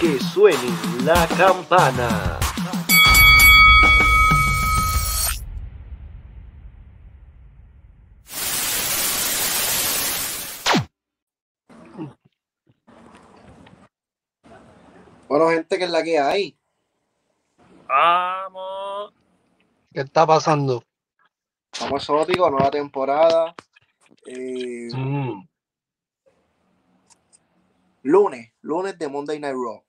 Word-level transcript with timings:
que 0.00 0.18
suene 0.20 0.70
la 1.04 1.26
campana. 1.36 2.38
Bueno, 15.28 15.50
gente, 15.50 15.78
que 15.78 15.84
es 15.84 15.90
la 15.90 16.02
que 16.02 16.18
hay? 16.18 16.58
Vamos. 17.86 19.12
¿Qué 19.92 20.00
está 20.00 20.26
pasando? 20.26 20.82
Vamos 21.80 22.02
exótico, 22.02 22.50
nueva 22.50 22.70
temporada. 22.70 23.54
Eh, 24.26 24.88
Mm, 24.92 25.46
lunes, 28.02 28.52
lunes 28.62 28.98
de 28.98 29.08
Monday 29.08 29.38
Night 29.38 29.54
Raw. 29.54 29.82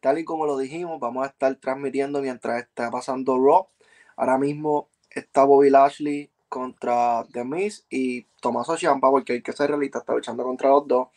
Tal 0.00 0.18
y 0.18 0.24
como 0.24 0.46
lo 0.46 0.56
dijimos, 0.56 0.98
vamos 0.98 1.24
a 1.24 1.28
estar 1.28 1.54
transmitiendo 1.56 2.22
mientras 2.22 2.62
está 2.62 2.90
pasando 2.90 3.38
Raw. 3.38 3.68
Ahora 4.16 4.38
mismo 4.38 4.88
está 5.10 5.44
Bobby 5.44 5.70
Lashley 5.70 6.30
contra 6.48 7.24
The 7.32 7.44
Miz 7.44 7.86
y 7.90 8.22
Tommaso 8.40 8.76
Ciampa, 8.76 9.10
porque 9.10 9.34
hay 9.34 9.42
que 9.42 9.52
ser 9.52 9.68
realista, 9.68 10.00
está 10.00 10.14
luchando 10.14 10.42
contra 10.42 10.70
los 10.70 10.88
dos. 10.88 11.08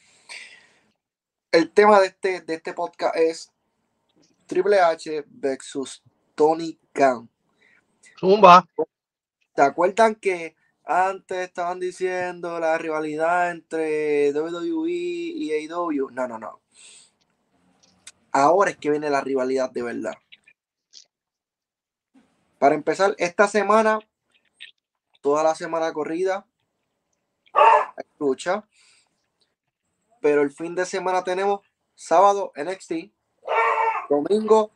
El 1.51 1.71
tema 1.71 1.99
de 1.99 2.07
este, 2.07 2.41
de 2.41 2.55
este 2.55 2.73
podcast 2.73 3.15
es 3.15 3.51
Triple 4.47 4.79
H 4.79 5.25
versus 5.27 6.03
Tony 6.35 6.79
Khan. 6.91 7.29
Zumba. 8.19 8.65
¿Se 9.55 9.61
acuerdan 9.61 10.15
que 10.15 10.55
antes 10.83 11.37
estaban 11.37 11.79
diciendo 11.79 12.59
la 12.59 12.77
rivalidad 12.77 13.51
entre 13.51 14.31
WWE 14.33 14.91
y 14.91 15.51
AEW? 15.51 16.09
No, 16.11 16.27
no, 16.27 16.39
no. 16.39 16.62
Ahora 18.33 18.71
es 18.71 18.77
que 18.77 18.89
viene 18.89 19.11
la 19.11 19.21
rivalidad 19.21 19.69
de 19.69 19.83
verdad. 19.83 20.15
Para 22.57 22.73
empezar, 22.73 23.13
esta 23.19 23.47
semana, 23.47 23.99
toda 25.21 25.43
la 25.43 25.53
semana 25.53 25.93
corrida, 25.93 26.47
hay 27.53 28.05
lucha. 28.19 28.67
Pero 30.19 30.41
el 30.41 30.51
fin 30.51 30.73
de 30.73 30.85
semana 30.85 31.23
tenemos 31.23 31.61
sábado 31.93 32.51
NXT, 32.55 33.11
domingo 34.09 34.71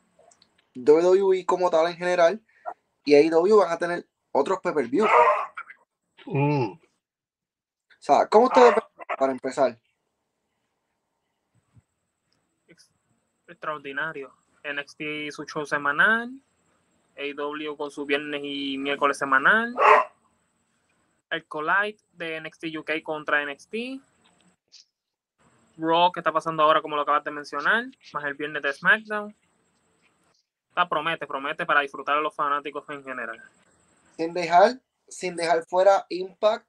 WWE 0.76 1.46
como 1.46 1.72
tal 1.72 1.88
en 1.88 1.98
general, 1.98 2.46
y 3.06 3.16
AEW 3.16 3.58
van 3.58 3.72
a 3.72 3.80
tener 3.80 4.08
otros 4.32 4.60
pay-per-view. 4.62 5.08
Mm, 6.26 6.74
O 6.74 6.80
sea, 8.00 8.28
¿cómo 8.28 8.48
ustedes 8.48 8.76
para 9.18 9.32
empezar? 9.32 9.80
Extraordinario. 13.48 14.34
NXT 14.64 15.32
su 15.32 15.46
show 15.46 15.66
semanal. 15.66 16.30
AW 17.18 17.76
con 17.76 17.90
su 17.90 18.06
viernes 18.06 18.42
y 18.44 18.78
miércoles 18.78 19.18
semanal. 19.18 19.76
El 21.30 21.46
Collide 21.46 21.98
de 22.14 22.40
NXT 22.42 22.66
UK 22.78 23.02
contra 23.04 23.44
NXT. 23.46 24.02
Raw 25.78 26.12
que 26.12 26.20
está 26.20 26.32
pasando 26.32 26.64
ahora 26.64 26.82
como 26.82 26.96
lo 26.96 27.02
acabas 27.04 27.24
de 27.24 27.32
mencionar. 27.32 27.86
Más 28.14 28.24
el 28.26 28.34
viernes 28.36 28.62
de 28.62 28.74
SmackDown. 28.74 29.36
Está 30.70 30.88
promete, 30.88 31.26
promete 31.26 31.66
para 31.66 31.82
disfrutar 31.82 32.18
a 32.18 32.22
los 32.22 32.36
fanáticos 32.36 32.88
en 32.90 33.04
general. 33.04 33.42
Sin 34.16 34.34
dejar, 34.34 34.80
sin 35.08 35.36
dejar 35.36 35.66
fuera 35.66 36.06
Impact 36.10 36.68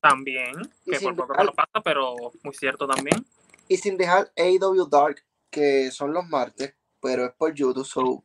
También, 0.00 0.54
Y 0.86 0.92
que 0.92 1.00
por 1.00 1.14
poco 1.14 1.32
dejar- 1.34 1.44
no 1.44 1.50
lo 1.50 1.54
pasa, 1.54 1.80
pero 1.84 2.16
muy 2.42 2.54
cierto 2.54 2.86
también. 2.86 3.22
y 3.68 3.76
sin 3.76 3.98
dejar 3.98 4.32
AEW 4.36 4.86
Dark, 4.88 5.22
que 5.50 5.90
son 5.90 6.12
los 6.12 6.26
martes, 6.26 6.74
pero 7.00 7.26
es 7.26 7.32
por 7.32 7.52
YouTube. 7.54 7.84
So. 7.84 8.24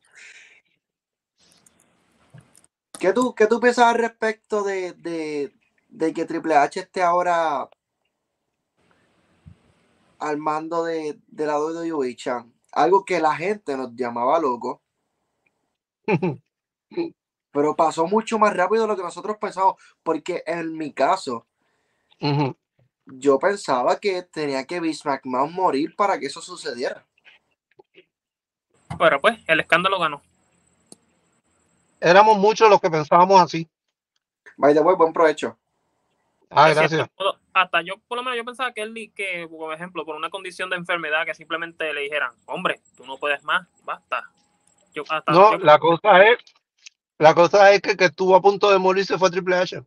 ¿Qué, 3.00 3.14
tú, 3.14 3.36
¿Qué 3.36 3.48
tú 3.48 3.60
piensas 3.60 3.86
al 3.86 3.96
respecto 3.96 4.64
de, 4.64 4.94
de, 4.94 5.54
de 5.90 6.14
que 6.14 6.26
Triple 6.26 6.56
H 6.56 6.80
esté 6.80 7.02
ahora 7.02 7.70
al 10.20 10.38
mando 10.38 10.86
de, 10.86 11.20
de 11.28 11.46
la 11.46 11.60
WWE, 11.60 12.16
Chan? 12.16 12.54
Algo 12.72 13.04
que 13.06 13.20
la 13.20 13.36
gente 13.36 13.76
nos 13.76 13.96
llamaba 13.96 14.40
loco, 14.40 14.82
pero 17.52 17.76
pasó 17.76 18.06
mucho 18.06 18.38
más 18.38 18.56
rápido 18.56 18.84
de 18.84 18.88
lo 18.90 18.96
que 18.98 19.04
nosotros 19.04 19.38
pensamos, 19.40 19.76
porque 20.04 20.44
en 20.46 20.78
mi 20.78 20.94
caso, 20.94 21.48
yo 23.06 23.40
pensaba 23.40 24.00
que 24.00 24.24
tenía 24.24 24.66
que 24.66 24.80
Vince 24.80 25.08
McMahon 25.08 25.54
morir 25.54 25.96
para 25.96 26.20
que 26.20 26.26
eso 26.28 26.42
sucediera. 26.42 27.06
Pero 28.98 29.20
pues, 29.20 29.38
el 29.48 29.60
escándalo 29.60 30.00
ganó. 30.00 30.22
Éramos 32.00 32.38
muchos 32.38 32.70
los 32.70 32.80
que 32.82 32.90
pensábamos 32.90 33.42
así. 33.42 33.68
By 34.58 34.74
the 34.74 34.82
way, 34.82 34.96
buen 34.96 35.14
provecho. 35.14 35.58
Ah, 36.50 36.70
Es 36.70 36.78
cierto, 36.78 36.96
gracias. 36.98 37.36
hasta 37.54 37.82
yo, 37.82 37.96
por 38.08 38.18
lo 38.18 38.24
menos, 38.24 38.38
yo 38.38 38.46
pensaba 38.46 38.72
que 38.74 38.82
él, 38.82 38.94
ni- 38.94 39.10
que, 39.10 39.48
por 39.50 39.74
ejemplo, 39.74 40.06
por 40.06 40.16
una 40.16 40.30
condición 40.30 40.70
de 40.70 40.76
enfermedad, 40.78 41.26
que 41.26 41.34
simplemente 41.34 41.92
le 41.94 42.02
dijeran, 42.02 42.32
hombre, 42.46 42.82
tú 42.96 43.06
no 43.06 43.18
puedes 43.18 43.44
más, 43.44 43.68
basta. 43.84 44.30
Yo, 44.94 45.04
hasta, 45.10 45.32
No, 45.32 45.54
yo- 45.54 45.58
la 45.58 45.80
cosa 45.80 46.24
es, 46.24 46.38
la 47.18 47.34
cosa 47.34 47.72
es 47.72 47.82
que, 47.82 47.98
que 47.98 48.06
estuvo 48.06 48.36
a 48.36 48.42
punto 48.42 48.70
de 48.72 48.78
morirse 48.78 49.18
fue 49.18 49.32
Triple 49.32 49.56
H. 49.56 49.82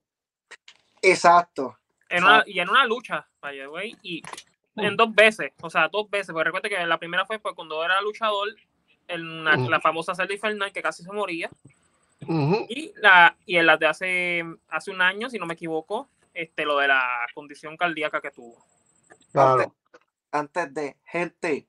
Exacto. 1.03 1.79
en 2.11 2.25
una, 2.25 2.43
y 2.47 2.59
en 2.59 2.69
una 2.71 2.85
lucha, 2.87 3.29
by 3.41 3.57
the 3.57 3.69
way, 3.69 3.97
y 4.03 4.23
en 4.77 4.97
dos 4.97 5.15
veces, 5.15 5.53
o 5.61 5.69
sea, 5.71 5.89
dos 5.89 6.09
veces, 6.11 6.33
porque 6.33 6.45
recuerda 6.45 6.69
que 6.69 6.87
la 6.87 6.99
primera 6.99 7.27
fue 7.27 7.39
pues, 7.39 7.55
cuando 7.55 7.85
era 7.85 8.01
luchador, 8.01 8.49
en 9.09 9.45
la, 9.45 9.57
la 9.57 9.81
famosa 9.81 10.15
Celda 10.15 10.35
Infernal, 10.35 10.73
que 10.73 10.83
casi 10.83 11.03
se 11.03 11.13
moría, 11.13 11.51
y 12.69 12.93
la 12.97 13.37
y 13.47 13.57
en 13.57 13.67
las 13.67 13.79
de 13.79 13.87
hace, 13.87 14.45
hace 14.69 14.91
un 14.91 15.01
año, 15.01 15.31
si 15.31 15.39
no 15.39 15.47
me 15.47 15.55
equivoco, 15.55 16.09
este, 16.35 16.65
lo 16.65 16.79
de 16.79 16.89
la 16.89 17.27
condición 17.35 17.77
cardíaca 17.77 18.21
que 18.21 18.31
tuvo. 18.31 18.57
Claro. 19.33 19.75
Antes 20.31 20.75
de, 20.75 20.97
gente, 21.05 21.67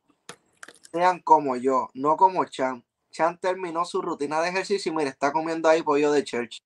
sean 0.91 1.19
como 1.19 1.55
yo, 1.55 1.89
no 1.93 2.17
como 2.17 2.43
Chan. 2.45 2.83
Chan 3.11 3.37
terminó 3.39 3.85
su 3.85 4.01
rutina 4.01 4.41
de 4.41 4.49
ejercicio 4.49 4.91
y 4.91 4.95
mire, 4.95 5.09
está 5.09 5.31
comiendo 5.31 5.69
ahí 5.69 5.81
pollo 5.81 6.11
de 6.11 6.23
church. 6.23 6.61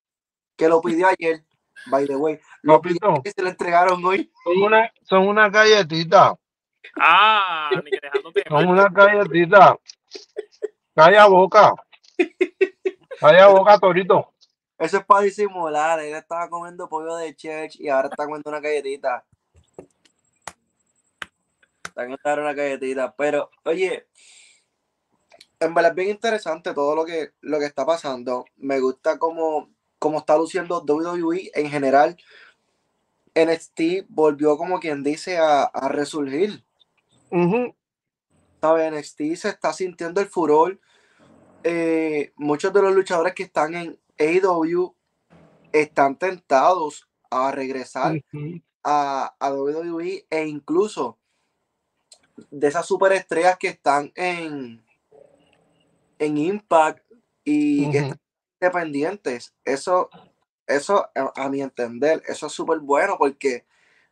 Que 0.55 0.67
lo 0.67 0.81
pidió 0.81 1.07
ayer, 1.07 1.43
by 1.87 2.05
the 2.07 2.15
way. 2.15 2.39
Lo 2.61 2.81
pidió 2.81 3.21
y 3.23 3.29
se 3.29 3.41
lo 3.41 3.49
entregaron 3.49 4.03
hoy. 4.03 4.31
son 4.43 4.63
una, 4.63 4.91
son 5.03 5.27
una 5.27 5.49
galletita. 5.49 6.35
Ah, 6.99 7.69
ni 7.83 7.91
que 7.91 7.99
dejándote 8.01 8.43
Son 8.47 8.67
una 8.67 8.87
galletita. 8.89 9.77
Calla 10.95 11.27
boca. 11.27 11.73
Calla 13.19 13.47
boca, 13.47 13.79
Torito. 13.79 14.33
Eso 14.77 14.97
es 14.97 15.05
para 15.05 15.21
disimular. 15.21 15.99
Él 15.99 16.13
estaba 16.13 16.49
comiendo 16.49 16.89
pollo 16.89 17.15
de 17.15 17.35
church 17.35 17.79
y 17.79 17.89
ahora 17.89 18.09
está 18.09 18.25
comiendo 18.25 18.49
una 18.49 18.59
galletita. 18.59 19.25
Está 21.83 22.03
comiendo 22.03 22.41
una 22.41 22.53
galletita. 22.53 23.15
Pero, 23.15 23.49
oye, 23.63 24.07
en 25.59 25.73
verdad 25.73 25.91
es 25.91 25.95
bien 25.95 26.09
interesante 26.09 26.73
todo 26.73 26.95
lo 26.95 27.05
que, 27.05 27.31
lo 27.41 27.59
que 27.59 27.65
está 27.65 27.85
pasando. 27.85 28.45
Me 28.57 28.79
gusta 28.79 29.17
cómo, 29.17 29.69
cómo 29.99 30.19
está 30.19 30.37
luciendo 30.37 30.83
WWE 30.85 31.51
en 31.53 31.69
general. 31.69 32.17
NXT 33.35 34.05
volvió 34.09 34.57
como 34.57 34.79
quien 34.79 35.01
dice 35.01 35.37
a, 35.37 35.63
a 35.63 35.87
resurgir. 35.87 36.63
Ujú. 37.31 37.73
NXT 38.63 39.35
se 39.35 39.49
está 39.49 39.73
sintiendo 39.73 40.21
el 40.21 40.27
furor. 40.27 40.79
Eh, 41.63 42.33
muchos 42.35 42.73
de 42.73 42.81
los 42.81 42.93
luchadores 42.93 43.33
que 43.33 43.43
están 43.43 43.75
en 43.75 43.99
AEW 44.17 44.95
están 45.71 46.17
tentados 46.17 47.09
a 47.29 47.51
regresar 47.51 48.21
a, 48.83 49.35
a 49.39 49.53
WWE 49.53 50.25
e 50.29 50.47
incluso 50.47 51.17
de 52.49 52.67
esas 52.67 52.85
superestrellas 52.85 53.57
que 53.57 53.69
están 53.69 54.11
en, 54.15 54.85
en 56.19 56.37
Impact 56.37 57.03
y 57.43 57.89
que 57.89 57.97
Ujú. 57.97 57.97
están 57.97 58.19
independientes. 58.61 59.53
Eso, 59.63 60.09
eso 60.67 61.09
a, 61.15 61.33
a 61.35 61.49
mi 61.49 61.61
entender, 61.61 62.21
eso 62.27 62.47
es 62.47 62.53
súper 62.53 62.79
bueno 62.79 63.17
porque 63.17 63.65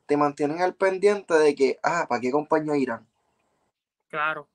te 0.06 0.18
mantienen 0.18 0.62
al 0.62 0.76
pendiente 0.76 1.34
de 1.36 1.56
que, 1.56 1.80
ah, 1.84 2.06
¿para 2.10 2.22
qué 2.22 2.32
compañía 2.32 2.76
irán? 2.78 3.11
Claro. 4.12 4.48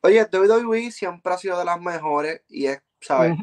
Oye, 0.00 0.26
WWE 0.32 0.90
siempre 0.90 1.32
ha 1.32 1.38
sido 1.38 1.58
de 1.58 1.64
las 1.64 1.80
mejores 1.80 2.42
y 2.48 2.66
es, 2.66 2.82
¿sabes? 3.00 3.38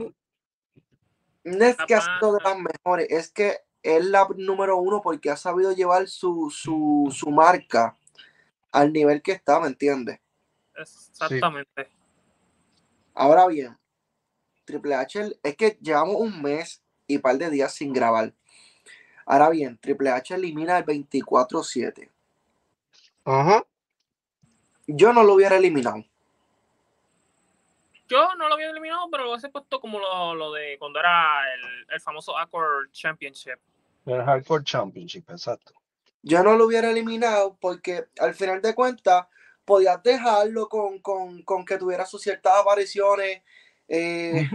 No 1.44 1.66
es 1.66 1.78
que 1.88 1.96
ha 1.96 2.02
sido 2.02 2.34
de 2.34 2.44
las 2.44 2.58
mejores, 2.60 3.08
es 3.10 3.32
que 3.32 3.60
es 3.82 4.04
la 4.04 4.28
número 4.36 4.78
uno 4.78 5.02
porque 5.02 5.30
ha 5.30 5.38
sabido 5.38 5.72
llevar 5.72 6.08
su, 6.10 6.50
su, 6.50 7.10
su 7.16 7.30
marca 7.30 7.96
al 8.72 8.92
nivel 8.92 9.22
que 9.22 9.32
está, 9.32 9.60
¿me 9.60 9.68
entiendes? 9.68 10.20
Exactamente. 10.76 11.90
Ahora 13.14 13.48
bien, 13.48 13.78
Triple 14.66 14.96
H, 14.96 15.40
es 15.44 15.56
que 15.56 15.78
llevamos 15.82 16.16
un 16.16 16.42
mes 16.42 16.84
y 17.08 17.18
un 17.18 17.22
par 17.22 17.38
de 17.38 17.50
días 17.50 17.74
sin 17.74 17.94
grabar. 17.94 18.34
Ahora 19.26 19.50
bien, 19.50 19.78
Triple 19.78 20.10
H 20.10 20.34
elimina 20.34 20.78
el 20.78 20.86
24-7. 20.86 22.10
Ajá. 23.26 23.64
Yo 24.92 25.14
no 25.14 25.24
lo 25.24 25.36
hubiera 25.36 25.58
eliminado. 25.58 26.04
Yo 28.08 28.34
no 28.36 28.48
lo 28.48 28.56
había 28.56 28.72
eliminado, 28.72 29.08
pero 29.12 29.24
lo 29.24 29.30
hubiese 29.32 29.50
puesto 29.50 29.80
como 29.80 30.00
lo, 30.00 30.34
lo 30.34 30.52
de 30.52 30.78
cuando 30.80 31.00
era 31.00 31.44
el, 31.54 31.86
el 31.94 32.02
famoso 32.02 32.36
Accord 32.36 32.90
Championship. 32.92 33.60
El 34.08 34.24
Hardcore 34.24 34.64
Championship, 34.64 35.30
exacto. 35.30 35.74
Yo 36.24 36.44
no 36.44 36.56
lo 36.56 36.66
hubiera 36.66 36.90
eliminado 36.90 37.56
porque 37.62 38.06
al 38.20 38.34
final 38.34 38.64
de 38.64 38.74
cuentas 38.74 39.28
podías 39.64 40.02
dejarlo 40.02 40.68
con, 40.68 40.98
con, 41.00 41.44
con 41.44 41.64
que 41.64 41.78
tuviera 41.78 42.08
sus 42.08 42.24
ciertas 42.24 42.60
apariciones. 42.60 43.44
Eh, 43.88 44.50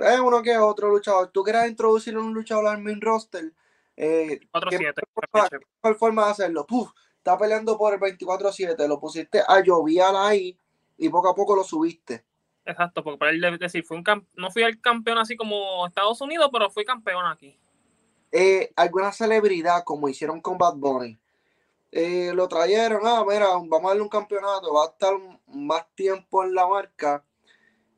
es 0.00 0.20
uno 0.20 0.42
que 0.42 0.56
otro 0.56 0.88
luchador. 0.88 1.28
Tú 1.28 1.42
quieras 1.42 1.68
introducir 1.68 2.16
un 2.16 2.32
luchador 2.32 2.68
al 2.68 2.80
main 2.80 3.02
roster. 3.02 3.52
Eh, 3.96 4.40
4-7. 4.50 4.94
¿Qué. 5.50 5.58
¿Cuál 5.78 5.94
forma 5.96 6.24
de 6.24 6.30
hacerlo? 6.30 6.66
Puf, 6.66 6.90
está 7.24 7.38
peleando 7.38 7.78
por 7.78 7.94
el 7.94 8.00
24-7. 8.00 8.86
Lo 8.86 9.00
pusiste 9.00 9.40
a 9.40 9.62
Jovial 9.64 10.14
ahí 10.14 10.58
y 10.98 11.08
poco 11.08 11.30
a 11.30 11.34
poco 11.34 11.56
lo 11.56 11.64
subiste. 11.64 12.22
Exacto, 12.66 13.02
porque 13.02 13.18
para 13.18 13.30
él 13.30 13.40
debe 13.40 13.56
decir, 13.56 13.82
fue 13.82 13.96
un 13.96 14.04
no 14.34 14.50
fui 14.50 14.62
el 14.62 14.80
campeón 14.80 15.18
así 15.18 15.34
como 15.34 15.86
Estados 15.86 16.20
Unidos, 16.20 16.50
pero 16.52 16.70
fui 16.70 16.84
campeón 16.84 17.26
aquí. 17.26 17.58
Eh, 18.30 18.72
alguna 18.76 19.10
celebridad, 19.10 19.84
como 19.84 20.08
hicieron 20.08 20.40
con 20.40 20.58
Bad 20.58 20.76
Bunny, 20.76 21.18
eh, 21.90 22.32
lo 22.34 22.46
trajeron. 22.46 23.00
Ah, 23.04 23.24
mira, 23.26 23.46
vamos 23.46 23.84
a 23.84 23.88
darle 23.88 24.02
un 24.02 24.08
campeonato. 24.08 24.74
Va 24.74 24.84
a 24.84 24.88
estar 24.88 25.14
más 25.46 25.86
tiempo 25.94 26.44
en 26.44 26.54
la 26.54 26.66
marca. 26.66 27.24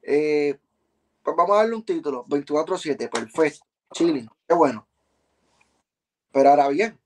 Eh, 0.03 0.57
pues 1.23 1.37
vamos 1.37 1.57
a 1.57 1.61
darle 1.61 1.75
un 1.75 1.85
título. 1.85 2.25
24-7, 2.27 3.09
perfecto. 3.09 3.67
Chilling, 3.93 4.29
qué 4.47 4.55
bueno. 4.55 4.87
Pero 6.31 6.51
ahora 6.51 6.69
bien, 6.69 6.99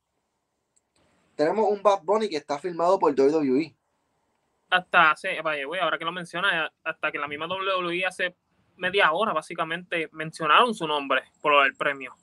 tenemos 1.40 1.70
un 1.70 1.82
Bad 1.82 2.02
Bunny 2.02 2.28
que 2.28 2.37
está 2.37 2.59
firmado 2.59 2.99
por. 2.99 3.18
WWE. 3.18 3.75
Hasta 4.68 5.12
hace, 5.12 5.40
vaya, 5.40 5.64
güey, 5.64 5.80
ahora 5.80 5.99
que 5.99 6.04
lo 6.04 6.12
menciona, 6.12 6.70
hasta 6.85 7.11
que 7.11 7.18
la 7.18 7.26
misma 7.26 7.47
WWE 7.47 8.04
hace 8.04 8.37
media 8.76 9.11
hora, 9.12 9.32
básicamente, 9.32 10.11
mencionaron 10.12 10.75
su 10.75 10.87
nombre 10.87 11.23
por 11.40 11.52
lo 11.52 11.62
del 11.62 11.75
premio. 11.75 12.14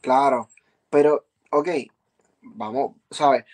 Claro, 0.00 0.48
pero, 0.88 1.26
ok, 1.50 1.68
vamos, 2.42 2.92
¿sabes? 3.10 3.44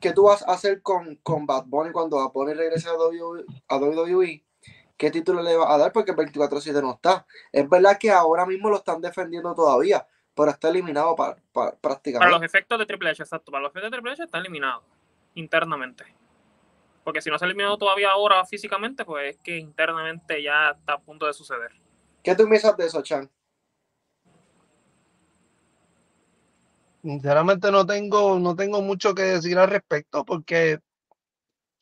¿Qué 0.00 0.14
tú 0.14 0.22
vas 0.22 0.42
a 0.48 0.52
hacer 0.52 0.80
con, 0.80 1.16
con 1.16 1.44
Bad 1.44 1.66
Bunny 1.66 1.92
cuando 1.92 2.16
Bad 2.16 2.32
Bunny 2.32 2.54
regrese 2.54 2.88
a 2.88 2.94
WWE, 2.94 3.44
a 3.68 3.76
WWE? 3.76 4.42
¿Qué 4.96 5.10
título 5.10 5.42
le 5.42 5.54
vas 5.54 5.70
a 5.70 5.76
dar? 5.76 5.92
Porque 5.92 6.12
el 6.12 6.16
24-7 6.16 6.80
no 6.80 6.94
está. 6.94 7.26
Es 7.52 7.68
verdad 7.68 7.98
que 7.98 8.10
ahora 8.10 8.46
mismo 8.46 8.70
lo 8.70 8.78
están 8.78 9.02
defendiendo 9.02 9.54
todavía, 9.54 10.06
pero 10.38 10.50
está 10.52 10.68
eliminado 10.68 11.14
para, 11.16 11.34
para- 11.34 11.42
Para 11.52 11.70
los 11.72 11.80
prácticamente. 11.80 12.46
efectos 12.46 12.78
de 12.78 12.86
Triple 12.86 13.10
H, 13.10 13.22
exacto. 13.22 13.50
Para 13.50 13.62
los 13.62 13.70
efectos 13.72 13.90
de 13.90 13.96
Triple 13.96 14.12
H 14.12 14.22
está 14.22 14.38
eliminado 14.38 14.84
internamente. 15.34 16.04
Porque 17.04 17.20
si 17.20 17.30
no 17.30 17.38
se 17.38 17.44
ha 17.44 17.48
eliminado 17.48 17.76
todavía 17.76 18.10
ahora 18.10 18.44
físicamente, 18.44 19.04
pues 19.04 19.34
es 19.34 19.40
que 19.42 19.58
internamente 19.58 20.42
ya 20.42 20.70
está 20.70 20.94
a 20.94 20.98
punto 21.00 21.26
de 21.26 21.32
suceder. 21.32 21.72
¿Qué 22.22 22.34
tú 22.34 22.46
piensas 22.48 22.76
de 22.76 22.86
eso, 22.86 23.02
Chan? 23.02 23.30
Sinceramente 27.02 27.70
no 27.70 27.86
tengo, 27.86 28.38
no 28.38 28.54
tengo 28.56 28.82
mucho 28.82 29.14
que 29.14 29.22
decir 29.22 29.56
al 29.58 29.70
respecto 29.70 30.24
porque 30.24 30.80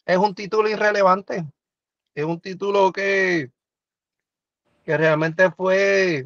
es 0.04 0.16
un 0.16 0.34
título 0.34 0.68
irrelevante. 0.68 1.44
Es 2.14 2.24
un 2.24 2.40
título 2.40 2.92
que, 2.92 3.50
que 4.84 4.96
realmente 4.96 5.50
fue, 5.50 6.24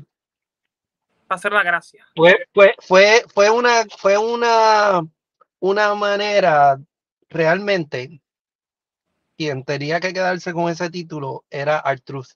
Para 1.31 1.37
hacer 1.39 1.53
la 1.53 1.63
gracia. 1.63 2.05
fue, 2.17 2.45
fue, 2.53 2.75
fue, 2.81 3.25
fue 3.33 3.51
una, 3.51 3.85
fue 3.99 4.19
una, 4.19 5.01
una 5.61 5.95
manera 5.95 6.77
realmente 7.29 8.21
quien 9.37 9.63
tenía 9.63 10.01
que 10.01 10.13
quedarse 10.13 10.53
con 10.53 10.69
ese 10.73 10.91
título 10.91 11.45
era 11.49 11.79
Artruth. 11.79 12.33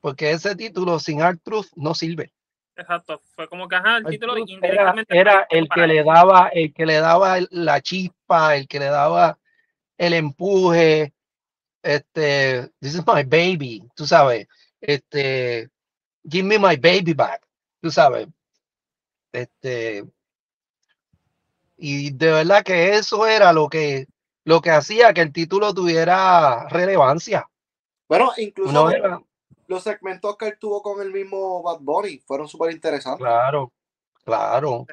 Porque 0.00 0.30
ese 0.30 0.54
título 0.54 1.00
sin 1.00 1.22
Artruth 1.22 1.66
no 1.74 1.92
sirve. 1.92 2.32
Exacto. 2.76 3.20
Fue 3.34 3.48
como 3.48 3.66
que, 3.66 3.74
ajá, 3.74 3.96
el 3.96 4.04
título 4.04 4.36
era, 4.62 4.94
era 5.08 5.46
el 5.50 5.68
que 5.68 5.86
le 5.88 6.04
daba, 6.04 6.50
el 6.52 6.72
que 6.72 6.86
le 6.86 7.00
daba 7.00 7.38
la 7.50 7.80
chispa, 7.80 8.54
el 8.54 8.68
que 8.68 8.78
le 8.78 8.86
daba 8.90 9.40
el 9.96 10.12
empuje. 10.12 11.12
Este, 11.82 12.70
this 12.78 12.94
is 12.94 13.04
my 13.04 13.24
baby, 13.24 13.82
tú 13.96 14.06
sabes. 14.06 14.46
Este, 14.80 15.68
give 16.22 16.44
me 16.44 16.60
my 16.60 16.76
baby 16.76 17.12
back, 17.12 17.47
tú 17.80 17.90
sabes. 17.90 18.28
Este, 19.32 20.04
y 21.76 22.10
de 22.10 22.32
verdad 22.32 22.64
que 22.64 22.94
eso 22.96 23.26
era 23.26 23.52
lo 23.52 23.68
que, 23.68 24.06
lo 24.44 24.60
que 24.60 24.70
hacía 24.70 25.14
que 25.14 25.20
el 25.20 25.32
título 25.32 25.72
tuviera 25.72 26.68
relevancia. 26.68 27.48
Bueno, 28.08 28.32
incluso 28.36 28.72
No 28.72 28.84
los, 28.84 28.94
era, 28.94 29.22
los 29.68 29.82
segmentos 29.82 30.36
que 30.36 30.48
él 30.48 30.58
tuvo 30.58 30.82
con 30.82 31.00
el 31.00 31.12
mismo 31.12 31.62
Bad 31.62 31.80
Bunny 31.80 32.18
fueron 32.18 32.48
súper 32.48 32.72
interesantes. 32.72 33.24
claro, 33.24 33.72
claro. 34.24 34.86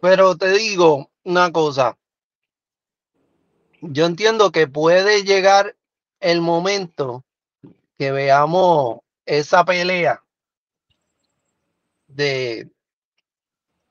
Pero 0.00 0.36
te 0.36 0.52
digo 0.52 1.10
una 1.24 1.50
cosa. 1.50 1.96
Yo 3.80 4.06
entiendo 4.06 4.52
que 4.52 4.68
puede 4.68 5.24
llegar 5.24 5.76
el 6.20 6.40
momento 6.40 7.24
que 7.98 8.12
veamos 8.12 9.00
esa 9.26 9.64
pelea 9.64 10.21
de 12.14 12.70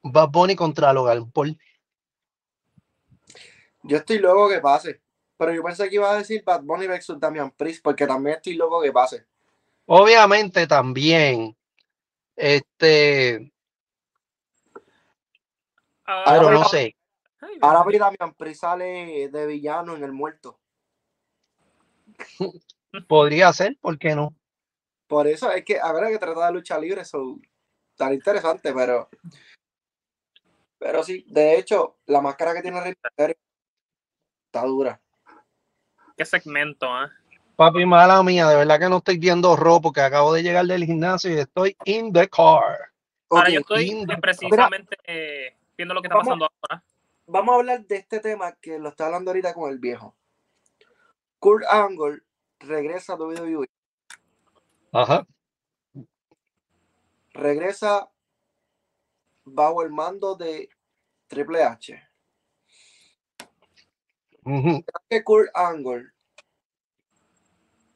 Bad 0.04 0.30
Bunny 0.30 0.56
contra 0.56 0.94
Logan 0.94 1.32
Paul. 1.32 1.58
Yo 3.84 3.98
estoy 3.98 4.20
loco 4.20 4.50
que 4.50 4.60
pase. 4.60 5.02
Pero 5.38 5.54
yo 5.54 5.64
pensé 5.64 5.90
que 5.90 5.96
iba 5.96 6.12
a 6.12 6.18
decir 6.18 6.44
Bad 6.44 6.62
Bunny 6.64 6.86
versus 6.86 7.20
Damian 7.20 7.50
Priest, 7.52 7.84
porque 7.84 8.06
también 8.06 8.36
estoy 8.36 8.54
loco 8.54 8.82
que 8.82 8.92
pase. 8.92 9.26
Obviamente 9.88 10.68
también, 10.68 11.58
este, 12.36 13.52
Ah, 16.12 16.24
pero 16.28 16.52
no 16.52 16.66
sé. 16.66 16.96
Ahora 17.62 17.84
vi 17.84 17.98
Damian 17.98 18.34
Priest 18.36 18.62
sale 18.62 19.30
de 19.30 19.48
villano 19.48 19.96
en 19.96 20.04
el 20.04 20.12
muerto. 20.12 20.60
Podría 23.08 23.54
ser, 23.54 23.78
¿por 23.80 23.98
qué 23.98 24.16
no? 24.16 24.36
Por 25.08 25.28
eso 25.28 25.52
es 25.52 25.64
que 25.64 25.80
ahora 25.80 26.10
que 26.10 26.18
trata 26.18 26.48
de 26.48 26.54
lucha 26.54 26.78
libre, 26.78 27.02
eso 27.02 27.40
tan 28.02 28.14
interesante, 28.16 28.74
pero. 28.74 29.08
Pero 30.80 31.04
sí, 31.04 31.24
de 31.30 31.60
hecho, 31.60 31.98
la 32.08 32.20
máscara 32.20 32.56
que 32.56 32.64
tiene 32.64 32.82
Rey 32.82 32.96
está 34.48 34.66
dura. 34.66 35.00
Qué 36.18 36.26
segmento, 36.26 36.88
¿ah? 36.88 37.12
Papi, 37.56 37.86
mala 37.86 38.24
mía, 38.24 38.48
de 38.50 38.56
verdad 38.56 38.80
que 38.80 38.90
no 38.90 38.98
estoy 38.98 39.20
viendo 39.20 39.56
Raw 39.56 39.80
porque 39.80 40.02
acabo 40.02 40.34
de 40.34 40.42
llegar 40.42 40.66
del 40.66 40.84
gimnasio 40.84 41.30
y 41.32 41.38
estoy 41.38 41.78
in 41.86 42.12
the 42.12 42.28
car. 42.28 42.92
Ahora 43.30 43.50
yo 43.52 43.60
estoy 43.60 43.90
eh, 43.92 44.18
precisamente 44.20 44.98
eh, 45.04 45.56
viendo 45.78 45.94
lo 45.94 46.02
que 46.02 46.08
está 46.08 46.18
Vamos- 46.18 46.28
pasando 46.28 46.50
ahora. 46.70 46.84
Vamos 47.28 47.54
a 47.54 47.56
hablar 47.60 47.86
de 47.86 47.98
este 47.98 48.20
tema 48.20 48.52
que 48.54 48.80
lo 48.80 48.90
está 48.90 49.06
hablando 49.06 49.30
ahorita 49.30 49.54
con 49.54 49.70
el 49.70 49.78
viejo. 49.78 50.16
Kurt 51.38 51.64
Angle 51.70 52.22
regresa 52.60 53.14
a 53.14 53.18
WWE. 53.18 53.70
Ajá. 54.92 55.28
Regresa 57.34 58.10
bajo 59.46 59.84
el 59.84 59.90
mando 59.90 60.36
de 60.36 60.70
Triple 61.28 61.64
H. 61.64 62.08
Que 65.10 65.24
Kurt 65.24 65.50
Angle 65.54 66.12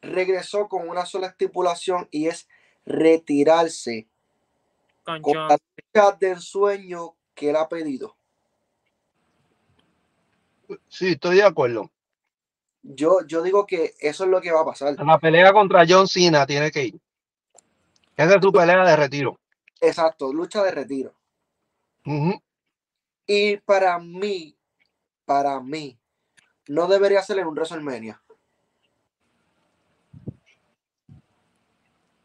regresó 0.02 0.68
con 0.68 0.88
una 0.88 1.06
sola 1.06 1.28
estipulación 1.28 2.08
y 2.12 2.28
es 2.28 2.48
retirarse 2.86 4.08
Con 5.04 5.22
la 5.34 5.58
lucha 5.58 6.18
de 6.20 6.30
ensueño 6.30 7.16
que 7.34 7.50
él 7.50 7.56
ha 7.56 7.68
pedido. 7.68 8.16
Sí, 10.88 11.10
estoy 11.10 11.38
de 11.38 11.44
acuerdo. 11.44 11.92
Yo, 12.82 13.26
yo 13.26 13.42
digo 13.42 13.66
que 13.66 13.96
eso 14.00 14.26
es 14.26 14.30
lo 14.30 14.42
que 14.42 14.52
va 14.52 14.62
a 14.62 14.66
pasar. 14.66 14.96
La 15.04 15.20
pelea 15.20 15.52
contra 15.52 15.86
John 15.88 16.08
Cena 16.08 16.46
tiene 16.46 16.72
que 16.72 16.86
ir. 16.86 17.00
Esa 18.18 18.36
es 18.36 18.42
tu 18.42 18.52
pelea 18.52 18.84
de 18.86 18.96
retiro. 18.96 19.40
Exacto, 19.82 20.32
lucha 20.32 20.64
de 20.64 20.72
retiro. 20.72 21.14
Y 23.28 23.58
para 23.58 23.98
mí, 24.00 24.56
para 25.26 25.60
mí, 25.60 25.98
no 26.68 26.88
debería 26.88 27.22
ser 27.22 27.40
en 27.40 27.48
un 27.48 27.56
WrestleMania. 27.56 28.22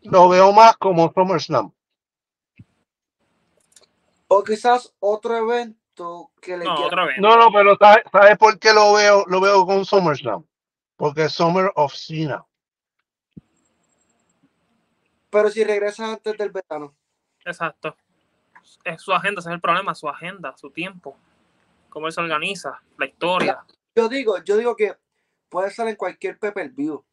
Lo 0.02 0.28
veo 0.28 0.52
más 0.52 0.76
como 0.76 1.12
SummerSlam. 1.12 1.72
O 4.28 4.44
quizás 4.44 4.94
otro 5.00 5.36
evento 5.36 6.30
que 6.40 6.56
le 6.56 6.64
No, 6.64 6.74
quiera- 6.74 6.86
otra 6.86 7.04
vez. 7.06 7.16
No, 7.18 7.36
no, 7.36 7.50
pero 7.52 7.76
¿sabes 7.76 8.04
sabe 8.12 8.36
por 8.36 8.58
qué 8.58 8.72
lo 8.72 8.92
veo, 8.94 9.24
lo 9.26 9.40
veo 9.40 9.66
con 9.66 9.84
SummerSlam? 9.84 10.46
Porque 10.96 11.24
es 11.24 11.32
Summer 11.32 11.72
of 11.74 11.92
Cena. 11.94 12.44
Pero 15.30 15.50
si 15.50 15.64
regresa 15.64 16.12
antes 16.12 16.36
del 16.36 16.50
verano. 16.50 16.94
Exacto. 17.44 17.96
Es 18.84 19.00
su 19.00 19.12
agenda, 19.12 19.40
ese 19.40 19.48
es 19.50 19.54
el 19.54 19.60
problema, 19.60 19.94
su 19.94 20.08
agenda, 20.08 20.56
su 20.56 20.70
tiempo. 20.70 21.16
Cómo 21.88 22.06
él 22.06 22.12
se 22.12 22.20
organiza, 22.20 22.80
la 22.98 23.06
historia. 23.06 23.64
Yo 23.94 24.08
digo, 24.08 24.38
yo 24.44 24.56
digo 24.56 24.76
que 24.76 24.96
puede 25.48 25.70
ser 25.70 25.88
en 25.88 25.96
cualquier 25.96 26.38
pay-per-view. 26.38 27.04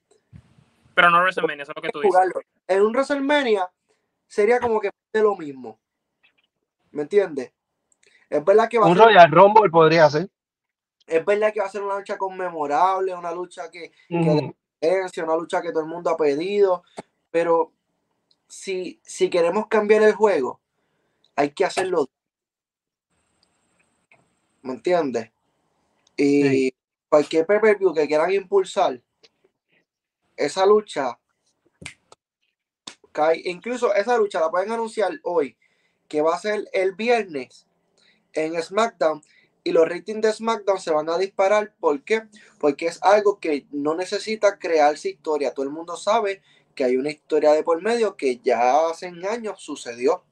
Pero 0.93 1.09
no 1.09 1.19
WrestleMania, 1.19 1.63
eso 1.63 1.71
es 1.71 1.75
lo 1.75 1.81
que 1.81 1.89
tú 1.89 2.01
dices. 2.01 2.21
En 2.67 2.81
un 2.81 2.91
WrestleMania 2.91 3.69
sería 4.27 4.59
como 4.59 4.79
que 4.79 4.89
de 5.13 5.21
lo 5.21 5.35
mismo. 5.35 5.79
¿Me 6.91 7.03
entiendes? 7.03 7.53
Es 8.29 8.43
verdad 8.43 8.67
que 8.69 8.77
va 8.77 8.85
a 8.85 8.89
Un 8.89 8.97
ser, 8.97 9.05
Royal 9.05 9.31
Rumble 9.31 9.69
podría 9.69 10.09
ser. 10.09 10.29
es 11.05 11.25
verdad 11.25 11.53
que 11.53 11.59
va 11.59 11.67
a 11.67 11.69
ser 11.69 11.83
una 11.83 11.97
lucha 11.97 12.17
conmemorable, 12.17 13.13
una 13.15 13.31
lucha 13.31 13.69
que, 13.71 13.91
Ujú. 14.09 14.55
es 14.81 15.17
una 15.17 15.35
lucha 15.35 15.61
que 15.61 15.71
todo 15.71 15.81
el 15.83 15.89
mundo 15.89 16.09
ha 16.09 16.17
pedido, 16.17 16.83
pero 17.31 17.71
si, 18.47 18.99
si 19.03 19.29
queremos 19.29 19.67
cambiar 19.67 20.03
el 20.03 20.13
juego, 20.13 20.59
hay 21.35 21.51
que 21.51 21.65
hacerlo. 21.65 22.09
¿Me 24.61 24.73
entiendes? 24.73 25.31
Y 26.15 26.43
Sí. 26.43 26.75
cualquier 27.09 27.45
pay-per-view 27.45 27.93
que 27.93 28.07
quieran 28.07 28.31
impulsar 28.31 29.01
esa 30.35 30.65
lucha, 30.65 31.19
cae- 33.11 33.41
incluso 33.45 33.93
esa 33.93 34.17
lucha 34.17 34.39
la 34.39 34.51
pueden 34.51 34.71
anunciar 34.71 35.11
hoy, 35.23 35.57
que 36.07 36.21
va 36.21 36.35
a 36.35 36.39
ser 36.39 36.67
el 36.73 36.93
viernes 36.93 37.67
en 38.33 38.61
SmackDown. 38.61 39.23
Y 39.63 39.71
los 39.71 39.87
ratings 39.89 40.21
de 40.21 40.31
SmackDown 40.31 40.79
se 40.79 40.91
van 40.91 41.09
a 41.09 41.17
disparar. 41.17 41.73
¿Por 41.79 42.01
qué? 42.03 42.23
Porque 42.57 42.87
es 42.87 43.03
algo 43.03 43.39
que 43.39 43.67
no 43.71 43.95
necesita 43.95 44.57
crearse 44.57 45.09
historia. 45.09 45.53
Todo 45.53 45.65
el 45.65 45.71
mundo 45.71 45.97
sabe 45.97 46.41
que 46.77 46.85
hay 46.85 46.95
una 46.95 47.09
historia 47.09 47.51
de 47.51 47.63
por 47.63 47.81
medio 47.81 48.15
que 48.15 48.37
ya 48.37 48.87
hace 48.87 49.07
años 49.07 49.61
sucedió. 49.61 50.23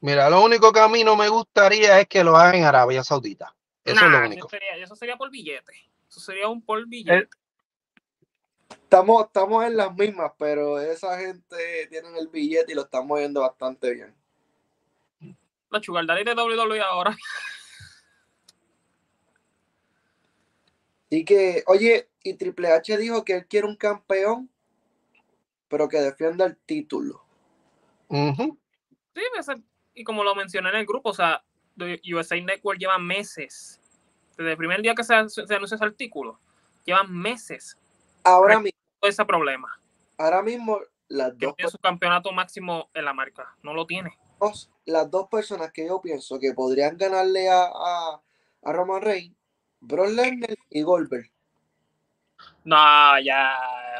Mira, 0.00 0.30
lo 0.30 0.42
único 0.42 0.72
que 0.72 0.80
a 0.80 0.88
mí 0.88 1.02
no 1.04 1.16
me 1.16 1.28
gustaría 1.28 2.00
es 2.00 2.06
que 2.06 2.22
lo 2.22 2.36
hagan 2.36 2.54
en 2.54 2.64
Arabia 2.64 3.02
Saudita. 3.02 3.54
Eso 3.84 4.04
es 4.04 4.10
lo 4.10 4.18
único. 4.18 4.46
Eso 4.46 4.48
sería, 4.48 4.76
eso 4.76 4.96
sería 4.96 5.16
por 5.16 5.30
billete. 5.30 5.72
Eso 6.08 6.20
sería 6.20 6.48
un 6.48 6.62
por 6.62 6.86
billete. 6.86 7.28
Estamos, 8.70 9.26
estamos 9.26 9.64
en 9.64 9.76
las 9.76 9.94
mismas, 9.96 10.32
pero 10.38 10.80
esa 10.80 11.18
gente 11.18 11.88
tiene 11.90 12.16
el 12.18 12.28
billete 12.28 12.70
y 12.72 12.74
lo 12.76 12.82
están 12.82 13.06
moviendo 13.06 13.40
bastante 13.40 13.92
bien. 13.92 14.14
La 15.70 15.82
Sugar 15.82 16.06
Daddy 16.06 16.22
de 16.22 16.34
WWE 16.34 16.80
ahora. 16.80 17.16
Así 21.06 21.24
que, 21.24 21.64
oye, 21.66 22.08
y 22.30 22.34
Triple 22.34 22.72
H 22.72 22.96
dijo 22.96 23.24
que 23.24 23.34
él 23.34 23.46
quiere 23.46 23.66
un 23.66 23.76
campeón, 23.76 24.50
pero 25.68 25.88
que 25.88 25.98
defienda 25.98 26.44
el 26.44 26.56
título. 26.56 27.24
Sí, 28.10 29.22
y 29.94 30.04
como 30.04 30.22
lo 30.24 30.34
mencioné 30.34 30.68
en 30.70 30.76
el 30.76 30.86
grupo, 30.86 31.10
o 31.10 31.14
sea, 31.14 31.42
USA 32.12 32.36
Network 32.40 32.78
lleva 32.78 32.98
meses. 32.98 33.80
Desde 34.36 34.50
el 34.52 34.56
primer 34.56 34.82
día 34.82 34.94
que 34.94 35.02
se, 35.04 35.14
se 35.28 35.54
anunció 35.54 35.76
ese 35.76 35.84
artículo, 35.84 36.38
llevan 36.84 37.12
meses 37.12 37.78
Ahora 38.22 38.60
mismo, 38.60 38.78
ese 39.02 39.24
problema. 39.24 39.80
ahora 40.18 40.42
mismo 40.42 40.80
las 41.08 41.32
Que 41.34 41.46
dos, 41.46 41.56
tiene 41.56 41.70
su 41.70 41.78
campeonato 41.78 42.32
máximo 42.32 42.90
en 42.92 43.04
la 43.04 43.12
marca. 43.14 43.56
No 43.62 43.72
lo 43.72 43.86
tiene. 43.86 44.18
dos- 44.40 44.70
las 44.84 45.10
dos 45.10 45.28
personas 45.28 45.72
que 45.72 45.86
yo 45.86 46.00
pienso 46.00 46.38
que 46.38 46.52
podrían 46.54 46.96
ganarle 46.96 47.48
a, 47.48 47.64
a, 47.64 48.20
a 48.62 48.72
Roman 48.72 49.02
Reigns, 49.02 49.34
Brock 49.80 50.08
Lesnar 50.10 50.56
y 50.70 50.82
Goldberg. 50.82 51.30
No, 52.66 53.20
ya, 53.20 53.54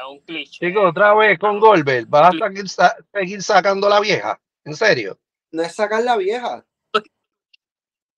un 0.09 0.19
cliché. 0.19 0.67
Chico, 0.67 0.81
otra 0.89 1.13
vez 1.13 1.39
con 1.39 1.57
Goldberg, 1.57 2.05
¿vas 2.07 2.35
a 2.35 2.47
seguir, 2.47 2.67
sa- 2.67 2.97
seguir 3.13 3.41
sacando 3.41 3.87
la 3.87 4.01
vieja? 4.01 4.37
¿En 4.65 4.75
serio? 4.75 5.17
No 5.51 5.63
es 5.63 5.73
sacar 5.73 6.03
la 6.03 6.17
vieja. 6.17 6.65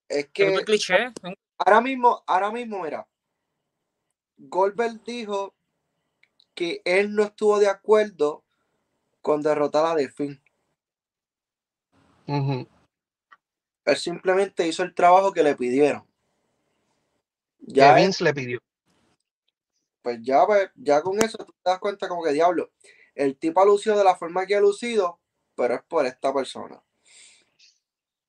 Es 0.09 0.17
Es 0.25 0.27
que 0.33 0.49
un 0.49 0.63
cliché. 0.63 1.13
ahora 1.59 1.81
mismo, 1.81 2.23
ahora 2.25 2.49
mismo, 2.49 2.81
mira, 2.81 3.07
Goldberg 4.37 5.03
dijo 5.03 5.53
que 6.55 6.81
él 6.83 7.13
no 7.13 7.21
estuvo 7.25 7.59
de 7.59 7.67
acuerdo 7.67 8.43
con 9.21 9.43
derrotar 9.43 9.85
a. 9.85 10.01
Ujú. 12.25 12.67
Él 13.85 13.97
simplemente 13.97 14.67
hizo 14.67 14.81
el 14.81 14.95
trabajo 14.95 15.31
que 15.31 15.43
le 15.43 15.55
pidieron. 15.55 16.01
Que 17.67 17.73
Ya, 17.73 17.95
él- 17.95 18.03
Vince 18.05 18.23
le 18.23 18.33
pidió. 18.33 18.59
Pues 20.01 20.19
ya, 20.21 20.45
pues, 20.45 20.69
ya 20.75 21.01
con 21.01 21.21
eso 21.21 21.37
tú 21.37 21.53
te 21.63 21.69
das 21.69 21.79
cuenta 21.79 22.07
como 22.07 22.23
que 22.23 22.31
diablo. 22.31 22.71
El 23.15 23.37
tipo 23.37 23.61
ha 23.61 23.65
lucido 23.65 23.97
de 23.97 24.03
la 24.03 24.15
forma 24.15 24.45
que 24.45 24.55
ha 24.55 24.61
lucido, 24.61 25.19
pero 25.55 25.75
es 25.75 25.83
por 25.83 26.05
esta 26.05 26.33
persona. 26.33 26.81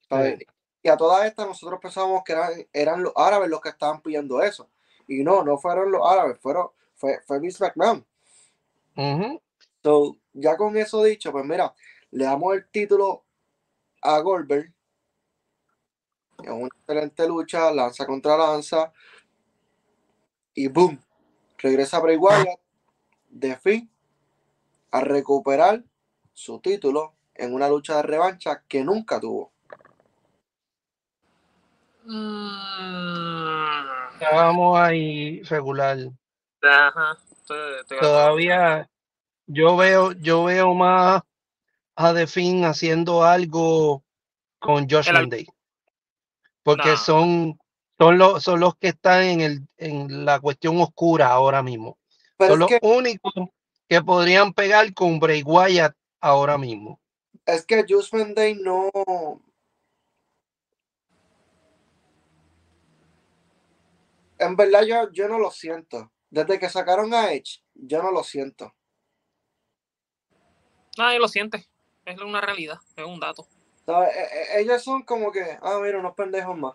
¿Sabes? 0.09 0.39
Sí. 0.39 0.47
Y 0.83 0.89
a 0.89 0.97
todas 0.97 1.27
estas 1.27 1.47
nosotros 1.47 1.79
pensábamos 1.81 2.23
que 2.25 2.33
eran, 2.33 2.69
eran 2.73 3.03
los 3.03 3.13
árabes 3.15 3.51
los 3.51 3.61
que 3.61 3.69
estaban 3.69 4.01
pidiendo 4.01 4.43
eso. 4.43 4.71
Y 5.07 5.23
no, 5.23 5.45
no 5.45 5.59
fueron 5.59 5.93
los 5.93 6.01
árabes, 6.05 6.39
fueron, 6.41 6.71
fue, 6.95 7.21
fue 7.27 7.39
Vince 7.39 7.63
McMahon. 7.63 8.07
Ujú. 8.97 9.43
So, 9.83 10.17
ya 10.33 10.57
con 10.57 10.77
eso 10.77 11.03
dicho, 11.05 11.33
pues 11.33 11.45
mira, 11.45 11.75
le 12.11 12.25
damos 12.25 12.55
el 12.55 12.69
título 12.71 13.25
a 14.03 14.19
Goldberg. 14.21 14.73
En 16.43 16.53
una 16.53 16.69
excelente 16.69 17.29
lucha, 17.29 17.71
lanza 17.73 18.07
contra 18.07 18.37
lanza. 18.37 18.93
Y 20.55 20.69
boom, 20.69 21.01
regresa 21.63 21.99
Bray 22.01 22.17
Wyatt 22.17 22.59
de 23.29 23.57
fin 23.57 23.91
a 24.91 25.01
recuperar 25.01 25.85
su 26.33 26.59
título 26.61 27.15
en 27.35 27.55
una 27.55 27.69
lucha 27.69 27.97
de 27.97 28.03
revancha 28.03 28.63
que 28.69 28.83
nunca 28.85 29.21
tuvo. 29.21 29.53
Mm, 32.05 33.81
Estábamos 34.15 34.79
ahí 34.79 35.43
regular. 35.45 35.99
Ajá. 36.63 37.17
Estoy- 37.33 37.81
estoy. 37.81 37.99
Todavía 38.01 38.89
yo 39.47 39.77
veo, 39.77 40.13
yo 40.13 40.45
veo 40.45 40.75
más 40.75 41.23
a 41.97 42.15
The 42.15 42.27
Finn 42.27 42.65
haciendo 42.65 43.23
algo 43.25 44.03
con 44.59 44.89
Josh 44.89 45.09
El 45.09 45.17
al- 45.17 45.29
Day. 45.29 45.47
Porque 46.63 46.91
No. 46.91 46.97
son, 46.97 47.60
son 48.01 48.17
los, 48.17 48.43
son 48.43 48.61
los 48.61 48.77
que 48.77 48.89
están 48.89 49.25
en 49.25 49.41
el, 49.43 49.69
en 49.77 50.25
la 50.25 50.41
cuestión 50.41 50.81
oscura 50.81 51.27
ahora 51.29 51.63
mismo. 51.63 51.99
Pero 52.39 52.53
son 52.53 52.61
los 52.61 52.69
que, 52.71 52.79
únicos 52.81 53.33
que 53.87 54.01
podrían 54.01 54.55
pegar 54.55 54.95
con 54.95 55.21
Bray 55.21 55.43
Wyatt 55.43 55.95
ahora 56.19 56.57
mismo. 56.57 56.99
es 57.45 57.67
que 57.67 57.85
Judgment 57.87 58.35
Day 58.35 58.55
no. 58.55 58.91
En 64.39 64.57
verdad, 64.57 64.83
yo, 64.85 65.13
yo 65.13 65.29
no 65.29 65.39
lo 65.39 65.51
siento. 65.51 66.11
Desde 66.31 66.59
que 66.59 66.71
sacaron 66.71 67.13
a 67.13 67.35
Edge, 67.35 67.63
yo 67.75 68.03
no 68.03 68.11
lo 68.13 68.25
siento. 68.25 68.73
Nadie 70.97 71.19
lo 71.19 71.29
siente. 71.29 71.69
Es 72.07 72.19
una 72.19 72.41
realidad. 72.41 72.79
Es 72.97 73.05
un 73.05 73.21
dato. 73.21 73.47
¿Sabes? 73.85 74.17
E- 74.17 74.21
e- 74.21 74.61
Ellos 74.63 74.83
son 74.83 75.03
como 75.03 75.31
que, 75.31 75.59
ah, 75.61 75.79
mira, 75.83 75.99
unos 75.99 76.15
pendejos 76.15 76.57
más. 76.57 76.75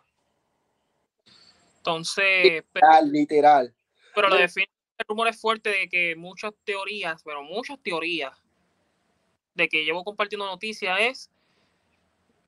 Entonces, 1.85 2.63
Ah, 2.81 3.01
literal. 3.01 3.73
pero 4.15 4.27
lo 4.29 4.35
define 4.37 4.67
el 4.97 5.05
rumor 5.07 5.27
es 5.27 5.39
fuerte 5.39 5.69
de 5.69 5.87
que 5.89 6.15
muchas 6.15 6.51
teorías, 6.63 7.21
pero 7.23 7.43
muchas 7.43 7.77
teorías 7.83 8.35
de 9.53 9.69
que 9.69 9.83
llevo 9.85 10.03
compartiendo 10.03 10.45
noticias 10.45 10.97
es 11.01 11.31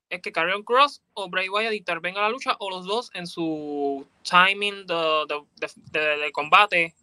es 0.10 0.22
que 0.22 0.32
Karrion 0.32 0.64
Cross 0.64 1.04
o 1.14 1.30
Bray 1.30 1.50
Wyatt 1.50 1.74
intervengan 1.74 2.24
a 2.24 2.28
la 2.28 2.32
lucha 2.32 2.56
o 2.60 2.70
los 2.70 2.86
dos 2.86 3.12
en 3.14 3.28
su 3.28 4.08
timing 4.24 4.86
de, 4.88 4.96
de- 5.28 5.46
de- 5.58 6.00
de- 6.00 6.18
de 6.18 6.32
combate 6.32 6.96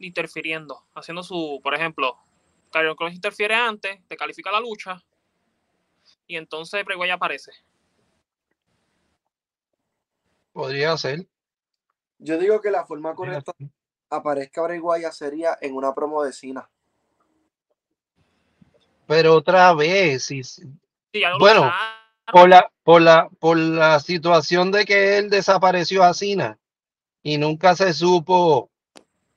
interfiriendo, 0.00 0.84
haciendo 0.94 1.22
su, 1.22 1.60
por 1.62 1.74
ejemplo, 1.74 2.18
Karrion 2.70 2.94
Cross 2.94 3.14
interfiere 3.14 3.54
antes, 3.54 4.06
te 4.06 4.16
califica 4.18 4.52
la 4.52 4.60
lucha 4.60 5.02
y 6.26 6.36
entonces 6.36 6.84
Bray 6.84 6.98
Wyatt 6.98 7.16
aparece. 7.16 7.52
Podría 10.52 10.96
ser. 10.98 11.26
Yo 12.18 12.38
digo 12.38 12.60
que 12.60 12.70
la 12.70 12.84
forma 12.84 13.14
correcta 13.14 13.52
ser. 13.58 13.68
aparezca 14.10 14.62
Bray 14.62 14.78
Wyatt 14.78 15.12
sería 15.12 15.56
en 15.60 15.74
una 15.74 15.94
promo 15.94 16.22
de 16.22 16.32
Cena. 16.32 16.68
Pero 19.06 19.34
otra 19.34 19.72
vez, 19.74 20.24
si, 20.24 20.42
Sí, 20.42 21.22
Bueno, 21.38 21.70
por 22.32 22.48
la, 22.48 22.70
por 22.82 23.00
la, 23.00 23.28
por 23.38 23.56
la 23.56 24.00
situación 24.00 24.70
de 24.70 24.84
que 24.84 25.18
él 25.18 25.30
desapareció 25.30 26.02
a 26.02 26.12
Cena 26.14 26.58
y 27.22 27.38
nunca 27.38 27.76
se 27.76 27.92
supo 27.92 28.70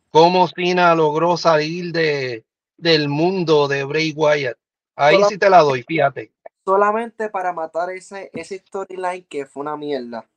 cómo 0.10 0.48
Cena 0.48 0.96
logró 0.96 1.38
salir 1.38 1.92
de, 1.92 2.46
del 2.78 3.10
mundo 3.10 3.68
de 3.68 3.84
Bray 3.84 4.14
Wyatt. 4.16 4.58
Ahí 4.96 5.18
sí 5.30 5.38
te 5.38 5.50
la 5.50 5.60
doy, 5.60 5.84
fíjate. 5.84 6.32
solamente 6.66 7.30
para 7.30 7.54
matar 7.54 7.90
ese, 7.92 8.30
ese 8.34 8.58
storyline 8.60 9.26
que 9.26 9.46
fue 9.46 9.62
una 9.62 9.78
mierda. 9.78 10.28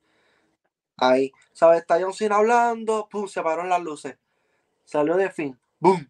Ahí, 1.03 1.33
¿sabes? 1.53 1.81
Está 1.81 2.01
John 2.01 2.15
Cena 2.15 2.37
hablando, 2.37 3.09
pum, 3.11 3.27
se 3.27 3.43
pararon 3.43 3.69
las 3.69 3.83
luces. 3.83 4.17
Salió 4.85 5.17
de 5.17 5.31
fin, 5.31 5.59
boom. 5.81 6.09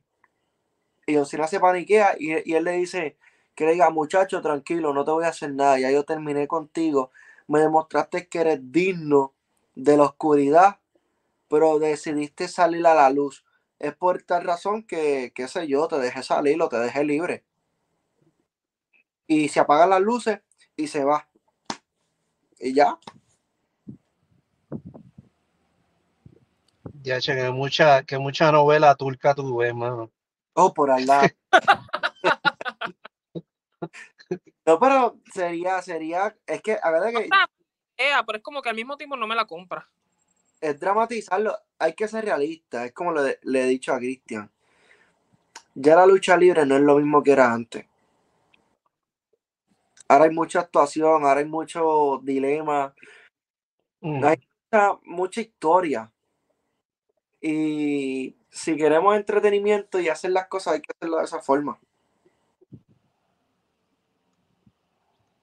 Y 1.07 1.17
John 1.17 1.25
Cena 1.25 1.47
se 1.47 1.59
paniquea 1.61 2.15
y, 2.19 2.51
y 2.51 2.55
él 2.55 2.65
le 2.65 2.73
dice 2.73 3.17
que 3.55 3.67
diga, 3.71 3.89
muchacho, 3.89 4.43
tranquilo, 4.43 4.93
no 4.93 5.03
te 5.03 5.11
voy 5.11 5.25
a 5.25 5.29
hacer 5.29 5.55
nada, 5.55 5.79
ya 5.79 5.91
yo 5.91 6.05
terminé 6.05 6.47
contigo. 6.47 7.11
Me 7.49 7.61
demostraste 7.61 8.29
que 8.29 8.41
eres 8.41 8.61
digno 8.71 9.33
de 9.75 9.97
la 9.97 10.05
oscuridad, 10.05 10.79
pero 11.49 11.79
decidiste 11.79 12.47
salir 12.47 12.87
a 12.87 12.95
la 12.95 13.09
luz. 13.09 13.47
es 13.79 13.95
por 13.97 14.23
tal 14.23 14.45
razón 14.45 14.83
que, 14.83 15.33
qué 15.35 15.49
sé 15.49 15.69
yo, 15.69 15.89
te 15.89 15.99
dejé 15.99 16.23
salir 16.23 16.61
o 16.61 16.69
te 16.69 16.77
dejé 16.79 17.03
libre. 17.03 17.45
Y 19.27 19.49
se 19.49 19.61
apagan 19.61 19.89
las 19.89 20.03
luces 20.03 20.41
y 20.77 20.87
se 20.87 21.03
va. 21.03 21.29
Y 22.61 22.75
ya. 22.75 22.99
Ya, 27.03 27.21
che, 27.21 27.35
que 27.35 27.51
mucha, 27.51 28.05
que 28.05 28.19
mucha 28.19 28.53
novela 28.53 28.95
turca 28.95 29.35
tú 29.35 29.57
ves, 29.57 29.75
mano. 29.75 30.11
Oh, 30.55 30.73
por 30.73 30.91
allá. 30.91 31.23
no, 34.67 34.79
pero 34.79 35.19
sería, 35.33 35.83
sería, 35.83 36.37
es 36.47 36.63
que, 36.63 36.79
a 36.81 36.91
ver, 36.91 37.13
que 37.13 37.29
Ea, 37.97 38.25
pero 38.25 38.39
es 38.39 38.45
como 38.45 38.63
que 38.63 38.69
al 38.69 38.77
mismo 38.77 38.97
tiempo 38.97 39.17
no 39.17 39.27
me 39.27 39.35
la 39.35 39.47
compra. 39.47 39.89
es 40.61 40.79
dramatizarlo, 40.79 41.57
hay 41.79 41.95
que 41.95 42.07
ser 42.09 42.25
realista, 42.25 42.85
es 42.85 42.93
como 42.93 43.13
le, 43.13 43.39
le 43.43 43.63
he 43.63 43.67
dicho 43.67 43.93
a 43.93 43.99
Cristian. 43.99 44.51
Ya 45.75 45.97
la 45.97 46.07
lucha 46.07 46.37
libre 46.37 46.65
no 46.67 46.77
es 46.77 46.83
lo 46.83 46.97
mismo 46.97 47.23
que 47.23 47.33
era 47.33 47.53
antes. 47.53 47.87
Ahora 50.09 50.25
hay 50.27 50.31
mucha 50.31 50.61
actuación, 50.61 51.25
ahora 51.25 51.41
hay 51.41 51.47
mucho 51.47 52.21
dilema, 52.23 52.95
Mm. 54.05 54.25
Ay. 54.25 54.49
mucha, 54.73 54.99
mucha 55.05 55.41
historia. 55.41 56.11
Y 57.43 58.37
si 58.51 58.77
queremos 58.77 59.17
entretenimiento 59.17 59.99
y 59.99 60.09
hacer 60.09 60.31
las 60.31 60.47
cosas, 60.47 60.75
hay 60.75 60.81
que 60.81 60.93
hacerlo 60.97 61.19
de 61.19 61.25
esa 61.25 61.41
forma. 61.41 61.79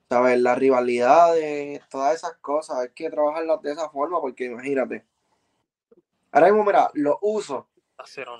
¿Sabes? 0.07 0.39
Las 0.39 0.57
rivalidades, 0.57 1.81
todas 1.89 2.15
esas 2.15 2.37
cosas, 2.37 2.77
hay 2.77 2.89
que 2.95 3.09
trabajarlas 3.09 3.61
de 3.61 3.73
esa 3.73 3.89
forma, 3.89 4.21
porque 4.21 4.45
imagínate. 4.45 5.05
Ahora 6.31 6.47
mismo, 6.47 6.63
mira, 6.63 6.89
los 6.93 7.17
usos. 7.21 7.65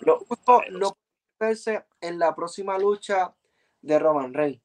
Los 0.02 0.22
usos 0.22 0.62
no 0.72 0.91
pueden 0.91 1.38
verse 1.38 1.86
en 2.00 2.17
la 2.17 2.34
próxima 2.34 2.78
lucha 2.78 3.36
de 3.82 4.00
Roman 4.00 4.34
Reigns. 4.34 4.62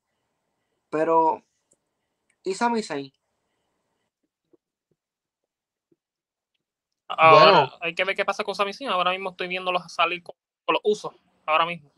Pero, 0.88 1.42
¿y 2.44 2.54
Sami 2.54 2.82
Zayn? 2.82 3.12
Ahora, 7.08 7.44
Bueno. 7.44 7.72
hay 7.80 7.94
que 7.94 8.04
ver 8.04 8.16
qué 8.16 8.24
pasa 8.24 8.44
con 8.44 8.54
Sami 8.54 8.72
Zayn. 8.72 8.90
Ahora 8.90 9.10
mismo 9.10 9.30
estoy 9.30 9.48
viéndolos 9.48 9.92
salir 9.92 10.22
con, 10.22 10.34
con 10.64 10.72
los 10.74 10.80
usos. 10.84 11.12
Ahora 11.46 11.66
mismo. 11.66 11.90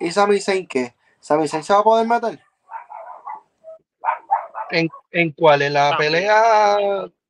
¿Y 0.00 0.10
Sami 0.10 0.40
Zayn 0.40 0.66
qué? 0.66 0.94
¿Sami 1.20 1.46
Zayn 1.48 1.62
se 1.62 1.72
va 1.72 1.80
a 1.80 1.84
poder 1.84 2.06
meter? 2.06 2.40
¿En, 4.70 4.88
¿En 5.10 5.30
cuál? 5.32 5.62
¿En 5.62 5.74
la 5.74 5.90
También. 5.90 6.12
pelea 6.12 6.76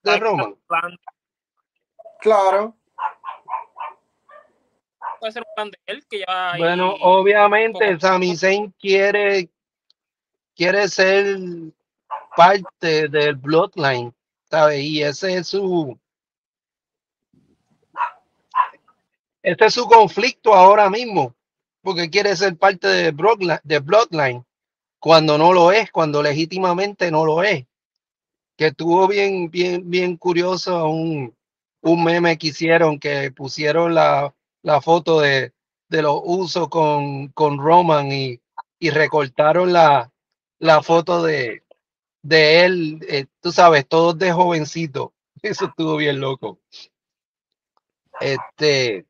de 0.02 0.16
Roman? 0.18 0.54
plan- 0.66 0.98
Claro. 2.20 2.74
Puede 5.20 5.32
ser 5.32 5.42
un 5.42 5.54
plan 5.54 5.70
de 5.70 5.78
él 5.86 6.06
que 6.08 6.20
ya 6.20 6.54
Bueno, 6.56 6.94
obviamente 7.00 7.98
Sami 8.00 8.36
Zayn 8.36 8.70
quiere, 8.80 9.50
quiere 10.56 10.88
ser 10.88 11.36
parte 12.36 13.08
del 13.08 13.34
Bloodline, 13.36 14.14
Y 14.72 15.02
ese 15.02 15.38
es 15.38 15.48
su 15.48 15.98
ese 19.42 19.64
es 19.66 19.74
su 19.74 19.86
conflicto 19.86 20.54
ahora 20.54 20.88
mismo, 20.88 21.34
porque 21.82 22.08
quiere 22.08 22.34
ser 22.34 22.56
parte 22.56 22.88
de 22.88 23.10
Bloodline 23.80 24.44
cuando 24.98 25.36
no 25.36 25.52
lo 25.52 25.70
es, 25.70 25.90
cuando 25.90 26.22
legítimamente 26.22 27.10
no 27.10 27.26
lo 27.26 27.42
es. 27.42 27.66
Que 28.56 28.68
estuvo 28.68 29.06
bien, 29.06 29.50
bien, 29.50 29.90
bien 29.90 30.16
curioso 30.16 30.88
un, 30.88 31.36
un 31.82 32.04
meme 32.04 32.38
que 32.38 32.46
hicieron 32.46 32.98
que 32.98 33.30
pusieron 33.32 33.94
la, 33.94 34.34
la 34.62 34.80
foto 34.80 35.20
de, 35.20 35.52
de 35.90 36.02
los 36.02 36.20
usos 36.24 36.68
con, 36.70 37.28
con 37.28 37.58
Roman 37.58 38.10
y, 38.10 38.40
y 38.78 38.88
recortaron 38.88 39.74
la, 39.74 40.10
la 40.58 40.82
foto 40.82 41.22
de, 41.22 41.63
de 42.24 42.64
él, 42.64 42.98
eh, 43.06 43.26
tú 43.40 43.52
sabes, 43.52 43.86
todos 43.86 44.18
de 44.18 44.32
jovencito. 44.32 45.12
Eso 45.42 45.66
estuvo 45.66 45.96
bien 45.96 46.20
loco. 46.20 46.58
Este, 48.18 49.04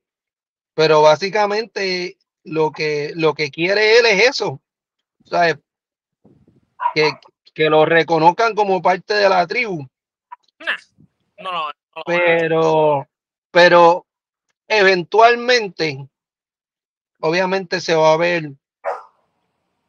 pero 0.75 1.01
básicamente 1.01 2.19
lo 2.43 2.73
que, 2.73 3.13
lo 3.15 3.35
que 3.35 3.51
quiere 3.51 3.99
él 3.99 4.07
es 4.07 4.29
eso, 4.29 4.61
¿sabes? 5.25 5.59
Que, 6.95 7.13
que 7.53 7.71
lo 7.71 7.85
reconozcan 7.85 8.55
como 8.55 8.83
parte 8.83 9.15
de 9.15 9.29
la 9.29 9.47
tribu, 9.47 9.87
no, 10.59 11.53
no, 11.53 11.69
no. 11.69 12.03
pero, 12.07 13.07
pero 13.51 14.07
eventualmente, 14.67 16.09
obviamente 17.21 17.81
se 17.81 17.95
va 17.95 18.15
a 18.15 18.17
ver, 18.17 18.53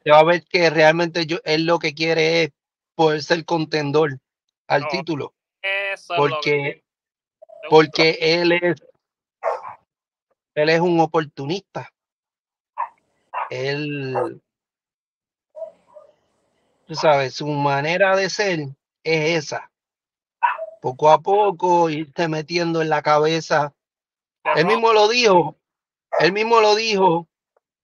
se 0.03 0.11
va 0.11 0.19
a 0.19 0.25
ver 0.25 0.43
que 0.43 0.69
realmente 0.69 1.25
yo, 1.25 1.37
él 1.45 1.65
lo 1.65 1.79
que 1.79 1.93
quiere 1.95 2.43
es 2.43 2.51
poder 2.95 3.21
ser 3.21 3.45
contendor 3.45 4.19
al 4.67 4.81
No, 4.81 4.87
título, 4.87 5.33
porque, 6.17 6.83
porque 7.69 8.17
él 8.19 8.53
es, 8.53 8.75
él 10.55 10.69
es 10.69 10.79
un 10.79 10.99
oportunista. 10.99 11.91
Él, 13.49 14.41
tú 16.87 16.95
sabes, 16.95 17.35
su 17.35 17.47
manera 17.47 18.15
de 18.15 18.29
ser 18.29 18.59
es 19.03 19.43
esa. 19.45 19.71
Poco 20.81 21.11
a 21.11 21.19
poco 21.19 21.89
irte 21.89 22.27
metiendo 22.27 22.81
en 22.81 22.89
la 22.89 23.01
cabeza 23.01 23.73
Él 24.55 24.67
mismo 24.67 24.93
lo 24.93 25.07
dijo, 25.07 25.57
él 26.19 26.31
mismo 26.31 26.61
lo 26.61 26.75
dijo, 26.75 27.27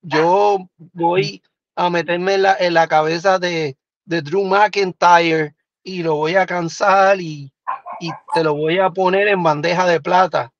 yo 0.01 0.69
voy 0.77 1.41
a 1.75 1.89
meterme 1.89 2.35
en 2.35 2.43
la, 2.43 2.55
en 2.55 2.73
la 2.73 2.87
cabeza 2.87 3.39
de, 3.39 3.75
de 4.05 4.21
Drew 4.21 4.45
McIntyre 4.45 5.55
y 5.83 6.03
lo 6.03 6.15
voy 6.15 6.35
a 6.35 6.45
cansar 6.45 7.19
y, 7.19 7.51
y 7.99 8.11
te 8.33 8.43
lo 8.43 8.55
voy 8.55 8.79
a 8.79 8.89
poner 8.89 9.27
en 9.27 9.41
bandeja 9.41 9.85
de 9.87 10.01
plata. 10.01 10.51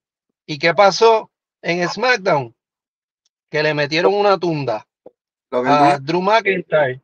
¿Y 0.46 0.58
qué 0.58 0.74
pasó 0.74 1.30
en 1.62 1.88
SmackDown? 1.88 2.56
Que 3.50 3.64
le 3.64 3.74
metieron 3.74 4.14
una 4.14 4.38
tunda 4.38 4.88
a. 5.52 6.00
Drew 6.00 6.22
McIntyre 6.22 7.02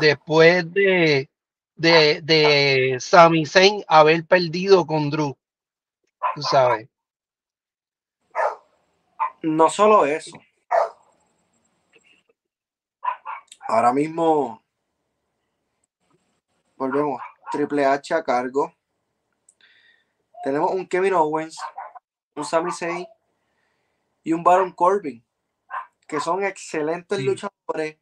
después 0.00 0.72
de, 0.72 1.28
de, 1.76 2.20
de 2.22 2.96
Sami 3.00 3.46
Zayn 3.46 3.84
haber 3.86 4.24
perdido 4.24 4.86
con 4.86 5.10
Drew. 5.10 5.36
Tú 6.34 6.42
sabes. 6.42 6.88
No 9.42 9.68
solo 9.68 10.06
eso. 10.06 10.36
Ahora 13.68 13.92
mismo 13.92 14.63
volvemos. 16.76 17.20
Triple 17.52 17.84
H 17.84 18.14
a 18.14 18.22
cargo. 18.24 18.74
Tenemos 20.42 20.70
un 20.72 20.86
Kevin 20.86 21.14
Owens, 21.14 21.58
un 22.34 22.44
Sami 22.44 22.70
Zayn 22.72 23.06
y 24.22 24.32
un 24.32 24.42
Baron 24.42 24.72
Corbin, 24.72 25.24
que 26.06 26.20
son 26.20 26.42
excelentes 26.44 27.18
Sí. 27.18 27.24
luchadores. 27.24 27.98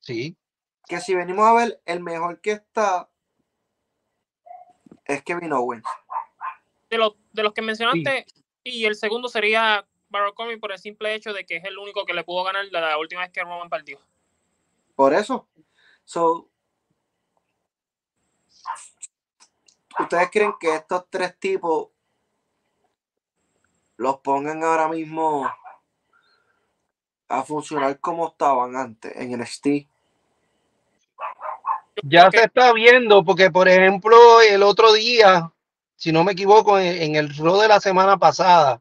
Sí, 0.00 0.36
Que 0.86 1.00
si 1.00 1.14
venimos 1.14 1.44
a 1.46 1.52
ver, 1.52 1.82
el 1.84 2.00
mejor 2.00 2.40
que 2.40 2.52
está 2.52 3.10
es 5.04 5.22
Kevin 5.22 5.52
Owens. 5.52 5.84
de, 6.88 6.96
los, 6.98 7.14
de 7.32 7.42
los 7.42 7.52
que 7.52 7.60
mencionaste, 7.60 8.24
y 8.64 8.84
el 8.86 8.94
segundo 8.94 9.28
sería 9.28 9.86
Baron 10.08 10.32
Corbin 10.34 10.58
por 10.60 10.72
el 10.72 10.78
simple 10.78 11.14
hecho 11.14 11.34
de 11.34 11.44
que 11.44 11.56
es 11.56 11.64
el 11.64 11.76
único 11.76 12.06
que 12.06 12.14
le 12.14 12.24
pudo 12.24 12.44
ganar 12.44 12.64
la 12.70 12.96
última 12.96 13.20
vez 13.22 13.30
que 13.30 13.42
Roman 13.42 13.68
partió. 13.68 14.00
Por 14.94 15.12
eso. 15.12 15.46
So, 16.06 16.48
¿Ustedes 19.98 20.28
creen 20.30 20.54
que 20.60 20.74
estos 20.74 21.06
tres 21.10 21.38
tipos 21.38 21.88
los 23.96 24.18
pongan 24.18 24.62
ahora 24.62 24.88
mismo 24.88 25.50
a 27.28 27.42
funcionar 27.42 27.98
como 27.98 28.28
estaban 28.28 28.76
antes 28.76 29.12
en 29.16 29.38
NXT? 29.38 29.66
Ya 32.04 32.30
se 32.30 32.44
está 32.44 32.72
viendo, 32.72 33.24
porque 33.24 33.50
por 33.50 33.68
ejemplo, 33.68 34.40
el 34.40 34.62
otro 34.62 34.92
día, 34.92 35.52
si 35.96 36.12
no 36.12 36.22
me 36.22 36.32
equivoco, 36.32 36.78
en, 36.78 37.16
el 37.16 37.36
Raw 37.36 37.60
de 37.60 37.68
la 37.68 37.80
semana 37.80 38.16
pasada, 38.16 38.80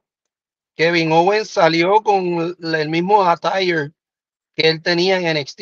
Kevin 0.76 1.12
Owens 1.12 1.50
salió 1.50 2.04
con 2.04 2.56
el 2.62 2.90
mismo 2.90 3.24
attire 3.24 3.92
que 4.56 4.70
él 4.70 4.84
tenía 4.84 5.18
en 5.20 5.36
NXT. 5.36 5.62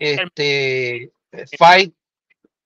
Este, 0.00 1.12
fight, 1.58 1.94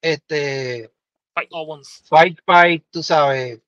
este, 0.00 0.90
Fight 1.34 1.48
Owens. 1.52 2.02
fight, 2.08 2.38
fight, 2.44 2.84
tú 2.90 3.02
sabes, 3.02 3.60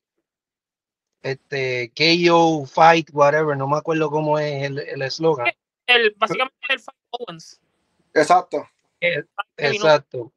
este, 1.23 1.93
KO, 1.95 2.67
fight, 2.67 3.11
whatever, 3.13 3.57
no 3.57 3.67
me 3.67 3.77
acuerdo 3.77 4.11
cómo 4.11 4.39
es 4.39 4.63
el 4.63 4.79
el 4.79 5.03
eslogan. 5.03 5.49
El, 5.87 6.15
básicamente 6.17 6.57
el 6.69 6.81
Fight 6.81 6.99
Owens. 7.11 7.61
Exacto. 8.15 8.69
Owens. 9.01 9.27
Exacto. 9.57 10.33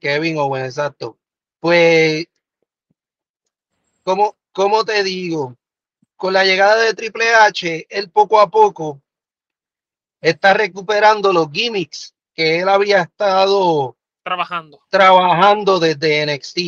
Kevin 0.00 0.38
Owens, 0.38 0.66
exacto. 0.66 1.18
Pues, 1.60 2.26
como, 4.02 4.36
¿cómo 4.52 4.84
te 4.84 5.02
digo? 5.02 5.56
Con 6.16 6.32
la 6.32 6.44
llegada 6.44 6.76
de 6.82 6.94
Triple 6.94 7.34
H, 7.34 7.86
él 7.90 8.10
poco 8.10 8.40
a 8.40 8.50
poco 8.50 9.00
está 10.20 10.54
recuperando 10.54 11.32
los 11.32 11.50
gimmicks 11.52 12.14
que 12.38 12.60
él 12.60 12.68
había 12.68 13.02
estado 13.02 13.96
Trabajando. 14.22 14.78
trabajando 14.90 15.80
desde 15.80 16.24
NXT. 16.24 16.58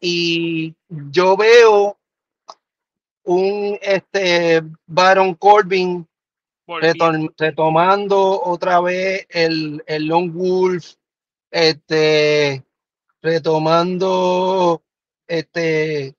Y 0.00 0.74
yo 0.88 1.36
veo 1.36 1.96
un 3.22 3.78
este 3.80 4.62
Baron 4.86 5.34
Corbin 5.36 6.06
retom- 6.66 7.32
retomando 7.38 8.42
otra 8.42 8.80
vez 8.80 9.26
el, 9.30 9.82
el 9.86 10.06
Long 10.06 10.32
Wolf, 10.32 10.94
este, 11.52 12.64
retomando 13.22 14.82
este 15.28 16.16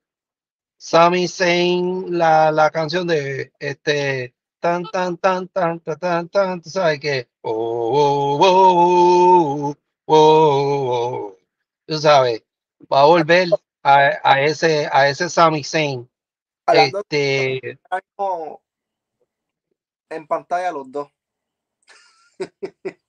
Sami 0.78 1.28
Zayn, 1.28 2.18
la, 2.18 2.52
la 2.52 2.70
canción 2.72 3.06
de 3.06 3.52
este 3.60 4.34
tan 4.60 4.84
tan 4.86 5.18
tan 5.18 5.48
tan 5.50 5.80
tan 5.82 6.00
tan 6.00 6.30
tan, 6.30 6.62
tú 6.62 6.70
sabes 6.70 7.00
que 7.00 7.28
oh, 7.50 8.40
oh, 8.40 9.70
oh, 9.70 9.70
oh, 9.70 9.76
oh, 10.06 10.90
oh, 10.90 11.38
tú 11.86 11.98
sabes, 11.98 12.44
va 12.92 13.02
a 13.02 13.06
volver 13.06 13.50
a, 13.84 14.20
a 14.24 14.42
ese 14.42 14.90
a 14.92 15.10
ese 15.10 15.30
Sami 15.30 15.64
Zayn. 15.64 16.10
Este, 16.68 17.80
en 20.10 20.28
pantalla 20.28 20.72
los 20.72 20.92
dos. 20.92 21.10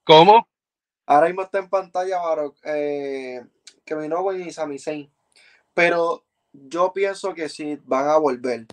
¿cómo? 0.03 0.47
Ahora 1.05 1.27
mismo 1.27 1.41
está 1.41 1.59
en 1.59 1.69
pantalla 1.69 2.19
Baron, 2.19 2.53
eh, 2.63 3.43
Kevin 3.85 4.13
Owens 4.13 4.47
y 4.47 4.51
Sami 4.51 4.79
Zayn. 4.79 5.11
Pero 5.73 6.23
yo 6.53 6.93
pienso 6.93 7.33
que 7.33 7.49
sí 7.49 7.79
van 7.83 8.07
a 8.09 8.17
volver. 8.17 8.67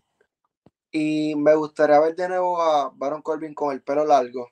Y 0.90 1.34
me 1.36 1.54
gustaría 1.54 2.00
ver 2.00 2.14
de 2.14 2.28
nuevo 2.28 2.60
a 2.60 2.90
Baron 2.94 3.22
Corbin 3.22 3.54
con 3.54 3.72
el 3.72 3.82
pelo 3.82 4.04
largo. 4.04 4.50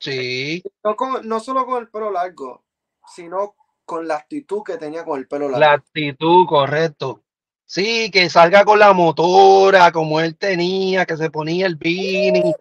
Sí. 0.00 0.62
No, 0.84 0.96
con- 0.96 1.28
no 1.28 1.38
solo 1.40 1.66
con 1.66 1.82
el 1.82 1.88
pelo 1.90 2.10
largo, 2.10 2.64
sino 3.06 3.54
con 3.84 4.08
la 4.08 4.16
actitud 4.16 4.62
que 4.64 4.78
tenía 4.78 5.04
con 5.04 5.18
el 5.18 5.28
pelo 5.28 5.44
largo. 5.48 5.60
La 5.60 5.72
actitud, 5.74 6.46
correcto. 6.48 7.22
Sí, 7.66 8.10
que 8.10 8.28
salga 8.30 8.64
con 8.64 8.78
la 8.80 8.92
motora, 8.92 9.92
como 9.92 10.20
él 10.20 10.36
tenía, 10.36 11.06
que 11.06 11.16
se 11.16 11.30
ponía 11.30 11.66
el 11.66 11.76
beanie, 11.76 12.54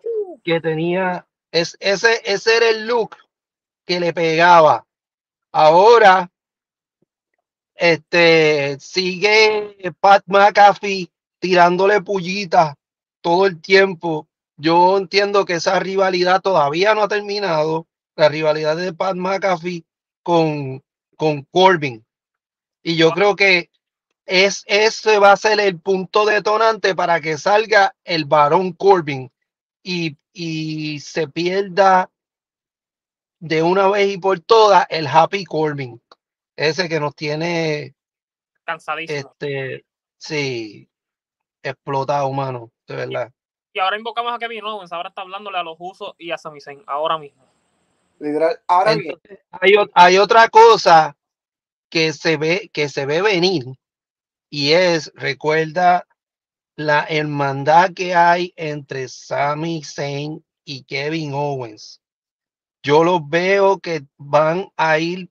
que 0.43 0.61
tenía. 0.61 1.25
Es, 1.51 1.75
ese, 1.79 2.21
ese 2.25 2.57
era 2.57 2.69
el 2.69 2.85
look 2.85 3.15
que 3.85 3.99
le 3.99 4.13
pegaba. 4.13 4.85
Ahora, 5.51 6.29
este, 7.73 8.77
sigue 8.79 9.93
Pat 9.99 10.23
McAfee 10.27 11.09
tirándole 11.39 12.01
pullitas 12.01 12.75
todo 13.21 13.47
el 13.47 13.59
tiempo. 13.61 14.27
Yo 14.59 14.97
entiendo 14.97 15.45
que 15.45 15.53
esa 15.53 15.79
rivalidad 15.79 16.41
todavía 16.41 16.93
no 16.93 17.03
ha 17.03 17.07
terminado. 17.07 17.87
La 18.17 18.27
rivalidad 18.27 18.75
de 18.75 18.93
Pat 18.93 19.15
McAfee 19.15 19.85
con, 20.21 20.83
con 21.15 21.43
Corbin. 21.43 22.05
Y 22.83 22.97
yo 22.97 23.11
creo 23.11 23.37
que 23.37 23.69
es, 24.25 24.63
ese 24.67 25.17
va 25.17 25.31
a 25.31 25.37
ser 25.37 25.61
el 25.61 25.79
punto 25.79 26.25
detonante 26.25 26.93
para 26.93 27.21
que 27.21 27.37
salga 27.37 27.95
el 28.03 28.25
varón 28.25 28.73
Corbin 28.73 29.31
y, 29.81 30.17
y 30.33 30.99
se 30.99 31.29
pierda 31.29 32.11
de 33.39 33.63
una 33.63 33.87
vez 33.87 34.13
y 34.13 34.17
por 34.17 34.41
todas 34.41 34.85
el 34.89 35.07
Happy 35.07 35.45
Corbin. 35.45 36.01
Ese 36.57 36.89
que 36.89 36.99
nos 36.99 37.15
tiene, 37.15 37.95
Cansadísimo. 38.65 39.19
este, 39.19 39.85
sí, 40.17 40.89
explotado, 41.63 42.29
mano, 42.33 42.73
de 42.85 42.95
verdad. 42.97 43.33
Y 43.73 43.79
ahora 43.79 43.97
invocamos 43.97 44.33
a 44.33 44.39
Kevin 44.39 44.63
Owens. 44.63 44.91
Ahora 44.91 45.09
está 45.09 45.21
hablándole 45.21 45.57
a 45.57 45.63
los 45.63 45.75
usos 45.79 46.13
y 46.17 46.31
a 46.31 46.37
Sami 46.37 46.59
Zayn. 46.61 46.83
Ahora 46.87 47.17
mismo. 47.17 47.45
Literal. 48.19 48.59
Ahora 48.67 48.95
bien, 48.95 49.11
Entonces, 49.13 49.39
hay, 49.51 49.73
hay 49.93 50.17
otra 50.17 50.49
cosa 50.49 51.15
que 51.89 52.13
se 52.13 52.37
ve, 52.37 52.69
que 52.73 52.89
se 52.89 53.05
ve 53.05 53.21
venir 53.21 53.65
y 54.49 54.73
es, 54.73 55.11
recuerda 55.15 56.07
la 56.75 57.05
hermandad 57.09 57.91
que 57.93 58.15
hay 58.15 58.53
entre 58.55 59.07
Sami 59.07 59.83
Zayn 59.83 60.43
y 60.65 60.83
Kevin 60.83 61.33
Owens. 61.33 62.01
Yo 62.81 63.03
los 63.03 63.27
veo 63.27 63.79
que 63.79 64.03
van 64.17 64.69
a 64.77 64.97
ir 64.99 65.29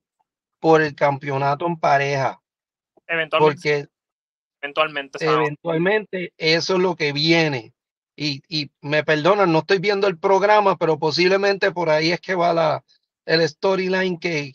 por 0.60 0.82
el 0.82 0.94
campeonato 0.94 1.66
en 1.66 1.78
pareja, 1.78 2.40
Eventualmente. 3.06 3.54
porque 3.54 3.88
eventualmente. 4.60 5.18
¿sabes? 5.18 5.36
eventualmente 5.36 6.32
eso 6.36 6.74
es 6.74 6.80
lo 6.80 6.96
que 6.96 7.12
viene. 7.12 7.72
Y, 8.20 8.42
y 8.48 8.68
me 8.80 9.04
perdonan, 9.04 9.52
no 9.52 9.60
estoy 9.60 9.78
viendo 9.78 10.08
el 10.08 10.18
programa, 10.18 10.76
pero 10.76 10.98
posiblemente 10.98 11.70
por 11.70 11.88
ahí 11.88 12.10
es 12.10 12.20
que 12.20 12.34
va 12.34 12.52
la, 12.52 12.84
el 13.24 13.48
storyline 13.48 14.18
que, 14.18 14.54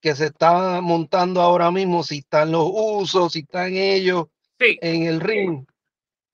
que 0.00 0.16
se 0.16 0.26
está 0.26 0.80
montando 0.80 1.42
ahora 1.42 1.70
mismo, 1.70 2.02
si 2.02 2.20
están 2.20 2.52
los 2.52 2.66
usos, 2.72 3.34
si 3.34 3.40
están 3.40 3.74
ellos 3.74 4.28
Sí, 4.58 4.78
en 4.80 5.02
el 5.02 5.20
ring. 5.20 5.66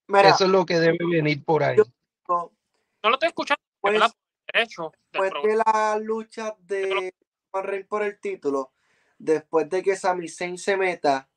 mira, 0.06 0.28
Eso 0.28 0.44
es 0.44 0.50
lo 0.50 0.64
que 0.64 0.78
debe 0.78 0.98
venir 1.04 1.44
por 1.44 1.64
ahí. 1.64 1.78
Yo- 1.78 1.84
no 2.28 3.10
lo 3.10 3.14
estoy 3.14 3.30
escuchando. 3.30 3.60
pues, 3.80 3.94
¿verdad? 3.94 4.12
derecho 4.52 4.92
del 5.12 5.22
después 5.22 5.42
de 5.42 5.56
la 5.56 5.98
lucha 6.00 6.54
de 6.60 7.12
Roman 7.52 7.68
Reigns 7.68 7.88
por 7.88 8.02
el 8.04 8.20
título, 8.20 8.70
después 9.18 9.68
de 9.68 9.82
que 9.82 9.96
Sami 9.96 10.28
Zayn 10.28 10.56
se 10.56 10.76
meta, 10.76 11.28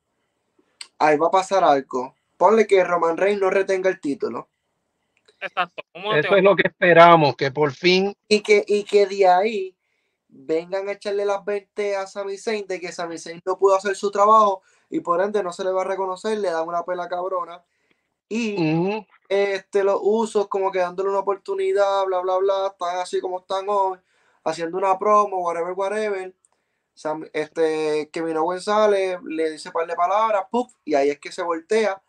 ahí 1.00 1.18
va 1.18 1.28
a 1.28 1.32
pasar 1.32 1.64
algo. 1.64 2.14
Ponle 2.38 2.68
que 2.68 2.84
Roman 2.84 3.18
Reigns 3.18 3.42
no 3.42 3.50
retenga 3.50 3.90
el 3.90 4.00
título. 4.00 4.50
Exacto. 5.40 5.84
¿Cómo 5.94 6.12
te 6.14 6.20
Eso 6.20 6.36
es 6.36 6.44
lo 6.44 6.56
que 6.56 6.68
esperamos, 6.68 7.36
que 7.36 7.52
por 7.52 7.72
fin, 7.72 8.14
Y 8.28 8.42
que, 8.42 8.64
y 8.68 8.84
que 8.84 9.06
de 9.06 9.28
ahí 9.28 9.78
vengan 10.28 10.90
a 10.90 10.94
echarle 10.94 11.26
las 11.26 11.44
20 11.46 11.96
a 11.96 12.08
Sami 12.08 12.38
Zayn 12.38 12.68
de 12.68 12.80
que 12.80 12.92
Sami 12.92 13.18
Zayn 13.18 13.42
no 13.46 13.58
pudo 13.58 13.76
hacer 13.76 13.96
su 13.96 14.12
trabajo 14.12 14.62
y 14.90 15.00
por 15.00 15.22
ende 15.22 15.42
no 15.44 15.54
se 15.54 15.64
le 15.64 15.72
va 15.72 15.82
a 15.82 15.86
reconocer, 15.86 16.38
le 16.38 16.52
dan 16.52 16.68
una 16.68 16.84
pela 16.84 17.08
cabrona. 17.08 17.64
Y 18.28 18.56
este, 19.30 19.84
los 19.84 20.00
usos 20.02 20.48
como 20.48 20.72
que 20.72 20.80
dándole 20.80 21.10
una 21.10 21.20
oportunidad, 21.20 22.06
bla, 22.06 22.20
bla, 22.22 22.38
bla, 22.38 22.68
están 22.68 22.98
así 22.98 23.22
como 23.22 23.40
están 23.40 23.66
hoy, 23.70 24.00
haciendo 24.44 24.78
una 24.78 24.98
promo, 24.98 25.38
whatever, 25.44 25.74
whatever. 25.74 26.34
Sam- 26.96 27.30
este, 27.34 28.10
Kevin 28.12 28.38
Owens 28.38 28.64
sale, 28.66 29.20
le 29.26 29.52
dice 29.52 29.70
un 29.70 29.74
par 29.74 29.86
de 29.88 29.96
palabras, 29.96 30.46
¡puf! 30.50 30.72
y 30.86 30.96
ahí 30.96 31.10
es 31.10 31.20
que 31.20 31.32
se 31.32 31.44
voltea 31.44 32.02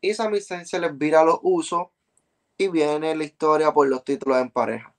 y 0.00 0.14
Sami 0.14 0.40
Zayn 0.40 0.66
se 0.66 0.78
les 0.78 0.96
vira 0.96 1.24
los 1.24 1.38
usos 1.42 1.88
y 2.58 2.68
viene 2.68 3.14
la 3.14 3.24
historia 3.24 3.72
por 3.72 3.86
los 3.88 4.04
títulos 4.04 4.38
en 4.38 4.50
pareja. 4.50 4.92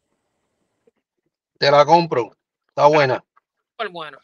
te 1.58 1.72
la 1.72 1.86
compro. 1.86 2.32
Está 2.70 2.86
buena, 2.88 3.24
súper 3.72 3.90
bueno. 3.90 4.20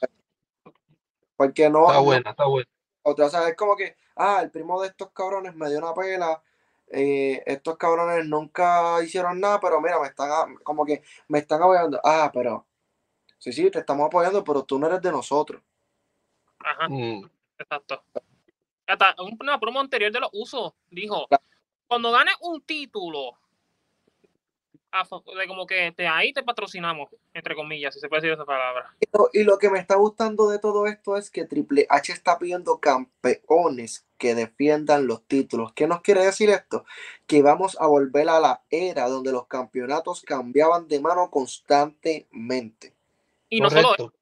Porque 1.35 1.69
no, 1.69 1.87
está 1.87 1.99
buena, 1.99 2.29
está 2.29 2.45
buena. 2.45 2.69
otra, 3.01 3.25
o 3.25 3.29
sea, 3.29 3.47
es 3.49 3.55
como 3.55 3.75
que, 3.75 3.95
ah, 4.15 4.39
el 4.43 4.51
primo 4.51 4.79
de 4.81 4.89
estos 4.89 5.09
cabrones 5.11 5.55
me 5.55 5.67
dio 5.69 5.79
una 5.79 5.93
pela, 5.93 6.41
eh, 6.91 7.41
estos 7.47 7.75
cabrones 7.77 8.25
nunca 8.27 9.01
hicieron 9.03 9.39
nada, 9.39 9.59
pero 9.59 9.81
mira, 9.81 9.99
me 9.99 10.07
están, 10.07 10.55
como 10.57 10.85
que 10.85 11.01
me 11.27 11.39
están 11.39 11.61
apoyando. 11.63 11.99
Ah, 12.03 12.29
pero, 12.31 12.67
sí, 13.39 13.51
sí, 13.51 13.71
te 13.71 13.79
estamos 13.79 14.05
apoyando, 14.05 14.43
pero 14.43 14.63
tú 14.63 14.77
no 14.77 14.85
eres 14.87 15.01
de 15.01 15.11
nosotros. 15.11 15.61
Ajá, 16.59 16.87
Mm, 16.87 17.27
exacto. 17.57 18.03
Hasta 18.85 19.15
un- 19.19 19.37
una 19.41 19.59
promo 19.59 19.79
anterior 19.79 20.11
de 20.11 20.19
los 20.19 20.29
usos 20.33 20.73
dijo: 20.91 21.25
Claro. 21.27 21.43
Cuando 21.93 22.11
ganes 22.11 22.33
un 22.41 22.59
título, 22.63 23.37
de 25.37 25.47
como 25.47 25.67
que 25.67 25.91
te, 25.91 26.07
ahí 26.07 26.33
te 26.33 26.41
patrocinamos, 26.41 27.07
entre 27.35 27.53
comillas, 27.53 27.93
si 27.93 27.99
se 27.99 28.09
puede 28.09 28.23
decir 28.23 28.33
esa 28.33 28.45
palabra. 28.45 28.95
Y 28.99 29.05
lo, 29.15 29.29
y 29.31 29.43
lo 29.43 29.59
que 29.59 29.69
me 29.69 29.77
está 29.77 29.93
gustando 29.93 30.49
de 30.49 30.57
todo 30.57 30.87
esto 30.87 31.17
es 31.17 31.29
que 31.29 31.45
Triple 31.45 31.85
H 31.87 32.11
está 32.11 32.39
pidiendo 32.39 32.79
campeones 32.79 34.07
que 34.17 34.33
defiendan 34.33 35.05
los 35.05 35.23
títulos. 35.27 35.73
¿Qué 35.73 35.85
nos 35.85 36.01
quiere 36.01 36.25
decir 36.25 36.49
esto? 36.49 36.83
Que 37.27 37.43
vamos 37.43 37.77
a 37.79 37.85
volver 37.85 38.27
a 38.27 38.39
la 38.39 38.63
era 38.71 39.07
donde 39.07 39.31
los 39.31 39.45
campeonatos 39.45 40.23
cambiaban 40.23 40.87
de 40.87 40.99
mano 40.99 41.29
constantemente. 41.29 42.95
Y 43.49 43.61
no, 43.61 43.69
solo, 43.69 43.89
correcto. 43.89 44.13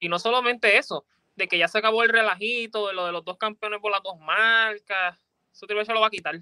y 0.00 0.08
no 0.08 0.18
solamente 0.18 0.76
eso, 0.76 1.04
de 1.36 1.46
que 1.46 1.56
ya 1.56 1.68
se 1.68 1.78
acabó 1.78 2.02
el 2.02 2.08
relajito 2.08 2.88
de 2.88 2.94
lo 2.94 3.06
de 3.06 3.12
los 3.12 3.24
dos 3.24 3.38
campeones 3.38 3.78
por 3.80 3.92
las 3.92 4.02
dos 4.02 4.18
marcas. 4.18 5.24
Eso 5.52 5.66
Triple 5.66 5.82
H 5.82 5.92
lo 5.92 6.00
va 6.00 6.08
a 6.08 6.10
quitar. 6.10 6.40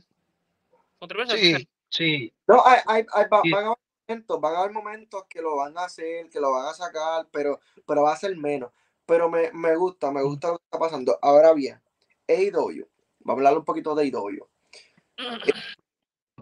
H 1.01 1.37
Sí, 1.39 1.69
sí. 1.89 2.35
No, 2.47 2.63
hay, 2.65 2.81
hay- 2.87 3.07
hay- 3.13 3.25
va- 3.29 3.43
van 3.51 3.65
a 3.65 3.67
haber 3.69 3.79
momentos, 4.09 4.41
van 4.41 4.55
a 4.55 4.59
haber 4.59 4.73
momentos 4.73 5.25
que 5.29 5.41
lo 5.41 5.57
van 5.57 5.77
a 5.79 5.85
hacer, 5.85 6.29
que 6.29 6.41
lo 6.41 6.53
van 6.53 6.67
a 6.67 6.75
sacar, 6.75 7.27
pero, 7.33 7.61
pero 7.87 8.03
va 8.03 8.13
a 8.13 8.17
ser 8.17 8.37
menos. 8.37 8.71
Pero 9.07 9.29
me, 9.31 9.51
me 9.53 9.75
gusta, 9.77 10.11
me 10.11 10.23
gusta 10.23 10.49
lo 10.49 10.59
que 10.59 10.65
está 10.65 10.79
pasando. 10.79 11.19
Ahora 11.23 11.53
bien, 11.55 11.81
AEW, 12.29 12.87
vamos 13.21 13.29
a 13.29 13.33
hablar 13.49 13.59
un 13.59 13.65
poquito 13.65 13.95
de 13.95 14.05
AEW. 14.05 14.47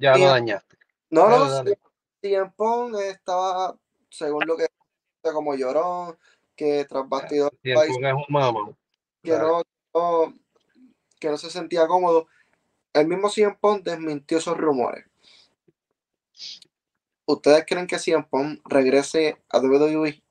Ya 0.01 0.16
Y- 0.16 0.23
lo 0.23 0.29
dañaste. 0.31 0.77
No, 1.11 1.29
no. 1.29 1.64
CM 2.21 2.51
Punk 2.57 2.97
estaba, 3.01 3.79
según 4.11 4.44
lo 4.47 4.57
que 4.57 4.66
como 5.23 5.55
llorón, 5.55 6.18
que 6.57 6.85
tras 6.87 7.09
bastidor 7.09 7.53
Tiempo 7.62 7.83
que 7.83 7.88
es 7.90 7.97
un 7.97 8.25
mamá. 8.29 8.71
que 9.23 9.31
no, 9.38 9.62
no- 9.94 10.35
que 11.21 11.29
no 11.29 11.37
se 11.38 11.51
sentía 11.51 11.87
cómodo. 11.87 12.27
El 12.92 13.07
mismo 13.07 13.31
CM 13.31 13.57
Punk 13.61 13.85
desmintió 13.85 14.38
esos 14.38 14.57
rumores. 14.57 15.05
¿Ustedes 17.27 17.64
creen 17.66 17.87
que 17.87 17.98
CM 17.98 18.24
Punk 18.24 18.61
regrese 18.68 19.42
a 19.51 19.59
WWE? 19.59 20.22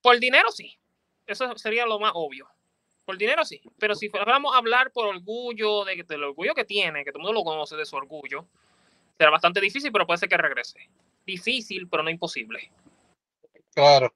Por 0.00 0.18
dinero 0.18 0.50
sí. 0.50 0.78
Eso 1.26 1.56
sería 1.56 1.86
lo 1.86 1.98
más 2.00 2.12
obvio. 2.14 2.48
Por 3.04 3.18
dinero 3.18 3.44
sí. 3.44 3.60
Pero 3.78 3.94
si 3.94 4.08
fuéramos 4.08 4.54
a 4.54 4.58
hablar 4.58 4.90
por 4.92 5.06
orgullo, 5.06 5.84
de, 5.84 6.02
del 6.02 6.24
orgullo 6.24 6.54
que 6.54 6.64
tiene, 6.64 7.04
que 7.04 7.12
todo 7.12 7.20
el 7.20 7.24
mundo 7.24 7.40
lo 7.40 7.44
conoce 7.44 7.76
de 7.76 7.86
su 7.86 7.96
orgullo, 7.96 8.46
será 9.18 9.30
bastante 9.30 9.60
difícil, 9.60 9.92
pero 9.92 10.06
puede 10.06 10.18
ser 10.18 10.28
que 10.28 10.36
regrese. 10.36 10.78
Difícil, 11.26 11.88
pero 11.88 12.02
no 12.02 12.10
imposible. 12.10 12.70
Claro. 13.74 14.12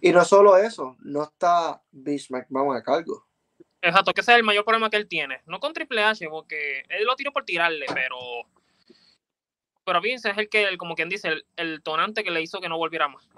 Y 0.00 0.10
no 0.12 0.24
solo 0.24 0.56
eso, 0.56 0.96
no 1.00 1.24
está 1.24 1.82
Vince 1.90 2.28
McMahon 2.30 2.76
a 2.76 2.82
cargo. 2.82 3.26
Exacto, 3.82 4.12
que 4.14 4.20
ese 4.20 4.32
es 4.32 4.38
el 4.38 4.44
mayor 4.44 4.64
problema 4.64 4.88
que 4.88 4.96
él 4.96 5.08
tiene. 5.08 5.42
No 5.46 5.58
con 5.60 5.72
Triple 5.72 6.02
H, 6.04 6.26
porque 6.28 6.84
él 6.88 7.04
lo 7.04 7.16
tiró 7.16 7.32
por 7.32 7.44
tirarle, 7.44 7.86
pero. 7.92 8.16
Pero 9.84 10.00
Vince 10.00 10.30
es 10.30 10.38
el 10.38 10.48
que, 10.48 10.62
el- 10.64 10.78
como 10.78 10.94
quien 10.94 11.08
dice, 11.08 11.28
el, 11.28 11.46
el 11.56 11.82
tonante 11.82 12.22
que 12.22 12.30
le 12.30 12.40
hizo 12.40 12.60
que 12.60 12.68
no 12.68 12.78
volviera 12.78 13.08
más. 13.08 13.28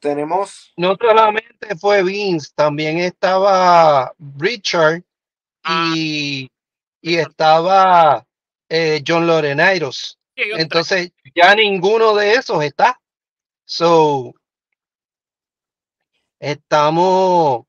Tenemos, 0.00 0.72
No 0.76 0.96
solamente 1.00 1.76
fue 1.76 2.02
Vince, 2.02 2.50
también 2.54 2.98
estaba 2.98 4.12
Richard 4.38 5.02
Ah. 5.66 5.92
y, 5.96 6.50
y 7.00 7.14
estaba 7.16 8.26
eh, 8.68 9.02
John 9.06 9.26
Lorenairos. 9.26 10.18
Entonces, 10.36 11.12
ya 11.34 11.54
ninguno 11.54 12.14
de 12.14 12.32
esos 12.34 12.62
está. 12.62 13.00
So, 13.64 14.34
estamos, 16.38 17.64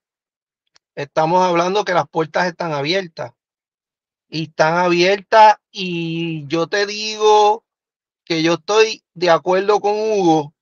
estamos 0.96 1.46
hablando 1.46 1.86
que 1.86 1.94
las 1.94 2.08
puertas 2.08 2.48
están 2.48 2.74
abiertas. 2.74 3.34
Y 4.28 4.46
están 4.46 4.78
abiertas 4.78 5.58
y 5.72 6.48
yo 6.48 6.68
te 6.68 6.86
digo 6.86 7.64
que 8.24 8.42
yo 8.42 8.56
estoy 8.56 9.04
de 9.14 9.30
acuerdo 9.30 9.80
con 9.80 9.94
Hugo 9.94 10.56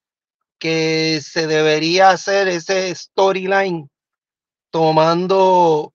que 0.64 1.20
se 1.22 1.46
debería 1.46 2.12
hacer 2.12 2.48
ese 2.48 2.96
storyline 2.96 3.90
tomando, 4.70 5.94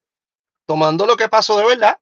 tomando 0.66 1.06
lo 1.06 1.16
que 1.16 1.28
pasó 1.28 1.58
de 1.58 1.66
verdad. 1.66 1.96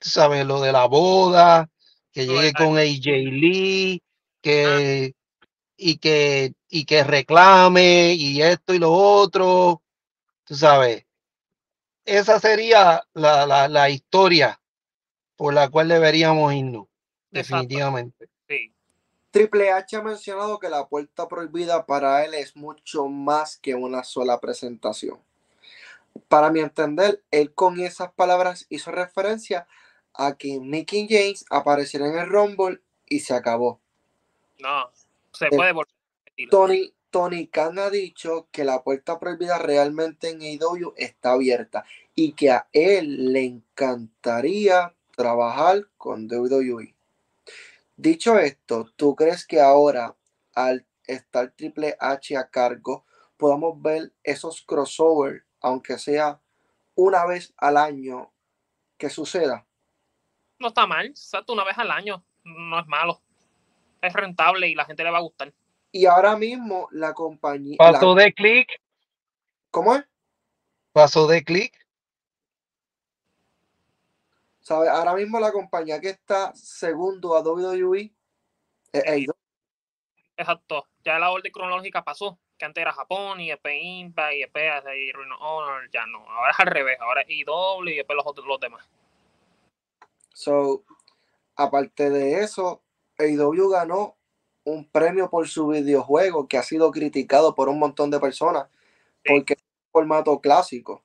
¿Sabes? 0.00 0.46
Lo 0.46 0.62
de 0.62 0.72
la 0.72 0.86
boda, 0.86 1.68
que 2.10 2.26
llegue 2.26 2.54
con 2.54 2.78
AJ 2.78 3.04
Lee, 3.04 4.02
que, 4.40 5.14
y 5.76 5.98
que, 5.98 6.54
y 6.70 6.86
que 6.86 7.04
reclame, 7.04 8.14
y 8.14 8.40
esto 8.40 8.72
y 8.72 8.78
lo 8.78 8.92
otro. 8.92 9.82
Tú 10.44 10.54
sabes. 10.54 11.04
Esa 12.04 12.40
sería 12.40 13.04
la, 13.14 13.46
la, 13.46 13.68
la 13.68 13.90
historia 13.90 14.60
por 15.36 15.54
la 15.54 15.68
cual 15.70 15.88
deberíamos 15.88 16.52
irnos, 16.52 16.86
Exacto. 17.32 17.32
definitivamente. 17.32 18.28
Sí. 18.48 18.74
Triple 19.30 19.70
H 19.72 19.96
ha 19.96 20.02
mencionado 20.02 20.58
que 20.58 20.68
la 20.68 20.88
puerta 20.88 21.28
prohibida 21.28 21.86
para 21.86 22.24
él 22.24 22.34
es 22.34 22.56
mucho 22.56 23.06
más 23.06 23.56
que 23.58 23.74
una 23.74 24.04
sola 24.04 24.40
presentación. 24.40 25.18
Para 26.28 26.50
mi 26.50 26.60
entender, 26.60 27.22
él 27.30 27.54
con 27.54 27.80
esas 27.80 28.12
palabras 28.12 28.66
hizo 28.68 28.90
referencia 28.90 29.66
a 30.14 30.36
que 30.36 30.58
Mickey 30.60 31.06
James 31.08 31.44
apareciera 31.50 32.06
en 32.06 32.18
el 32.18 32.28
Rumble 32.28 32.80
y 33.06 33.20
se 33.20 33.34
acabó. 33.34 33.80
No, 34.58 34.90
se 35.32 35.46
Eh, 35.46 35.50
puede 35.50 35.72
volver. 35.72 35.94
Tony, 36.50 36.92
Tony 37.10 37.48
Khan 37.48 37.78
ha 37.78 37.90
dicho 37.90 38.48
que 38.52 38.64
la 38.64 38.82
puerta 38.82 39.18
prohibida 39.18 39.58
realmente 39.58 40.30
en 40.30 40.40
AEW 40.40 40.94
está 40.96 41.32
abierta 41.32 41.84
y 42.14 42.32
que 42.32 42.50
a 42.50 42.68
él 42.72 43.32
le 43.32 43.44
encantaría 43.44 44.94
trabajar 45.16 45.88
con 45.96 46.30
WWE. 46.30 46.94
Dicho 47.96 48.38
esto, 48.38 48.90
¿tú 48.96 49.14
crees 49.14 49.46
que 49.46 49.60
ahora, 49.60 50.16
al 50.54 50.86
estar 51.04 51.50
Triple 51.50 51.96
H 52.00 52.36
a 52.36 52.48
cargo, 52.48 53.04
podamos 53.36 53.80
ver 53.82 54.12
esos 54.22 54.62
crossovers, 54.62 55.44
aunque 55.60 55.98
sea 55.98 56.40
una 56.94 57.26
vez 57.26 57.52
al 57.56 57.76
año, 57.76 58.30
que 58.96 59.10
suceda? 59.10 59.66
No 60.58 60.68
está 60.68 60.86
mal, 60.86 61.12
una 61.48 61.64
vez 61.64 61.78
al 61.78 61.90
año. 61.90 62.22
No 62.44 62.78
es 62.78 62.86
malo. 62.86 63.20
Es 64.02 64.12
rentable 64.12 64.68
y 64.68 64.74
la 64.74 64.84
gente 64.84 65.04
le 65.04 65.10
va 65.10 65.18
a 65.18 65.22
gustar. 65.22 65.52
Y 65.92 66.06
ahora 66.06 66.36
mismo 66.36 66.88
la 66.92 67.12
compañía... 67.14 67.76
Paso 67.78 68.14
de 68.14 68.32
clic, 68.32 68.68
¿Cómo 69.70 69.94
es? 69.94 70.04
paso 70.92 71.26
de 71.26 71.42
clic. 71.44 71.74
¿Sabe? 74.60 74.88
Ahora 74.88 75.14
mismo 75.14 75.40
la 75.40 75.52
compañía 75.52 76.00
que 76.00 76.10
está 76.10 76.52
segundo 76.54 77.34
a 77.36 77.40
WWE 77.42 78.12
es 78.92 79.04
AEW. 79.06 79.32
Exacto. 80.36 80.86
Ya 81.04 81.18
la 81.18 81.30
orden 81.30 81.50
cronológica 81.52 82.02
pasó. 82.04 82.38
Que 82.58 82.66
antes 82.66 82.82
era 82.82 82.92
Japón 82.92 83.40
y 83.40 83.48
después 83.48 83.74
Impact 83.80 84.34
y 84.34 84.40
después 84.40 84.64
y 84.96 85.10
of 85.10 85.16
Honor. 85.40 85.90
Ya 85.90 86.06
no. 86.06 86.18
Ahora 86.28 86.50
es 86.52 86.60
al 86.60 86.66
revés. 86.66 86.98
Ahora 87.00 87.22
es 87.22 87.28
IW 87.30 87.88
y 87.88 87.96
después 87.96 88.16
los, 88.16 88.26
otros- 88.26 88.46
los 88.46 88.60
demás. 88.60 88.86
So, 90.34 90.84
aparte 91.56 92.10
de 92.10 92.40
eso, 92.40 92.82
AEW 93.18 93.68
ganó 93.70 94.16
un 94.64 94.88
premio 94.88 95.30
por 95.30 95.48
su 95.48 95.68
videojuego 95.68 96.46
que 96.48 96.58
ha 96.58 96.62
sido 96.62 96.90
criticado 96.90 97.54
por 97.54 97.68
un 97.68 97.78
montón 97.78 98.10
de 98.10 98.20
personas 98.20 98.68
Sí. 99.24 99.32
porque 99.32 99.54
es 99.54 99.60
un 99.62 99.90
formato 99.92 100.40
clásico. 100.40 101.02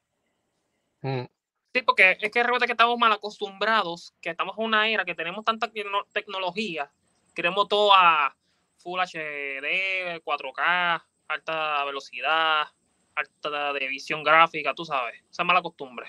Mm, 1.01 1.25
Sí, 1.73 1.81
porque 1.81 2.17
es 2.21 2.31
que 2.31 2.41
recuerda 2.41 2.67
que 2.67 2.71
estamos 2.71 2.97
mal 2.97 3.11
acostumbrados, 3.11 4.13
que 4.21 4.29
estamos 4.29 4.57
en 4.57 4.63
una 4.63 4.87
era 4.87 5.03
que 5.03 5.13
tenemos 5.13 5.43
tanta 5.43 5.69
tecno- 5.69 6.05
tecnología, 6.13 6.89
queremos 7.33 7.67
todo 7.67 7.91
a 7.93 8.33
Full 8.77 8.97
HD, 9.01 10.21
4K, 10.23 11.05
alta 11.27 11.83
velocidad, 11.83 12.67
alta 13.13 13.73
de 13.73 13.87
visión 13.89 14.23
gráfica, 14.23 14.73
tú 14.73 14.85
sabes, 14.85 15.21
esa 15.29 15.43
mala 15.43 15.61
costumbre. 15.61 16.07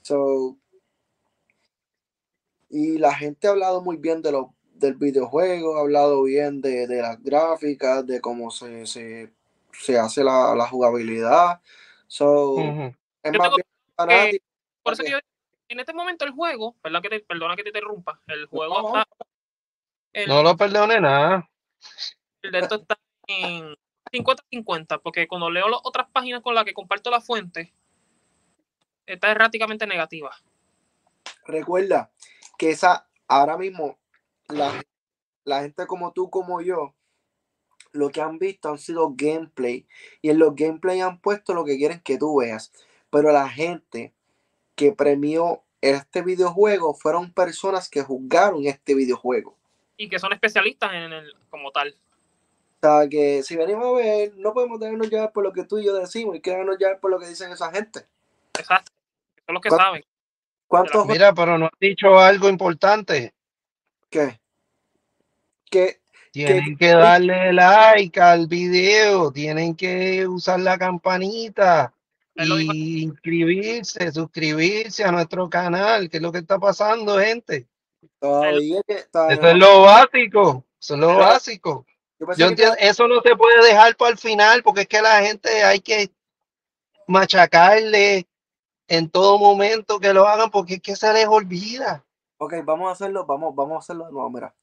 So, 0.00 0.56
y 2.70 2.96
la 2.96 3.14
gente 3.14 3.46
ha 3.46 3.50
hablado 3.50 3.82
muy 3.82 3.98
bien 3.98 4.22
de 4.22 4.32
lo, 4.32 4.54
del 4.84 4.94
videojuego, 4.94 5.76
ha 5.76 5.80
hablado 5.80 6.22
bien 6.22 6.60
de, 6.60 6.86
de 6.86 7.02
las 7.02 7.22
gráficas, 7.22 8.06
de 8.06 8.20
cómo 8.20 8.50
se, 8.50 8.86
se, 8.86 9.32
se 9.72 9.98
hace 9.98 10.22
la, 10.22 10.54
la 10.54 10.68
jugabilidad. 10.68 11.60
So, 12.06 12.52
ujú. 12.52 12.94
es 13.22 13.32
Yo 13.32 13.38
más 13.38 13.46
tengo 13.46 13.56
bien 13.56 13.66
fanático. 13.96 14.44
Por 14.82 14.92
eso 14.92 15.02
que 15.02 15.10
yo, 15.10 15.18
en 15.68 15.80
este 15.80 15.94
momento 15.94 16.24
el 16.24 16.32
juego, 16.32 16.76
perdón 16.82 17.02
que 17.02 17.08
te, 17.08 17.20
perdona 17.20 17.56
que 17.56 17.62
te 17.62 17.70
interrumpa, 17.70 18.20
el 18.26 18.46
juego 18.46 18.74
No, 18.74 18.82
no. 18.82 18.88
está, 18.88 19.08
el, 20.12 20.28
No 20.28 20.42
lo 20.42 20.56
perdone 20.56 21.00
nada. 21.00 21.48
el 22.42 22.52
de 22.52 22.58
esto 22.58 22.74
está 22.76 22.98
en 23.26 23.74
50-50, 24.12 25.00
porque 25.02 25.26
cuando 25.26 25.50
leo 25.50 25.68
las 25.68 25.80
otras 25.82 26.08
páginas 26.12 26.42
con 26.42 26.54
las 26.54 26.64
que 26.64 26.74
comparto 26.74 27.10
la 27.10 27.20
fuente, 27.20 27.72
está 29.06 29.30
erráticamente 29.30 29.86
negativa. 29.86 30.30
Recuerda 31.46 32.10
que 32.58 32.70
esa, 32.70 33.08
ahora 33.28 33.56
mismo, 33.56 33.98
la, 34.48 34.82
la 35.44 35.62
gente 35.62 35.86
como 35.86 36.12
tú, 36.12 36.30
como 36.30 36.60
yo, 36.60 36.94
lo 37.92 38.10
que 38.10 38.20
han 38.20 38.38
visto 38.38 38.68
han 38.68 38.78
sido 38.78 39.12
gameplay. 39.14 39.86
Y 40.22 40.30
en 40.30 40.38
los 40.38 40.54
gameplay 40.54 41.00
han 41.00 41.18
puesto 41.20 41.54
lo 41.54 41.64
que 41.64 41.76
quieren 41.76 42.00
que 42.00 42.18
tú 42.18 42.38
veas. 42.40 42.72
Pero 43.10 43.30
la 43.32 43.48
gente 43.48 44.12
que 44.74 44.92
premió 44.92 45.62
este 45.80 46.22
videojuego 46.22 46.94
fueron 46.94 47.32
personas 47.32 47.88
que 47.88 48.02
juzgaron 48.02 48.64
este 48.66 48.94
videojuego. 48.94 49.56
Y 49.96 50.08
que 50.08 50.18
son 50.18 50.32
especialistas 50.32 50.92
en 50.92 51.12
el 51.12 51.32
como 51.50 51.70
tal. 51.70 51.94
O 52.82 52.86
sea, 52.86 53.08
que 53.08 53.42
si 53.42 53.56
venimos 53.56 53.86
a 53.86 53.92
ver, 53.92 54.36
no 54.36 54.52
podemos 54.52 54.80
dejarnos 54.80 55.08
llevar 55.08 55.32
por 55.32 55.44
lo 55.44 55.52
que 55.52 55.64
tú 55.64 55.78
y 55.78 55.84
yo 55.84 55.94
decimos 55.94 56.36
y 56.36 56.40
que 56.40 56.50
dejarnos 56.50 56.78
llevar 56.78 56.98
por 57.00 57.10
lo 57.10 57.18
que 57.18 57.28
dicen 57.28 57.52
esa 57.52 57.70
gente. 57.70 58.00
Exacto. 58.58 58.90
Son 59.46 59.54
los 59.54 59.62
que 59.62 59.68
¿Cuál- 59.68 59.80
saben. 59.80 60.04
¿Cuántos 60.66 61.06
Mira, 61.06 61.32
pero 61.32 61.56
no 61.56 61.66
has 61.66 61.78
dicho 61.78 62.18
algo 62.18 62.48
importante. 62.48 63.32
qué? 64.10 64.40
Que 65.74 66.00
Tienen 66.32 66.76
que 66.76 66.88
darle 66.88 67.52
like 67.52 68.20
al 68.20 68.46
video, 68.46 69.30
tienen 69.32 69.74
que 69.76 70.26
usar 70.26 70.60
la 70.60 70.78
campanita 70.78 71.92
y 72.36 73.02
inscribirse, 73.02 74.10
suscribirse 74.12 75.04
a 75.04 75.12
nuestro 75.12 75.48
canal. 75.50 76.08
¿Qué 76.10 76.16
es 76.16 76.22
lo 76.22 76.32
que 76.32 76.38
está 76.38 76.58
pasando, 76.58 77.18
gente? 77.18 77.66
todavía 78.20 78.80
que 78.86 79.02
todavía 79.12 79.36
Eso 79.36 79.48
es 79.48 79.56
lo 79.56 79.82
básico. 79.82 80.64
Eso 80.80 80.94
es 80.94 81.00
lo 81.00 81.06
Pero- 81.08 81.18
básico. 81.20 81.86
yo 82.18 82.26
que 82.36 82.42
entiendo, 82.44 82.76
eso 82.78 83.06
no 83.08 83.20
se 83.20 83.36
puede 83.36 83.64
dejar 83.66 83.96
para 83.96 84.10
el 84.12 84.18
final 84.18 84.62
porque 84.62 84.82
es 84.82 84.88
que 84.88 85.02
la 85.02 85.20
gente 85.22 85.62
hay 85.62 85.80
que 85.80 86.10
machacarle 87.06 88.26
en 88.88 89.08
todo 89.08 89.38
momento 89.38 90.00
que 90.00 90.12
lo 90.12 90.26
hagan 90.26 90.50
porque 90.50 90.74
es 90.74 90.80
que 90.82 90.96
se 90.96 91.12
les 91.12 91.26
olvida. 91.26 92.04
Ok, 92.38 92.54
vamos 92.64 92.88
a 92.88 92.92
hacerlo, 92.92 93.24
vamos, 93.26 93.54
vamos 93.54 93.76
a 93.76 93.78
hacerlo 93.78 94.06
de 94.06 94.12
nuevo, 94.12 94.30
mira. 94.30 94.54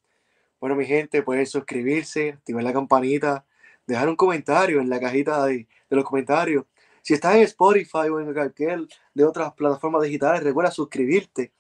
Bueno, 0.62 0.76
mi 0.76 0.86
gente, 0.86 1.24
pueden 1.24 1.48
suscribirse, 1.48 2.34
activar 2.34 2.64
la 2.64 2.72
campanita, 2.72 3.44
dejar 3.88 4.08
un 4.08 4.16
comentario 4.16 4.80
en 4.80 4.92
la 4.92 5.00
cajita 5.00 5.44
de, 5.48 5.68
los 5.90 6.06
comentarios. 6.06 6.66
Si 7.02 7.16
estás 7.16 7.36
en 7.36 7.42
Spotify 7.42 8.10
o 8.12 8.20
en 8.20 8.32
cualquier 8.32 8.88
de 9.16 9.26
otras 9.26 9.54
plataformas 9.54 10.04
digitales, 10.04 10.44
recuerda 10.44 10.70
suscribirte. 10.70 11.52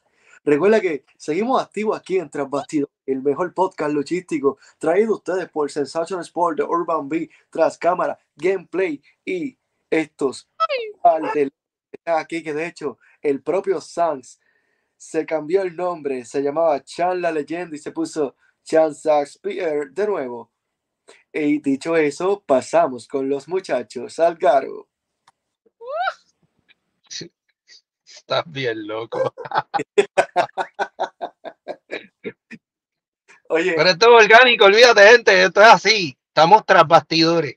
Recuerda 0.44 0.80
que 0.80 1.04
seguimos 1.18 1.60
activos 1.60 2.00
aquí 2.00 2.20
en 2.20 2.30
Tras 2.30 2.48
el 3.08 3.24
mejor 3.24 3.52
podcast 3.56 3.92
luchístico 3.92 4.60
traído 4.78 5.16
ustedes 5.16 5.50
por 5.50 5.72
Sensation 5.72 6.22
Sport 6.22 6.60
de 6.60 6.64
Urban 6.64 7.10
B, 7.10 7.28
Tras 7.50 7.80
Cámara, 7.80 8.20
Gameplay 8.36 9.02
y 9.26 9.58
estos 9.90 10.48
aquí 12.06 12.44
que 12.44 12.54
de 12.54 12.68
hecho 12.68 13.00
el 13.24 13.42
propio 13.42 13.82
Sans 13.82 14.40
se 14.96 15.26
cambió 15.26 15.64
el 15.64 15.76
nombre, 15.76 16.24
se 16.24 16.44
llamaba 16.44 16.84
Chan 16.84 17.20
la 17.20 17.32
leyenda 17.32 17.76
y 17.76 17.80
se 17.80 17.92
puso 17.92 18.36
Chan 18.64 18.94
Spear 18.96 19.90
de 19.92 20.08
nuevo. 20.08 20.52
Y 21.34 21.62
dicho 21.62 21.96
eso, 21.98 22.44
pasamos 22.46 23.08
con 23.08 23.30
los 23.30 23.48
muchachos 23.48 24.20
al 24.20 24.36
garo. 24.38 24.90
Estás 28.06 28.44
bien 28.48 28.88
loco. 28.88 29.34
Oye, 33.50 33.74
Pero 33.76 33.90
esto 33.90 34.18
es 34.20 34.26
orgánico, 34.26 34.66
olvídate, 34.66 35.02
gente. 35.10 35.44
Esto 35.44 35.62
es 35.62 35.68
así. 35.68 36.18
Estamos 36.28 36.66
tras 36.66 36.88
bastidores. 36.88 37.56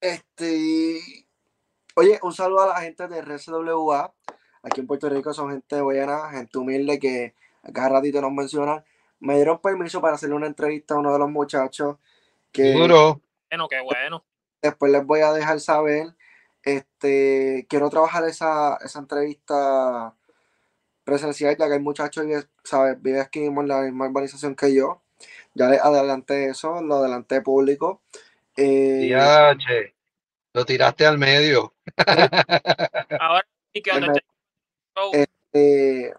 este. 0.00 1.00
Oye, 1.94 2.18
un 2.22 2.32
saludo 2.32 2.62
a 2.62 2.66
la 2.68 2.80
gente 2.80 3.06
de 3.06 3.20
RCWA. 3.20 4.14
Aquí 4.62 4.80
en 4.80 4.86
Puerto 4.86 5.08
Rico 5.10 5.34
son 5.34 5.50
gente 5.50 5.80
buena, 5.82 6.30
gente 6.30 6.56
humilde 6.58 6.98
que 6.98 7.34
cada 7.74 7.90
ratito 7.90 8.20
nos 8.20 8.32
mencionan. 8.32 8.82
Me 9.22 9.36
dieron 9.36 9.60
permiso 9.60 10.00
para 10.00 10.16
hacerle 10.16 10.34
una 10.34 10.48
entrevista 10.48 10.94
a 10.94 10.98
uno 10.98 11.12
de 11.12 11.18
los 11.20 11.30
muchachos 11.30 11.96
que 12.50 12.72
Duro. 12.72 13.20
Bueno, 13.48 13.68
qué 13.68 13.80
bueno. 13.80 14.24
después 14.60 14.90
les 14.90 15.06
voy 15.06 15.20
a 15.20 15.32
dejar 15.32 15.60
saber. 15.60 16.14
Este, 16.64 17.66
quiero 17.68 17.88
trabajar 17.88 18.24
esa, 18.24 18.76
esa 18.84 18.98
entrevista 18.98 20.14
presencial, 21.04 21.56
ya 21.56 21.68
que 21.68 21.74
el 21.74 21.82
muchacho 21.82 22.24
vive, 22.24 22.44
¿sabes? 22.64 23.00
vive 23.00 23.20
aquí 23.20 23.40
mismo 23.40 23.60
en 23.62 23.68
la 23.68 23.82
misma 23.82 24.08
urbanización 24.08 24.56
que 24.56 24.74
yo. 24.74 25.00
Ya 25.54 25.68
le 25.68 25.78
adelanté 25.78 26.46
eso, 26.46 26.82
lo 26.82 26.96
adelanté 26.96 27.42
público. 27.42 28.02
Eh, 28.56 29.06
Ya, 29.08 29.56
che. 29.56 29.94
Lo 30.52 30.64
tiraste 30.64 31.06
al 31.06 31.16
medio. 31.18 31.74
Ahora 33.20 33.46
sí 33.72 33.82
que 33.82 33.90
eh, 35.54 36.12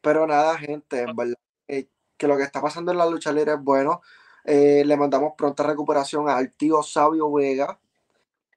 pero 0.00 0.26
nada, 0.26 0.58
gente, 0.58 1.02
en 1.02 1.14
verdad, 1.14 1.38
que 2.22 2.28
lo 2.28 2.36
que 2.36 2.44
está 2.44 2.62
pasando 2.62 2.92
en 2.92 2.98
la 2.98 3.10
lucha 3.10 3.32
libre 3.32 3.54
es 3.54 3.60
bueno. 3.60 4.00
Eh, 4.44 4.84
le 4.86 4.96
mandamos 4.96 5.32
pronta 5.36 5.64
recuperación 5.64 6.28
al 6.28 6.52
tío 6.52 6.80
Sabio 6.80 7.32
Vega. 7.32 7.80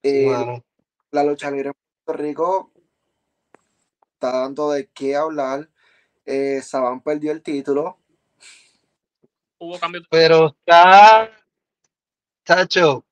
Eh, 0.03 0.61
la 1.09 1.24
lucha 1.24 1.49
libre 1.49 1.70
en 1.70 1.76
Puerto 2.03 2.22
Rico 2.22 2.72
está 4.13 4.41
dando 4.41 4.70
de 4.70 4.88
qué 4.93 5.16
hablar. 5.16 5.68
Eh, 6.28 6.61
Saban 6.61 7.01
perdió 7.01 7.32
el 7.32 7.41
título. 7.41 7.97
hubo 9.57 9.80
cambio 9.80 10.03
Pero 10.11 10.55
está, 10.59 11.32
Tacho, 12.43 13.03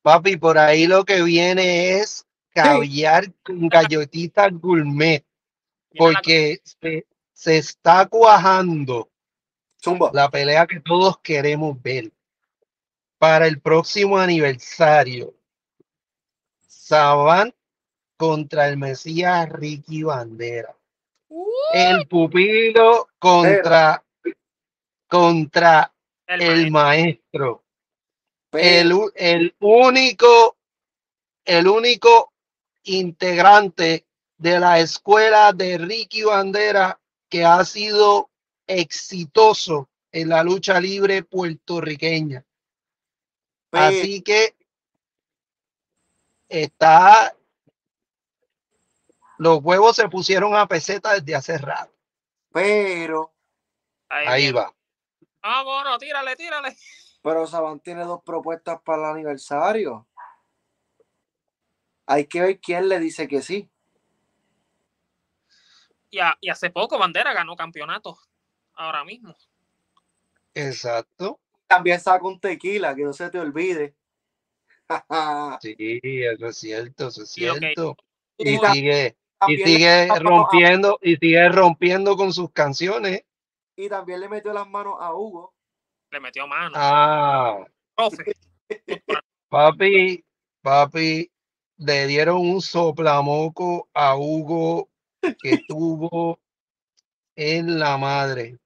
papi, 0.00 0.38
por 0.38 0.56
ahí 0.56 0.86
lo 0.86 1.04
que 1.04 1.20
viene 1.20 1.98
es 1.98 2.26
caviar 2.54 3.30
con 3.42 3.68
galletitas 3.68 4.52
gourmet, 4.58 5.22
porque 5.98 6.62
se, 6.64 7.06
se 7.34 7.58
está 7.58 8.06
cuajando 8.06 9.10
Zumba. 9.82 10.10
la 10.12 10.28
pelea 10.30 10.66
que 10.66 10.80
todos 10.80 11.18
queremos 11.18 11.80
ver 11.82 12.10
para 13.18 13.46
el 13.46 13.60
próximo 13.60 14.18
aniversario. 14.18 15.34
Saban 16.66 17.54
contra 18.16 18.68
el 18.68 18.76
Mesías 18.76 19.48
Ricky 19.50 20.02
Bandera. 20.02 20.74
El 21.72 22.06
pupilo 22.08 23.08
contra, 23.18 24.02
contra 25.06 25.92
el 26.26 26.42
el 26.42 26.70
maestro. 26.70 27.62
maestro. 27.62 27.64
El, 28.52 28.92
u- 28.92 29.12
el 29.14 29.54
único, 29.60 30.56
el 31.44 31.68
único 31.68 32.32
integrante 32.84 34.06
de 34.38 34.58
la 34.58 34.78
escuela 34.80 35.52
de 35.52 35.76
Ricky 35.78 36.22
Bandera 36.22 36.98
que 37.28 37.44
ha 37.44 37.62
sido 37.64 38.27
exitoso 38.68 39.88
en 40.12 40.28
la 40.28 40.44
lucha 40.44 40.78
libre 40.80 41.24
puertorriqueña. 41.24 42.44
Pe- 43.70 43.78
Así 43.78 44.22
que 44.22 44.54
está, 46.48 47.34
los 49.38 49.58
huevos 49.62 49.96
se 49.96 50.08
pusieron 50.08 50.54
a 50.54 50.66
peseta 50.68 51.14
desde 51.14 51.34
hace 51.34 51.58
rato. 51.58 51.92
pero, 52.52 53.34
Ahí 54.08 54.52
va. 54.52 54.72
Vámonos, 55.42 55.98
tírale, 55.98 56.34
tírale. 56.36 56.76
pero 57.22 57.46
Saban 57.46 57.80
tiene 57.80 58.04
dos 58.04 58.22
propuestas 58.22 58.80
para 58.82 59.02
el 59.10 59.16
aniversario. 59.16 60.06
Hay 62.06 62.26
que 62.26 62.40
ver 62.40 62.58
quién 62.60 62.88
le 62.88 62.98
dice 62.98 63.28
que 63.28 63.42
sí. 63.42 63.68
Y, 66.10 66.20
a- 66.20 66.38
y 66.40 66.48
hace 66.48 66.70
poco 66.70 66.98
Bandera 66.98 67.34
ganó 67.34 67.54
campeonato. 67.54 68.18
Ahora 68.78 69.04
mismo. 69.04 69.34
Exacto. 70.54 71.40
También 71.66 71.98
saca 72.00 72.24
un 72.24 72.38
tequila, 72.38 72.94
que 72.94 73.02
no 73.02 73.12
se 73.12 73.28
te 73.28 73.38
olvide. 73.38 73.94
Sí, 75.60 76.00
eso 76.00 76.46
es 76.46 76.56
cierto, 76.56 77.08
eso 77.08 77.22
es 77.24 77.30
cierto. 77.30 77.96
Y 78.38 78.56
sigue, 78.56 79.16
y 79.48 79.56
sigue 79.56 80.08
rompiendo, 80.20 80.98
y 81.02 81.16
sigue 81.16 81.48
rompiendo 81.50 82.16
con 82.16 82.32
sus 82.32 82.50
canciones. 82.52 83.24
y 83.76 83.88
también 83.88 84.20
le 84.20 84.28
metió 84.28 84.52
las 84.52 84.66
manos 84.66 84.94
a 84.98 85.12
Hugo. 85.12 85.52
Le 86.10 86.20
metió 86.20 86.46
mano. 86.46 86.72
Ah, 86.74 87.58
Profe. 87.94 88.32
papi, 89.50 90.24
papi, 90.62 91.30
le 91.76 92.06
dieron 92.06 92.38
un 92.38 92.62
soplamoco 92.62 93.88
a 93.92 94.16
Hugo 94.16 94.88
que 95.42 95.58
tuvo 95.68 96.38
en 97.36 97.78
la 97.78 97.98
madre. 97.98 98.58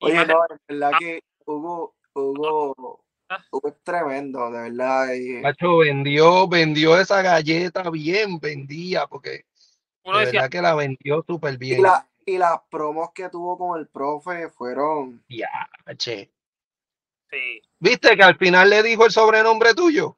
Oye, 0.00 0.26
no, 0.26 0.40
en 0.48 0.58
verdad 0.68 0.92
que 0.98 1.22
Hugo, 1.46 1.94
Hugo, 2.14 3.04
Ah. 3.30 3.44
Hugo 3.50 3.68
es 3.68 3.74
tremendo, 3.82 4.50
de 4.50 4.70
verdad. 4.70 5.12
y- 5.12 5.40
Macho, 5.42 5.78
vendió, 5.78 6.48
vendió 6.48 6.98
esa 6.98 7.20
galleta 7.20 7.90
bien 7.90 8.38
vendida, 8.40 9.06
porque 9.06 9.44
uno 10.04 10.18
de 10.18 10.24
decía, 10.24 10.40
verdad 10.42 10.50
que 10.50 10.62
la 10.62 10.74
vendió 10.74 11.22
súper 11.26 11.54
Y, 11.54 11.56
bien. 11.58 11.82
la, 11.82 12.08
y 12.24 12.38
las 12.38 12.60
promos 12.70 13.10
que 13.12 13.28
tuvo 13.28 13.58
con 13.58 13.78
el 13.78 13.86
profe 13.88 14.48
fueron. 14.48 15.22
Ya, 15.28 15.48
che. 15.98 16.30
sí. 17.30 17.60
¿Viste 17.78 18.16
que 18.16 18.22
al 18.22 18.36
final 18.38 18.70
le 18.70 18.82
dijo 18.82 19.04
el 19.04 19.10
sobrenombre 19.12 19.74
tuyo? 19.74 20.16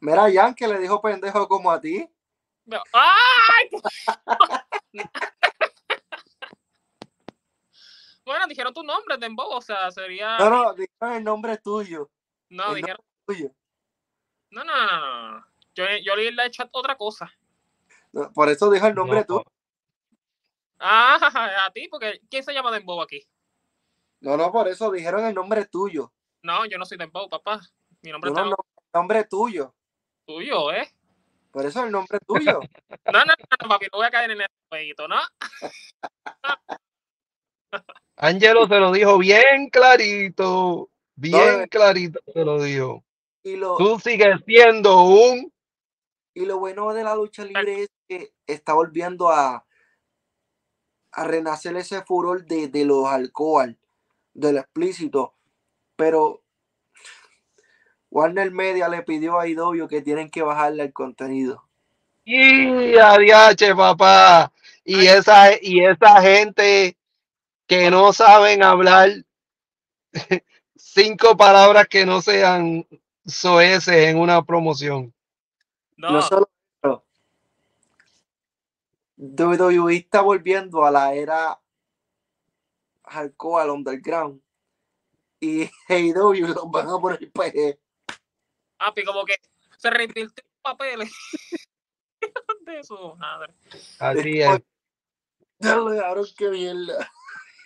Mira, 0.00 0.26
Jan, 0.32 0.54
que 0.54 0.68
le 0.68 0.78
dijo 0.78 1.00
pendejo 1.00 1.48
como 1.48 1.70
a 1.70 1.80
ti. 1.80 2.06
¡Ay! 2.92 3.70
bueno, 8.30 8.46
dijeron 8.46 8.72
tu 8.72 8.84
nombre, 8.84 9.16
Dembow, 9.18 9.50
o 9.50 9.60
sea, 9.60 9.90
sería. 9.90 10.38
No, 10.38 10.48
no, 10.48 10.72
dijeron 10.72 11.16
el 11.16 11.24
nombre 11.24 11.58
tuyo. 11.58 12.08
No, 12.48 12.70
el 12.70 12.76
dijeron. 12.76 13.04
tuyo. 13.26 13.50
No, 14.52 14.62
no, 14.62 14.72
no. 15.36 15.46
Yo, 15.74 15.84
yo 16.04 16.14
le 16.14 16.28
he 16.28 16.46
hecho 16.46 16.62
otra 16.70 16.96
cosa. 16.96 17.28
No, 18.12 18.32
Por 18.32 18.48
eso 18.48 18.70
dijo 18.70 18.86
el 18.86 18.94
nombre 18.94 19.18
No, 19.18 19.24
tuyo. 19.26 19.44
Ah, 20.78 21.18
a 21.66 21.72
ti, 21.72 21.88
porque 21.88 22.20
¿quién 22.30 22.44
se 22.44 22.52
llama 22.54 22.70
Dembow 22.70 23.02
aquí? 23.02 23.26
No, 24.20 24.36
no, 24.36 24.52
por 24.52 24.68
eso 24.68 24.92
dijeron 24.92 25.24
el 25.24 25.34
nombre 25.34 25.64
tuyo. 25.64 26.12
No, 26.44 26.64
yo 26.66 26.78
no 26.78 26.84
soy 26.84 26.98
Dembow, 26.98 27.28
papá. 27.28 27.60
Mi 28.02 28.12
nombre 28.12 28.30
No, 28.30 28.36
está 28.36 28.48
no, 28.48 28.56
el 28.56 28.90
nombre 28.94 29.24
tuyo. 29.24 29.74
tuyo, 30.24 30.72
¿eh? 30.72 30.88
Por 31.50 31.66
eso 31.66 31.82
el 31.82 31.90
nombre 31.90 32.20
tuyo. 32.24 32.60
No, 32.60 32.60
no, 33.12 33.24
no, 33.24 33.34
no, 33.60 33.68
papi, 33.68 33.86
no 33.92 33.98
voy 33.98 34.06
a 34.06 34.10
caer 34.12 34.30
en 34.30 34.42
el 34.42 34.48
jueguito, 34.68 35.08
¿no? 35.08 35.16
Angelo 38.20 38.68
se 38.68 38.74
lo 38.78 38.92
dijo 38.92 39.16
bien 39.18 39.70
clarito, 39.70 40.90
bien 41.16 41.60
No, 41.62 41.66
clarito 41.68 42.20
se 42.32 42.44
lo 42.44 42.62
dijo. 42.62 43.02
Y 43.42 43.56
lo, 43.56 43.76
Tú 43.78 43.98
sigues 43.98 44.36
siendo 44.46 45.02
un 45.02 45.50
y 46.34 46.46
lo 46.46 46.58
bueno 46.58 46.92
de 46.92 47.02
la 47.02 47.14
lucha 47.14 47.44
libre 47.44 47.82
es 47.82 47.90
que 48.08 48.32
está 48.46 48.74
volviendo 48.74 49.30
a, 49.30 49.64
a 51.12 51.24
renacer 51.24 51.76
ese 51.76 52.02
furor 52.02 52.44
de, 52.44 52.68
de 52.68 52.84
los 52.84 53.06
alcohol, 53.06 53.76
del 54.34 54.58
explícito. 54.58 55.34
Pero 55.96 56.42
Warner 58.10 58.50
Media 58.52 58.88
le 58.88 59.02
pidió 59.02 59.38
a 59.38 59.48
IW 59.48 59.88
que 59.88 60.02
tienen 60.02 60.30
que 60.30 60.42
bajarle 60.42 60.84
el 60.84 60.92
contenido. 60.92 61.64
y 62.24 62.96
adiache, 62.96 63.74
papá. 63.74 64.52
Y 64.84 65.06
esa, 65.06 65.52
y 65.60 65.84
esa 65.84 66.20
gente 66.22 66.96
que 67.70 67.88
no 67.88 68.12
saben 68.12 68.64
hablar 68.64 69.10
cinco 70.74 71.36
palabras 71.36 71.86
que 71.86 72.04
no 72.04 72.20
sean 72.20 72.84
soeces 73.24 74.08
en 74.08 74.18
una 74.18 74.42
promoción. 74.42 75.14
No, 75.96 76.10
No 76.10 76.20
solo 76.20 76.50
eso, 76.82 77.04
WWE 79.16 79.98
está 79.98 80.20
volviendo 80.20 80.84
a 80.84 80.90
la 80.90 81.14
era 81.14 81.60
hardcore 83.04 83.62
al 83.62 83.70
underground 83.70 84.42
y 85.38 85.70
AEW 85.88 86.48
los 86.48 86.68
van 86.72 86.88
a 86.88 86.98
poner 86.98 87.30
PG. 87.30 87.78
Ah, 88.80 88.92
pues 88.92 89.06
como 89.06 89.24
que 89.24 89.36
se 89.78 89.90
reinvirtió 89.90 90.42
en 90.44 90.60
papeles. 90.60 91.12
de 92.66 92.80
eso, 92.80 93.14
madre. 93.14 93.54
Así 94.00 94.40
es. 94.40 94.60
Ya 95.60 95.76
lo 95.76 95.90
dejaron 95.90 96.26
que 96.36 96.48
mierda. 96.48 97.08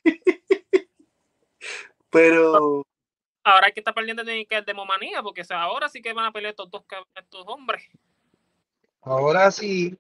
Pero 2.11 2.85
Ahora 3.47 3.67
hay 3.67 3.73
que 3.73 3.81
estar 3.81 3.95
pendiente 3.95 4.25
de 4.25 4.47
que 4.47 4.59
es 4.59 4.65
demomanía, 4.67 5.23
porque 5.23 5.43
o 5.43 5.45
sea, 5.45 5.63
ahora 5.63 5.89
sí 5.89 6.01
que 6.01 6.13
van 6.13 6.27
a 6.27 6.33
pelear 6.33 6.51
estos 6.53 6.71
dos 6.71 6.85
estos 7.15 7.45
hombres. 7.47 7.85
Ahora 9.03 9.51
sí. 9.51 9.99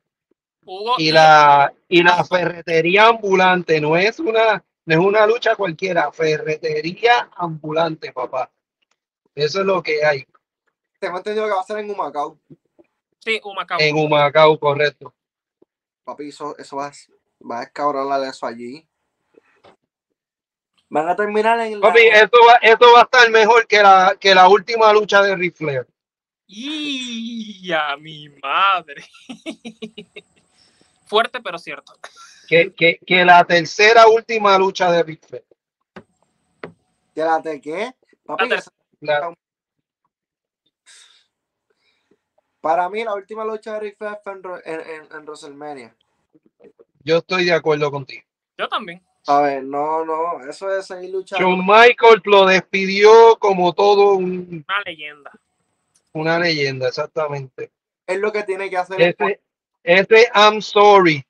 Hugo 0.64 0.94
Y 0.96 1.12
la, 1.12 1.74
y 1.88 2.02
la 2.02 2.24
ferretería 2.24 3.08
ambulante 3.08 3.78
no 3.82 3.98
es 3.98 4.18
una, 4.18 4.64
no 4.86 4.94
es 4.94 4.98
una 4.98 5.26
lucha 5.26 5.56
cualquiera, 5.56 6.10
ferretería 6.10 7.28
ambulante, 7.36 8.12
papá. 8.12 8.50
Eso 9.34 9.60
es 9.60 9.66
lo 9.66 9.82
que 9.82 10.02
hay 10.04 10.26
tengo 11.04 11.18
entendido 11.18 11.46
que 11.46 11.52
va 11.52 11.60
a 11.60 11.64
ser 11.64 11.78
en 11.78 11.90
Humacao. 11.90 12.38
Sí, 13.18 13.40
Humacao. 13.44 13.78
en 13.78 13.96
Humacao, 13.96 14.58
correcto. 14.58 15.14
Papi, 16.04 16.28
eso, 16.28 16.56
eso 16.56 16.76
va, 16.76 16.86
a- 16.86 16.92
va 17.46 17.60
a 17.60 17.62
escabronar 17.64 18.22
eso 18.24 18.46
allí. 18.46 18.86
Van 20.94 21.08
a 21.08 21.16
terminar 21.16 21.58
en 21.58 21.80
la- 21.80 21.88
Papi, 21.88 22.02
eso 22.02 22.30
va, 22.48 22.54
eso 22.62 22.92
va 22.92 23.00
a 23.00 23.02
estar 23.02 23.28
mejor 23.28 23.66
que 23.66 23.82
la, 23.82 24.16
que 24.20 24.32
la 24.32 24.48
última 24.48 24.92
lucha 24.92 25.20
de 25.22 25.34
Ric 25.34 25.56
Flair. 25.56 25.88
Y 26.46 27.72
a 27.72 27.96
mi 27.96 28.28
madre. 28.28 29.02
Fuerte, 31.06 31.40
pero 31.42 31.58
cierto. 31.58 31.94
Que, 32.46 32.72
que, 32.72 33.00
que 33.04 33.24
la 33.24 33.42
tercera 33.44 34.06
última 34.06 34.56
lucha 34.56 34.92
de 34.92 35.02
Ric 35.02 35.26
Flair. 35.26 35.44
¿Que 37.12 37.22
la 37.24 37.40
de 37.40 37.60
qué? 37.60 37.92
Papi, 38.24 38.48
La 38.48 38.62
La- 39.00 39.34
para 42.60 42.88
mí 42.88 43.02
la 43.02 43.14
última 43.14 43.44
lucha 43.44 43.72
de 43.74 43.80
Ric 43.80 43.98
Flair 43.98 44.18
fue 44.22 44.32
en, 44.32 44.80
en- 44.80 45.12
en 45.12 45.24
WrestleMania. 45.24 45.96
yo 47.00 47.16
estoy 47.18 47.46
de 47.46 47.52
acuerdo 47.52 47.90
contigo. 47.90 48.22
Yo 48.56 48.68
también. 48.68 49.04
A 49.26 49.40
ver, 49.40 49.64
no, 49.64 50.04
no, 50.04 50.44
eso 50.48 50.74
es 50.76 50.86
seguir 50.86 51.10
luchando. 51.10 51.46
Shawn 51.46 51.60
Michaels 51.66 52.22
lo 52.24 52.44
despidió 52.46 53.36
como 53.38 53.72
todo 53.72 54.14
un- 54.16 54.64
Una 54.68 54.80
leyenda. 54.84 55.30
una 56.12 56.38
leyenda, 56.38 56.88
exactamente. 56.88 57.70
Es 58.06 58.18
lo 58.18 58.30
que 58.32 58.42
tiene 58.42 58.68
que 58.68 58.76
hacer. 58.76 59.00
Ese, 59.00 59.40
ese 59.82 60.28
I'm 60.34 60.60
sorry, 60.60 61.24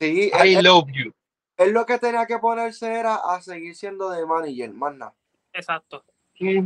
Sí, 0.00 0.30
I 0.44 0.60
love 0.62 0.88
you. 0.92 1.12
él 1.56 1.72
lo 1.72 1.84
que 1.86 1.98
tenía 1.98 2.26
que 2.26 2.38
ponerse 2.38 2.92
era 2.92 3.16
a 3.16 3.40
seguir 3.40 3.74
siendo 3.74 4.10
de 4.10 4.24
manager, 4.26 4.70
más 4.72 4.94
nada. 4.94 5.14
Exacto. 5.52 6.04
Y, 6.38 6.58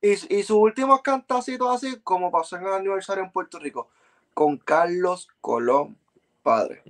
y 0.00 0.16
sus 0.42 0.50
últimos 0.50 1.02
cantacitos 1.02 1.68
así, 1.74 2.00
como 2.02 2.30
pasó 2.30 2.56
en 2.56 2.62
el 2.66 2.72
aniversario 2.72 3.22
en 3.24 3.30
Puerto 3.32 3.58
Rico, 3.58 3.90
con 4.34 4.56
Carlos 4.56 5.28
Colón, 5.40 5.96
padre. 6.42 6.82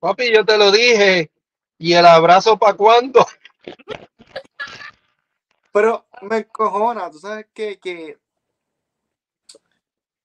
Papi, 0.00 0.32
yo 0.32 0.44
te 0.44 0.56
lo 0.56 0.70
dije. 0.70 1.30
¿Y 1.78 1.92
el 1.94 2.06
abrazo 2.06 2.58
para 2.58 2.74
cuándo? 2.76 3.24
Pero 5.72 6.06
me 6.22 6.38
encojona, 6.38 7.10
tú 7.10 7.18
sabes 7.18 7.46
que, 7.54 7.78
que 7.78 8.18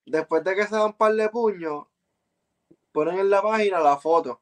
después 0.06 0.44
de 0.44 0.56
que 0.56 0.66
se 0.66 0.76
dan 0.76 0.86
un 0.86 0.94
par 0.94 1.14
de 1.14 1.30
puños, 1.30 1.86
ponen 2.92 3.20
en 3.20 3.30
la 3.30 3.42
página 3.42 3.80
la 3.80 3.98
foto. 3.98 4.42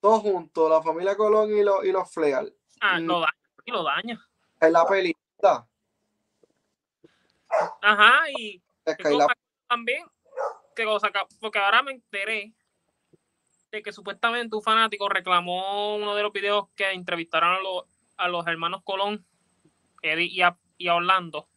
Todos 0.00 0.20
juntos, 0.22 0.70
la 0.70 0.80
familia 0.82 1.16
Colón 1.16 1.50
y 1.56 1.62
los, 1.62 1.84
y 1.84 1.90
los 1.90 2.08
Fleal. 2.12 2.54
Ah, 2.80 3.00
Mm. 3.00 3.06
lo 3.06 3.20
daña. 3.20 3.34
Y 3.64 3.70
lo 3.72 3.82
daña. 3.82 4.28
En 4.60 4.72
la 4.72 4.86
película. 4.86 5.66
Ajá, 7.82 8.30
y 8.36 8.62
Es 8.84 8.96
que 8.96 9.02
que 9.02 9.08
ahí 9.08 9.16
la- 9.16 9.24
cosa 9.24 9.36
también, 9.68 10.06
que 10.76 10.84
cosa 10.84 11.10
que- 11.10 11.18
porque 11.40 11.58
ahora 11.58 11.82
me 11.82 11.92
enteré 11.92 12.52
de 13.70 13.82
que 13.82 13.92
supuestamente 13.92 14.56
un 14.56 14.62
fanático 14.62 15.08
reclamó 15.08 15.96
uno 15.96 16.14
de 16.14 16.22
los 16.22 16.32
videos 16.32 16.68
que 16.74 16.90
entrevistaron 16.92 17.50
a 17.56 17.60
los, 17.60 17.84
a 18.16 18.28
los 18.28 18.46
hermanos 18.46 18.82
Colón, 18.84 19.24
Eddie 20.02 20.26
y 20.26 20.42
a, 20.42 20.56
y 20.78 20.88
a 20.88 20.94
Orlando, 20.94 21.48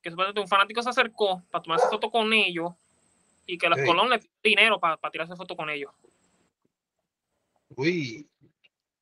que 0.00 0.10
supuestamente 0.10 0.40
un 0.40 0.48
fanático 0.48 0.82
se 0.82 0.90
acercó 0.90 1.42
para 1.50 1.62
tomarse 1.62 1.86
foto 1.88 2.10
con 2.10 2.32
ellos 2.32 2.72
y 3.46 3.58
que 3.58 3.68
los. 3.68 3.78
Colón 3.84 4.08
le 4.10 4.18
pidió 4.18 4.30
dinero 4.42 4.80
para, 4.80 4.96
para 4.96 5.12
tirarse 5.12 5.36
foto 5.36 5.54
con 5.56 5.68
ellos. 5.68 5.92
Uy, 7.76 8.28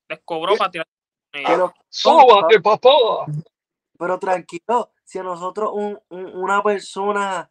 Les 0.08 0.20
cobró 0.24 0.52
¿Qué? 0.52 0.58
para 0.58 0.70
tirarse 0.70 0.92
con 1.30 1.40
ellos. 1.40 1.50
pero, 1.50 1.74
sóbate, 1.88 2.60
papá. 2.60 2.90
pero 3.98 4.18
tranquilo, 4.18 4.90
si 5.04 5.18
a 5.18 5.22
nosotros 5.22 5.70
un- 5.74 6.00
un- 6.08 6.36
una 6.36 6.62
persona 6.62 7.50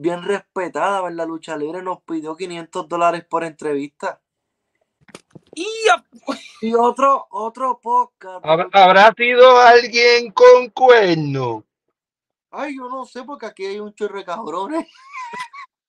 bien 0.00 0.22
respetada 0.22 1.06
en 1.08 1.16
la 1.16 1.26
lucha 1.26 1.56
libre 1.56 1.82
nos 1.82 2.00
pidió 2.02 2.36
500 2.36 2.88
dólares 2.88 3.24
por 3.28 3.44
entrevista. 3.44 4.20
Y 5.54 5.66
a- 5.92 6.04
Y 6.62 6.74
otro, 6.74 7.26
otro 7.30 7.80
podcast. 7.82 8.44
Hab- 8.44 8.70
¿Habrá 8.72 9.12
sido 9.16 9.58
alguien 9.60 10.30
con 10.32 10.70
cuerno? 10.70 11.64
Ay, 12.50 12.76
yo 12.76 12.88
no 12.88 13.04
sé, 13.04 13.24
porque 13.24 13.46
aquí 13.46 13.66
hay 13.66 13.78
un 13.80 13.94
chorro 13.94 14.18
de 14.18 14.24
cabrones. 14.24 14.86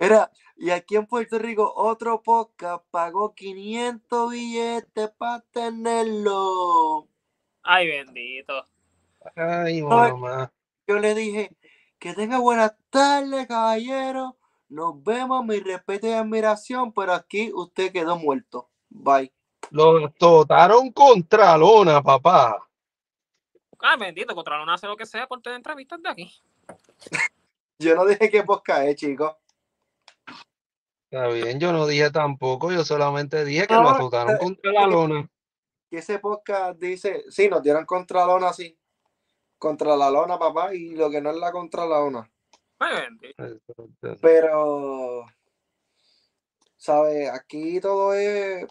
Mira, 0.00 0.30
y 0.56 0.70
aquí 0.70 0.96
en 0.96 1.06
Puerto 1.06 1.38
Rico 1.38 1.72
otro 1.74 2.22
podcast 2.22 2.84
pagó 2.90 3.34
500 3.34 4.30
billetes 4.30 5.10
para 5.18 5.40
tenerlo. 5.52 7.08
Ay, 7.62 7.88
bendito. 7.88 8.64
Ay, 9.36 9.82
mamá. 9.82 10.52
Yo 10.86 10.98
le 10.98 11.14
dije, 11.14 11.56
que 11.98 12.14
tenga 12.14 12.38
buenas 12.38 12.74
tardes, 12.90 13.46
caballero. 13.46 14.36
Nos 14.68 15.02
vemos, 15.02 15.44
mi 15.44 15.60
respeto 15.60 16.06
y 16.06 16.12
admiración, 16.12 16.92
pero 16.92 17.12
aquí 17.12 17.50
usted 17.54 17.92
quedó 17.92 18.16
muerto. 18.16 18.68
Bye. 18.88 19.32
Lo 19.70 20.10
totaron 20.12 20.92
contra 20.92 21.56
lona, 21.56 22.02
papá. 22.02 22.56
Ay, 23.80 23.98
bendito, 23.98 24.34
contra 24.34 24.64
no 24.64 24.72
hace 24.72 24.86
lo 24.86 24.96
que 24.96 25.06
sea 25.06 25.26
por 25.26 25.40
tener 25.40 25.56
entrevistas 25.56 26.02
de 26.02 26.08
aquí. 26.08 26.32
Yo 27.78 27.94
no 27.94 28.04
dije 28.04 28.28
qué 28.28 28.42
podcast 28.42 28.82
es, 28.88 28.96
chicos. 28.96 29.36
Está 31.10 31.28
bien, 31.28 31.58
yo 31.58 31.72
no 31.72 31.86
dije 31.86 32.10
tampoco, 32.10 32.70
yo 32.70 32.84
solamente 32.84 33.42
dije 33.42 33.66
que 33.66 33.72
No, 33.72 33.82
lo 33.82 33.96
totaron 33.96 34.34
eh, 34.34 34.38
contra 34.38 34.72
la 34.72 34.86
lona. 34.86 35.30
Que 35.88 35.98
ese 35.98 36.18
podcast 36.18 36.78
dice, 36.78 37.24
sí, 37.30 37.48
nos 37.48 37.62
dieron 37.62 37.86
contra 37.86 38.20
la 38.20 38.26
lona, 38.26 38.52
sí. 38.52 38.78
Contra 39.58 39.96
la 39.96 40.10
lona, 40.10 40.38
papá, 40.38 40.74
y 40.74 40.90
lo 40.90 41.10
que 41.10 41.20
no 41.20 41.30
es 41.30 41.36
la 41.36 41.50
contra 41.52 41.84
la 41.86 41.98
lona. 41.98 42.30
Pero, 44.20 45.24
¿sabes? 46.76 47.28
Aquí 47.30 47.80
todo 47.80 48.14
es 48.14 48.66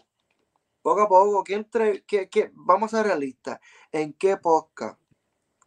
poco 0.82 1.02
a 1.02 1.08
poco. 1.08 1.44
¿Qué 1.44 1.54
entre, 1.54 2.02
qué, 2.04 2.28
qué- 2.28 2.50
vamos 2.54 2.92
a 2.94 2.98
ser 2.98 3.06
realistas. 3.06 3.60
¿En 3.92 4.14
qué 4.14 4.36
podcast? 4.38 4.98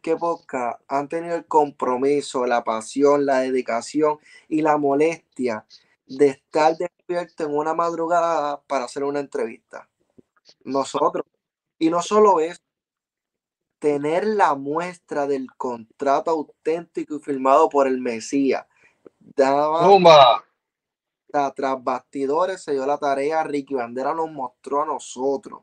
¿Qué 0.00 0.16
podcast 0.16 0.80
han 0.88 1.08
tenido 1.08 1.36
el 1.36 1.46
compromiso, 1.46 2.44
la 2.44 2.64
pasión, 2.64 3.24
la 3.24 3.38
dedicación 3.40 4.18
y 4.48 4.60
la 4.62 4.76
molestia 4.76 5.64
de 6.06 6.26
estar 6.26 6.76
despierto 6.76 7.44
en 7.44 7.56
una 7.56 7.72
madrugada 7.74 8.60
para 8.62 8.86
hacer 8.86 9.04
una 9.04 9.20
entrevista? 9.20 9.88
Nosotros. 10.64 11.24
Y 11.78 11.90
no 11.90 12.02
solo 12.02 12.40
eso, 12.40 12.60
tener 13.82 14.24
la 14.24 14.54
muestra 14.54 15.26
del 15.26 15.48
contrato 15.56 16.30
auténtico 16.30 17.16
y 17.16 17.18
firmado 17.18 17.68
por 17.68 17.88
el 17.88 17.98
Mesías. 17.98 18.64
Daba 19.18 19.88
sea, 21.32 21.50
tras 21.50 21.82
bastidores 21.82 22.62
se 22.62 22.74
dio 22.74 22.86
la 22.86 22.96
tarea, 22.96 23.42
Ricky 23.42 23.74
Bandera 23.74 24.14
nos 24.14 24.30
mostró 24.30 24.82
a 24.82 24.86
nosotros 24.86 25.62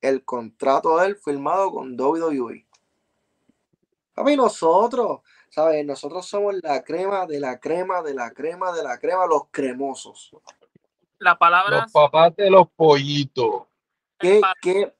el 0.00 0.24
contrato 0.24 0.96
de 0.96 1.08
él 1.08 1.16
firmado 1.16 1.70
con 1.70 2.00
WWE. 2.00 2.66
A 4.16 4.22
mí 4.22 4.34
nosotros, 4.34 5.20
¿sabes? 5.50 5.84
Nosotros 5.84 6.24
somos 6.24 6.54
la 6.62 6.82
crema 6.82 7.26
de 7.26 7.40
la 7.40 7.60
crema 7.60 8.00
de 8.00 8.14
la 8.14 8.30
crema 8.30 8.72
de 8.72 8.84
la 8.84 8.98
crema, 8.98 9.26
los 9.26 9.48
cremosos. 9.50 10.34
La 11.18 11.36
palabra 11.36 11.82
Los 11.82 11.92
papás 11.92 12.34
de 12.36 12.48
los 12.48 12.70
pollitos. 12.70 13.64
¿Qué, 14.18 14.40
qué, 14.62 14.94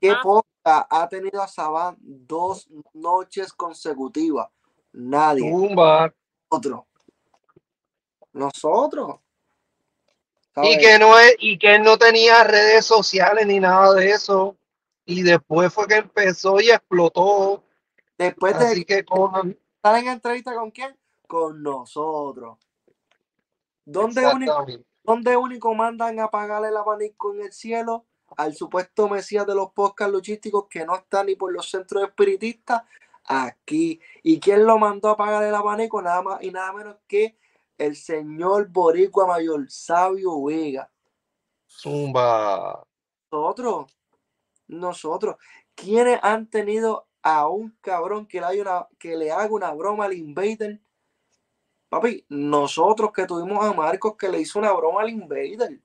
qué 0.00 0.10
Ah. 0.10 0.22
Ha 0.66 1.08
tenido 1.08 1.42
a 1.42 1.48
Saban 1.48 1.96
dos 2.00 2.68
noches 2.92 3.52
consecutivas? 3.52 4.48
Nadie. 4.92 5.50
Zumba. 5.50 6.12
Nosotros. 6.50 6.84
Nosotros. 8.32 9.16
Y 10.62 10.78
que 10.78 10.98
no 10.98 11.18
es, 11.18 11.36
y 11.38 11.58
que 11.58 11.74
él 11.74 11.82
no 11.82 11.98
tenía 11.98 12.42
redes 12.42 12.84
sociales 12.86 13.46
ni 13.46 13.60
nada 13.60 13.92
de 13.94 14.10
eso. 14.10 14.56
Y 15.04 15.22
después 15.22 15.72
fue 15.72 15.86
que 15.86 15.96
empezó 15.96 16.60
y 16.60 16.70
explotó. 16.70 17.62
Después 18.16 18.58
de 18.58 18.66
Así 18.66 18.84
que 18.84 18.98
estar 18.98 19.98
en 19.98 20.08
entrevista 20.08 20.54
con 20.54 20.70
quién? 20.70 20.96
con 21.26 21.62
nosotros. 21.62 22.58
¿Dónde 23.84 24.26
único. 24.26 24.66
¿Dónde 25.02 25.36
único 25.36 25.74
mandan 25.74 26.18
a 26.18 26.24
apagar 26.24 26.64
el 26.64 26.76
abanico 26.76 27.32
en 27.32 27.42
el 27.42 27.52
cielo? 27.52 28.06
Al 28.36 28.54
supuesto 28.54 29.08
mesías 29.08 29.46
de 29.46 29.54
los 29.54 29.72
podcasts 29.72 30.12
luchísticos 30.12 30.66
que 30.68 30.84
no 30.84 30.94
está 30.94 31.24
ni 31.24 31.36
por 31.36 31.52
los 31.52 31.70
centros 31.70 32.02
espiritistas, 32.02 32.82
aquí. 33.26 34.00
¿Y 34.22 34.40
quién 34.40 34.66
lo 34.66 34.78
mandó 34.78 35.08
a 35.08 35.12
apagar 35.12 35.42
el 35.44 35.54
abanico? 35.54 36.00
Nada 36.02 36.22
más 36.22 36.42
y 36.42 36.50
nada 36.50 36.72
menos 36.72 36.96
que 37.06 37.36
el 37.78 37.96
señor 37.96 38.68
Boricua 38.68 39.26
Mayor, 39.26 39.70
Sabio 39.70 40.42
Vega. 40.44 40.90
Zumba. 41.68 42.86
Nosotros, 43.30 43.96
nosotros, 44.68 45.36
¿quiénes 45.74 46.18
han 46.22 46.48
tenido 46.48 47.06
a 47.22 47.48
un 47.48 47.76
cabrón 47.80 48.26
que 48.26 48.40
le, 48.40 48.46
haya 48.46 48.62
una, 48.62 48.88
que 48.98 49.16
le 49.16 49.30
haga 49.30 49.50
una 49.50 49.72
broma 49.72 50.06
al 50.06 50.14
Invader? 50.14 50.80
Papi, 51.88 52.24
nosotros 52.28 53.12
que 53.12 53.26
tuvimos 53.26 53.64
a 53.64 53.72
Marcos 53.72 54.16
que 54.16 54.28
le 54.28 54.40
hizo 54.40 54.58
una 54.58 54.72
broma 54.72 55.02
al 55.02 55.10
Invader. 55.10 55.80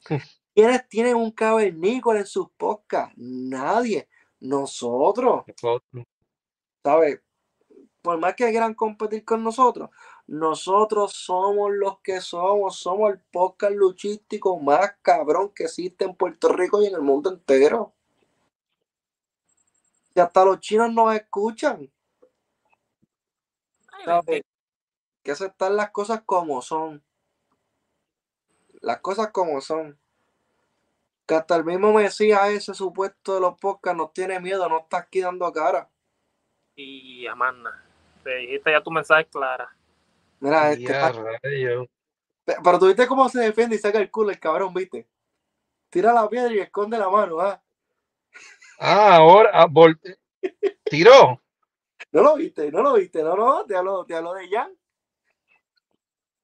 ¿Quiénes 0.54 0.88
tienen 0.88 1.16
un 1.16 1.32
cavernícola 1.32 2.20
en 2.20 2.26
sus 2.26 2.48
podcasts? 2.50 3.14
Nadie. 3.16 4.08
Nosotros, 4.40 5.44
¿sabes? 6.82 7.20
Por 8.02 8.18
más 8.18 8.34
que 8.34 8.50
quieran 8.50 8.74
competir 8.74 9.24
con 9.24 9.42
nosotros, 9.42 9.90
nosotros 10.26 11.12
somos 11.12 11.72
los 11.72 12.00
que 12.00 12.20
somos. 12.20 12.76
Somos 12.76 13.12
el 13.12 13.20
podcast 13.32 13.74
luchístico 13.74 14.58
más 14.60 14.94
cabrón 15.02 15.50
que 15.54 15.64
existe 15.64 16.04
en 16.04 16.14
Puerto 16.14 16.48
Rico 16.52 16.82
y 16.82 16.86
en 16.86 16.94
el 16.94 17.02
mundo 17.02 17.30
entero. 17.30 17.94
Y 20.14 20.20
hasta 20.20 20.44
los 20.44 20.60
chinos 20.60 20.92
nos 20.92 21.14
escuchan. 21.14 21.90
¿sabes? 24.04 24.42
que 25.22 25.32
aceptar 25.32 25.72
las 25.72 25.90
cosas 25.90 26.22
como 26.24 26.60
son. 26.60 27.02
Las 28.82 29.00
cosas 29.00 29.30
como 29.32 29.60
son. 29.60 29.98
Que 31.26 31.34
hasta 31.36 31.56
el 31.56 31.64
mismo 31.64 31.92
Mesías 31.92 32.50
ese 32.50 32.74
supuesto 32.74 33.34
de 33.34 33.40
los 33.40 33.58
podcasts 33.58 33.96
nos 33.96 34.12
tiene 34.12 34.38
miedo, 34.40 34.68
no 34.68 34.80
está 34.80 34.98
aquí 34.98 35.20
dando 35.20 35.50
cara. 35.52 35.88
Y 36.76 37.26
Amanda, 37.26 37.82
te 38.22 38.34
dijiste 38.36 38.72
ya 38.72 38.82
tu 38.82 38.90
mensaje 38.90 39.26
clara. 39.26 39.74
Mira, 40.40 40.72
este, 40.72 40.92
Ya, 40.92 41.12
rayo. 41.12 41.86
pe- 42.44 42.56
pero 42.62 42.78
tú 42.78 42.86
viste 42.86 43.06
cómo 43.06 43.28
se 43.28 43.40
defiende 43.40 43.76
y 43.76 43.78
saca 43.78 43.98
el 43.98 44.10
culo 44.10 44.30
el 44.30 44.38
cabrón, 44.40 44.74
viste. 44.74 45.08
Tira 45.88 46.12
la 46.12 46.28
piedra 46.28 46.52
y 46.52 46.58
esconde 46.58 46.98
la 46.98 47.08
mano, 47.08 47.40
¿ah? 47.40 47.62
Ah, 48.78 49.16
ahora 49.16 49.50
ah, 49.54 49.66
vol- 49.66 49.98
tiró. 50.84 51.40
No 52.12 52.22
lo 52.22 52.36
viste, 52.36 52.70
no 52.70 52.82
lo 52.82 52.94
viste, 52.94 53.22
no, 53.22 53.34
no, 53.36 53.64
te 53.64 53.76
hablo, 53.76 54.04
te 54.04 54.14
hablo 54.14 54.34
de 54.34 54.48
Jan. 54.48 54.76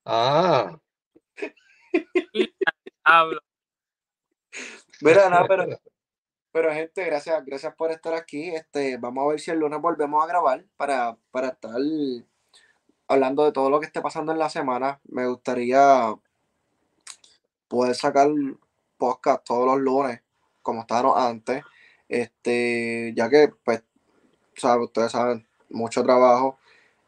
Ah, 0.05 0.79
Hablo. 3.05 3.41
Mira, 5.01 5.29
nada, 5.29 5.47
pero, 5.49 5.67
pero 6.53 6.73
gente, 6.73 7.05
gracias, 7.05 7.45
gracias 7.45 7.75
por 7.75 7.91
estar 7.91 8.15
aquí. 8.15 8.49
Este, 8.49 8.97
vamos 8.97 9.25
a 9.25 9.29
ver 9.29 9.41
si 9.41 9.51
el 9.51 9.59
lunes 9.59 9.81
volvemos 9.81 10.23
a 10.23 10.27
grabar 10.27 10.65
para, 10.77 11.17
para 11.31 11.49
estar 11.49 11.81
hablando 13.09 13.45
de 13.45 13.53
todo 13.53 13.71
lo 13.71 13.81
que 13.81 13.87
esté 13.87 14.01
pasando 14.01 14.33
en 14.33 14.39
la 14.39 14.51
semana. 14.51 15.01
Me 15.05 15.27
gustaría 15.27 16.15
poder 17.69 17.95
sacar 17.95 18.29
podcast 18.97 19.45
todos 19.45 19.67
los 19.67 19.81
lunes, 19.81 20.21
como 20.63 20.83
estábamos 20.83 21.17
antes. 21.17 21.63
Este, 22.09 23.13
ya 23.17 23.31
que, 23.31 23.53
pues, 23.65 23.83
sabe, 24.57 24.85
ustedes 24.85 25.13
saben, 25.13 25.47
mucho 25.71 26.03
trabajo. 26.03 26.59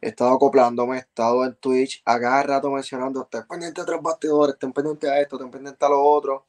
He 0.01 0.09
estado 0.09 0.35
acoplándome, 0.35 0.97
he 0.97 1.01
estado 1.01 1.45
en 1.45 1.55
Twitch 1.57 2.03
a 2.05 2.19
cada 2.19 2.43
rato 2.43 2.71
mencionando, 2.71 3.23
estén 3.23 3.47
pendientes 3.47 3.85
de 3.85 3.93
tres 3.93 4.03
bastidores, 4.03 4.55
estén 4.55 4.73
pendientes 4.73 5.11
a 5.11 5.21
esto, 5.21 5.37
estén 5.37 5.51
pendientes 5.51 5.83
a 5.83 5.91
lo 5.91 6.03
otro. 6.03 6.47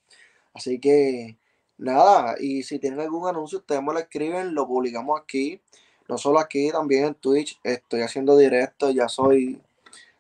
Así 0.54 0.80
que, 0.80 1.38
nada, 1.78 2.36
y 2.40 2.64
si 2.64 2.80
tienen 2.80 3.00
algún 3.00 3.28
anuncio, 3.28 3.60
ustedes 3.60 3.82
me 3.82 3.94
lo 3.94 4.00
escriben, 4.00 4.54
lo 4.54 4.68
publicamos 4.68 5.20
aquí. 5.20 5.62
No 6.08 6.18
solo 6.18 6.40
aquí, 6.40 6.72
también 6.72 7.06
en 7.06 7.16
Twitch. 7.16 7.60
Estoy 7.64 8.02
haciendo 8.02 8.38
directo, 8.38 8.92
ya 8.92 9.08
soy, 9.08 9.62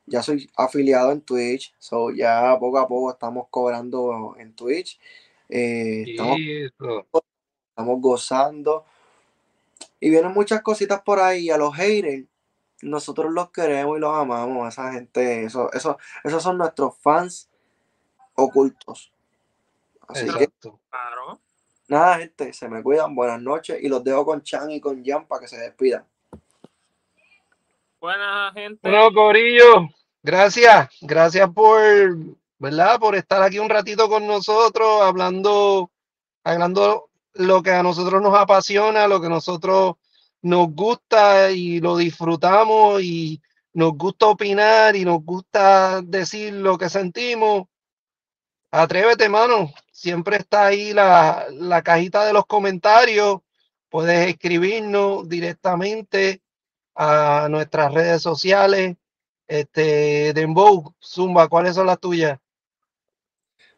ya 0.05 0.23
soy 0.23 0.49
afiliado 0.55 1.11
en 1.11 1.21
Twitch. 1.21 1.73
So 1.77 2.11
ya 2.11 2.57
poco 2.59 2.79
a 2.79 2.87
poco 2.87 3.11
estamos 3.11 3.47
cobrando 3.49 4.35
en 4.39 4.53
Twitch. 4.53 4.99
Eh, 5.49 6.05
estamos, 6.07 6.39
estamos 7.69 8.01
gozando. 8.01 8.85
Y 9.99 10.09
vienen 10.09 10.33
muchas 10.33 10.61
cositas 10.61 11.01
por 11.01 11.19
ahí. 11.19 11.49
A 11.49 11.57
los 11.57 11.75
haters, 11.75 12.25
nosotros 12.81 13.31
los 13.31 13.51
queremos 13.51 13.97
y 13.97 14.01
los 14.01 14.15
amamos. 14.15 14.67
Esa 14.67 14.91
gente, 14.93 15.43
eso, 15.43 15.71
eso, 15.73 15.97
esos 16.23 16.41
son 16.41 16.57
nuestros 16.57 16.97
fans 16.97 17.49
ocultos. 18.35 19.12
Así 20.13 20.25
que. 20.25 20.47
Claro. 20.89 21.39
Nada, 21.87 22.17
gente, 22.17 22.53
se 22.53 22.69
me 22.69 22.81
cuidan. 22.81 23.13
Buenas 23.15 23.41
noches. 23.41 23.77
Y 23.81 23.89
los 23.89 24.03
dejo 24.03 24.25
con 24.25 24.41
Chan 24.41 24.71
y 24.71 24.79
con 24.79 25.03
Jan 25.03 25.27
para 25.27 25.41
que 25.41 25.47
se 25.47 25.57
despidan. 25.57 26.05
Buena 27.99 28.51
gente. 28.53 28.79
Bueno, 28.81 29.13
Corillo, 29.13 29.87
gracias, 30.21 30.89
gracias 30.99 31.49
por, 31.51 31.79
¿verdad? 32.59 32.99
Por 32.99 33.15
estar 33.15 33.41
aquí 33.41 33.59
un 33.59 33.69
ratito 33.69 34.09
con 34.09 34.27
nosotros, 34.27 35.01
hablando, 35.01 35.89
hablando 36.43 37.09
lo 37.35 37.63
que 37.63 37.71
a 37.71 37.81
nosotros 37.81 38.21
nos 38.21 38.35
apasiona, 38.35 39.07
lo 39.07 39.21
que 39.21 39.27
a 39.27 39.29
nosotros 39.29 39.95
nos 40.41 40.67
gusta 40.75 41.51
y 41.51 41.79
lo 41.79 41.95
disfrutamos 41.95 43.01
y 43.01 43.41
nos 43.73 43.93
gusta 43.97 44.27
opinar 44.27 44.97
y 44.97 45.05
nos 45.05 45.23
gusta 45.23 46.01
decir 46.01 46.53
lo 46.53 46.77
que 46.77 46.89
sentimos. 46.89 47.67
Atrévete, 48.75 49.29
mano. 49.29 49.71
Siempre 49.91 50.37
está 50.37 50.65
ahí 50.65 50.93
la, 50.93 51.45
la 51.51 51.83
cajita 51.83 52.25
de 52.25 52.33
los 52.33 52.47
comentarios. 52.47 53.41
Puedes 53.87 54.27
escribirnos 54.27 55.29
directamente 55.29 56.41
a 56.95 57.49
nuestras 57.51 57.93
redes 57.93 58.23
sociales. 58.23 58.97
Este, 59.47 60.33
Dembow, 60.33 60.95
Zumba, 60.99 61.47
¿cuáles 61.49 61.75
son 61.75 61.85
las 61.85 61.99
tuyas? 61.99 62.39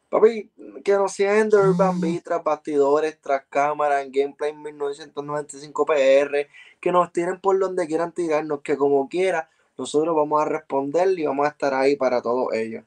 Papi, 0.08 0.50
que 0.82 0.94
nos 0.94 1.12
sigan 1.12 1.40
en 1.40 1.50
The 1.50 1.58
Urban 1.58 2.00
Beat, 2.00 2.24
tras 2.24 2.42
bastidores, 2.42 3.20
tras 3.20 3.44
cámara, 3.50 4.02
en 4.02 4.14
Gameplay 4.14 4.54
1995 4.54 5.86
PR, 5.86 6.48
que 6.80 6.92
nos 6.94 7.12
tiren 7.12 7.42
por 7.42 7.60
donde 7.60 7.86
quieran 7.86 8.14
tirarnos, 8.14 8.62
que 8.62 8.78
como 8.78 9.10
quiera, 9.10 9.50
nosotros 9.78 10.16
vamos 10.16 10.42
a 10.42 10.46
responder 10.46 11.20
y 11.20 11.26
vamos 11.26 11.46
a 11.46 11.50
estar 11.50 11.74
ahí 11.74 11.98
para 11.98 12.22
todos 12.22 12.54
ellos. 12.54 12.86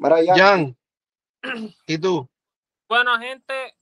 Mira, 0.00 0.16
Jan, 0.24 0.74
Jan, 1.42 1.74
¿y 1.86 1.98
tú? 1.98 2.26
Bueno, 2.88 3.18
gente, 3.18 3.76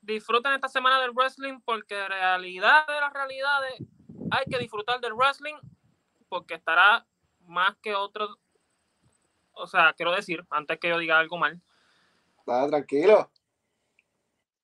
disfruten 0.00 0.52
esta 0.52 0.68
semana 0.68 1.00
del 1.00 1.10
wrestling 1.10 1.58
porque 1.64 2.06
realidad 2.06 2.86
de 2.86 3.00
las 3.00 3.12
realidades 3.12 3.82
hay 4.30 4.44
que 4.48 4.60
disfrutar 4.60 5.00
del 5.00 5.14
wrestling 5.14 5.56
porque 6.28 6.54
estará 6.54 7.04
más 7.40 7.76
que 7.82 7.96
otros. 7.96 8.38
O 9.54 9.66
sea, 9.66 9.92
quiero 9.94 10.12
decir, 10.14 10.46
antes 10.50 10.78
que 10.78 10.88
yo 10.88 10.98
diga 10.98 11.18
algo 11.18 11.36
mal, 11.36 11.60
nada, 12.46 12.68
tranquilo. 12.68 13.28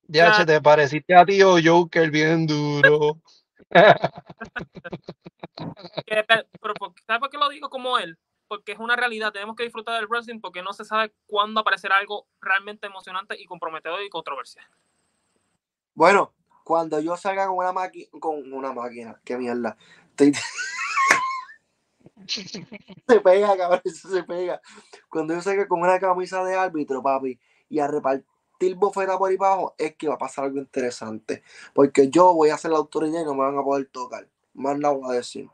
Ya, 0.07 0.31
Ya. 0.39 0.47
te 0.47 0.61
pareciste 0.61 1.17
a 1.17 1.27
tío 1.27 1.57
Joker 1.65 2.13
bien 2.13 2.47
duro. 2.47 3.21
¿sabes 7.07 7.21
por 7.21 7.31
qué 7.31 7.39
lo 7.39 7.49
digo 7.49 7.69
como 7.71 7.99
él? 7.99 8.17
Porque 8.53 8.73
es 8.73 8.79
una 8.79 8.97
realidad, 8.97 9.33
tenemos 9.33 9.57
que 9.57 9.63
disfrutar 9.63 9.99
del 9.99 10.07
wrestling 10.09 10.39
porque 10.39 10.63
no 10.63 10.75
se 10.75 10.85
sabe 10.85 11.11
cuándo 11.27 11.61
aparecerá 11.61 11.97
algo 11.97 12.27
realmente 12.39 12.87
emocionante 12.87 13.41
y 13.41 13.47
comprometedor 13.47 14.03
y 14.03 14.11
controversial. 14.11 14.67
Bueno, 15.95 16.35
cuando 16.63 17.01
yo 17.01 17.17
salga 17.17 17.47
con 17.47 17.57
una 17.57 17.73
máquina, 17.73 18.09
con 18.21 18.53
una 18.53 18.75
máquina, 18.75 19.19
qué 19.25 19.39
mierda. 19.39 19.75
Estoy- 20.11 20.35
se 23.09 23.21
pega, 23.23 23.57
cabrón, 23.57 23.81
se 23.87 24.23
pega. 24.25 24.61
Cuando 25.09 25.33
yo 25.33 25.41
salga 25.41 25.67
con 25.67 25.81
una 25.81 25.99
camisa 25.99 26.45
de 26.45 26.55
árbitro, 26.55 27.03
papi, 27.03 27.41
y 27.71 27.79
a 27.79 27.87
repartir 27.87 28.75
bofeta 28.75 29.17
por 29.17 29.31
ahí 29.31 29.37
abajo, 29.37 29.75
es 29.79 29.97
que 29.97 30.09
va 30.09 30.17
a 30.17 30.19
pasar 30.19 30.45
algo 30.45 30.59
interesante. 30.59 31.43
Porque 31.73 32.11
yo 32.11 32.35
voy 32.35 32.51
a 32.51 32.59
ser 32.59 32.73
la 32.73 32.77
autoridad 32.77 33.23
y 33.23 33.25
no 33.25 33.33
me 33.33 33.45
van 33.45 33.57
a 33.57 33.63
poder 33.63 33.87
tocar. 33.87 34.29
Más 34.53 34.79
nada 34.79 34.93
voy 34.93 35.11
a 35.11 35.17
decir. 35.17 35.49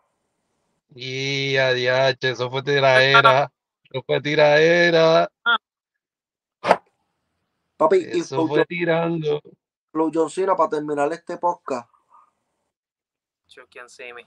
Y 0.95 1.57
adiós, 1.57 2.17
eso 2.21 2.51
fue 2.51 2.63
tiraera. 2.63 3.53
Eso 3.85 4.03
fue 4.07 4.21
tiraera. 4.21 5.31
Papi, 7.77 7.97
y 7.97 8.21
Eso 8.21 8.37
Flow 8.37 8.49
fue 8.49 8.67
tirando. 8.67 9.41
Flow 9.93 10.11
John 10.13 10.31
Cena, 10.31 10.57
para 10.57 10.71
terminar 10.71 11.13
este 11.13 11.37
podcast. 11.39 11.89
Yo, 13.49 13.67
¿quién 13.71 13.89
see 13.89 14.13
me? 14.13 14.27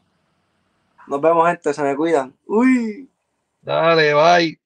Nos 1.08 1.22
vemos, 1.22 1.48
gente, 1.48 1.74
se 1.74 1.84
me 1.84 1.96
cuidan. 1.96 2.36
Uy. 2.46 3.10
Dale, 3.62 4.14
bye. 4.14 4.61